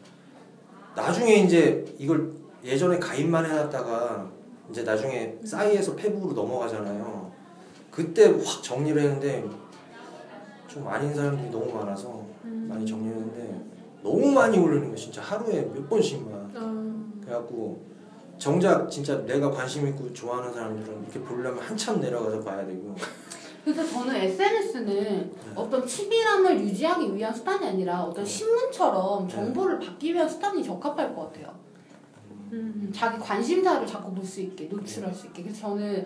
나중에 0.94 1.36
이제 1.36 1.84
이걸 1.98 2.32
예전에 2.64 2.98
가입만 2.98 3.44
해놨다가 3.44 4.30
이제 4.70 4.82
나중에 4.82 5.38
싸이에서 5.44 5.96
페북으로 5.96 6.34
넘어가잖아요. 6.34 7.32
그때 7.90 8.26
확 8.26 8.62
정리를 8.62 9.00
했는데 9.00 9.44
좀 10.66 10.86
아닌 10.88 11.14
사람들이 11.14 11.50
너무 11.50 11.72
많아서 11.72 12.24
많이 12.42 12.86
정리했는데 12.86 13.60
너무 14.02 14.30
많이 14.32 14.58
올리는 14.58 14.88
거 14.88 14.96
진짜 14.96 15.20
하루에 15.20 15.62
몇 15.74 15.88
번씩만 15.88 16.52
아. 16.54 17.22
그래갖고 17.24 17.82
정작 18.38 18.90
진짜 18.90 19.24
내가 19.24 19.50
관심 19.50 19.86
있고 19.88 20.12
좋아하는 20.12 20.52
사람들은 20.52 21.02
이렇게 21.02 21.20
보려면 21.20 21.62
한참 21.62 22.00
내려가서 22.00 22.40
봐야 22.40 22.66
되고 22.66 22.94
그래서 23.64 23.86
저는 23.86 24.14
SNS는 24.16 25.32
어떤 25.54 25.86
친밀함을 25.86 26.60
유지하기 26.60 27.14
위한 27.14 27.32
수단이 27.32 27.66
아니라 27.66 28.02
어떤 28.04 28.24
신문처럼 28.24 29.28
정보를 29.28 29.78
받기 29.78 30.12
위한 30.14 30.28
수단이 30.28 30.64
적합할 30.64 31.14
것 31.14 31.32
같아요. 31.32 31.54
음. 32.52 32.90
자기 32.94 33.18
관심사를 33.18 33.86
자꾸 33.86 34.12
볼 34.12 34.24
수 34.24 34.40
있게 34.40 34.64
노출할 34.66 35.14
수 35.14 35.26
있게. 35.28 35.42
그래서 35.44 35.60
저는 35.62 36.04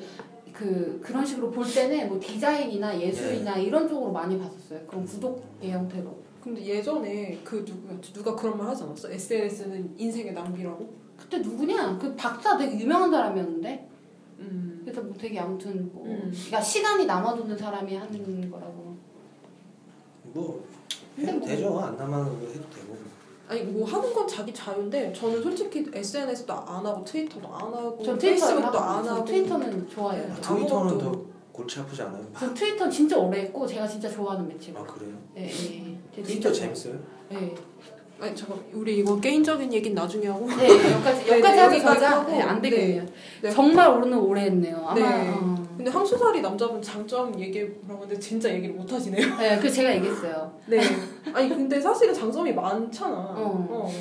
그 0.53 1.01
그런 1.03 1.24
식으로 1.24 1.51
볼 1.51 1.65
때는 1.70 2.09
뭐 2.09 2.20
디자인이나 2.20 2.99
예술이나 3.01 3.57
이런 3.57 3.89
쪽으로 3.89 4.12
많이 4.12 4.39
봤었어요. 4.39 4.81
그런 4.87 5.05
구독의 5.05 5.70
형태로. 5.70 6.16
근데 6.43 6.65
예전에 6.65 7.41
그 7.43 7.65
누구였지? 7.66 8.12
누가 8.12 8.35
그런 8.37 8.57
말 8.57 8.69
하지 8.69 8.85
않았어? 8.85 9.11
SNS는 9.11 9.95
인생의 9.99 10.33
낭비라고? 10.35 10.89
그때 11.16 11.39
누구냐? 11.39 11.99
그 11.99 12.15
박사 12.15 12.57
되게 12.57 12.78
유명한 12.78 13.11
사람이었는데. 13.11 13.89
음. 14.38 14.80
그래서 14.84 15.02
뭐 15.02 15.14
되게 15.18 15.38
아무튼 15.38 15.90
뭐 15.92 16.04
음. 16.06 16.30
그러니까 16.30 16.60
시간이 16.60 17.06
남아도는 17.06 17.56
사람이 17.56 17.94
하는 17.96 18.50
거라고. 18.50 18.96
뭐 20.32 20.64
근데 21.14 21.30
해도 21.32 21.38
뭐- 21.38 21.48
되죠 21.48 21.80
안 21.80 21.96
남아는 21.96 22.24
거 22.40 22.46
해도 22.46 22.70
되고 22.70 22.96
아니 23.48 23.62
뭐 23.62 23.86
하는 23.86 24.12
건 24.12 24.26
자기 24.26 24.52
자유인데 24.52 25.12
저는 25.12 25.42
솔직히 25.42 25.86
SNS도 25.92 26.52
안 26.52 26.84
하고 26.84 27.04
트위터도 27.04 27.46
안 27.48 27.60
하고 27.72 28.02
전 28.02 28.18
페이스북도 28.18 28.78
안저 28.78 29.14
하고 29.14 29.24
트위터는 29.24 29.88
좋아해요. 29.88 30.28
네. 30.34 30.40
트위터는 30.40 30.98
더 30.98 31.22
골치 31.52 31.78
아프지 31.80 32.02
않아요? 32.02 32.26
저 32.38 32.52
트위터 32.52 32.88
진짜 32.90 33.16
오래 33.16 33.40
했고 33.42 33.66
제가 33.66 33.86
진짜 33.86 34.10
좋아하는 34.10 34.46
매체고. 34.48 34.78
아 34.78 34.84
그래요? 34.84 35.16
예. 35.36 35.48
제가 35.48 36.26
트위터 36.26 36.52
재밌어요? 36.52 36.98
예. 37.32 37.54
아니 38.18 38.34
잠깐 38.34 38.59
우리 38.72 38.98
이거 38.98 39.20
개인적인 39.20 39.70
얘기는 39.72 39.94
나중에 39.94 40.26
하고 40.26 40.47
네, 40.47 40.68
여기까지 40.70 41.24
네, 41.24 41.32
여기까지 41.32 41.56
네, 41.56 41.60
하고 41.60 41.74
여기까지 41.74 41.80
가자. 41.82 42.10
하고. 42.20 42.30
네, 42.32 42.40
안 42.43 42.62
되겠네요. 42.62 43.05
네. 43.43 43.51
정말 43.51 43.90
오르는 43.90 44.18
오래 44.18 44.43
했네요. 44.43 44.76
아마. 44.86 44.94
네. 44.94 45.28
어. 45.30 45.66
근데 45.76 45.90
항소살이 45.90 46.40
남자분 46.40 46.80
장점 46.80 47.38
얘기해 47.38 47.70
보라고 47.82 48.05
하는데 48.05 48.18
진짜 48.18 48.48
얘기를 48.51 48.74
못 48.74 48.90
하시네요 48.90 49.36
네, 49.36 49.59
그 49.59 49.70
제가 49.70 49.94
얘기했어요. 49.97 50.51
네 50.66 50.80
아니 51.34 51.48
근데 51.51 51.78
사실은 51.78 52.14
장점이 52.14 52.55
많잖아 52.55 53.14
어. 53.14 53.66
어. 53.70 53.93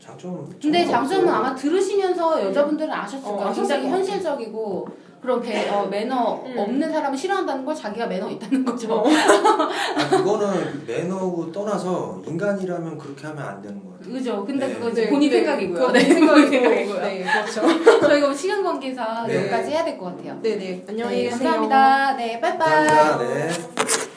장점 0.00 0.48
근데 0.60 0.86
장점 0.86 1.02
장점은 1.08 1.24
없어요. 1.28 1.36
아마 1.38 1.54
들으시면서 1.54 2.44
여자분들은 2.46 2.90
아셨을 2.90 3.28
어, 3.28 3.32
거예요. 3.36 3.48
아셨을 3.50 3.76
굉장히. 3.82 3.90
현실적이고 3.90 4.88
그런 5.20 5.42
배, 5.42 5.68
어, 5.68 5.86
매너 5.86 6.42
음. 6.46 6.54
없는 6.58 6.92
사람을 6.92 7.18
싫어한다는 7.18 7.64
걸 7.64 7.74
자기가 7.74 8.06
매너 8.06 8.30
있다는 8.30 8.64
거죠. 8.64 8.92
어. 8.94 9.04
아, 9.08 10.08
그거는 10.08 10.84
매너고 10.86 11.50
떠나서 11.50 12.22
인간이라면 12.26 12.96
그렇게 12.98 13.26
하면 13.26 13.42
안 13.44 13.60
되는 13.60 13.82
것 13.84 13.98
같아요. 13.98 14.12
그죠? 14.14 14.44
근데 14.46 14.66
네. 14.68 14.88
이제 14.90 15.02
네, 15.04 15.10
본인 15.10 15.30
네, 15.30 15.36
생각이고요. 15.38 15.90
네, 15.90 16.00
본인 16.04 16.14
생각이고 16.18 16.50
생각이고요. 16.50 17.00
네 17.02 17.24
그렇죠 17.24 18.00
저희가 18.06 18.32
시간 18.34 18.62
관계상 18.62 19.26
네. 19.26 19.36
여기까지 19.36 19.70
해야 19.72 19.84
될 19.84 19.98
것 19.98 20.16
같아요. 20.16 20.38
네네 20.40 20.84
안녕히 20.88 21.16
네, 21.16 21.22
계세요 21.24 21.38
감사합니다. 21.38 22.16
네, 22.16 22.40
빠이빠이. 22.40 22.86
감사합니다. 22.86 23.34
네. 23.34 24.07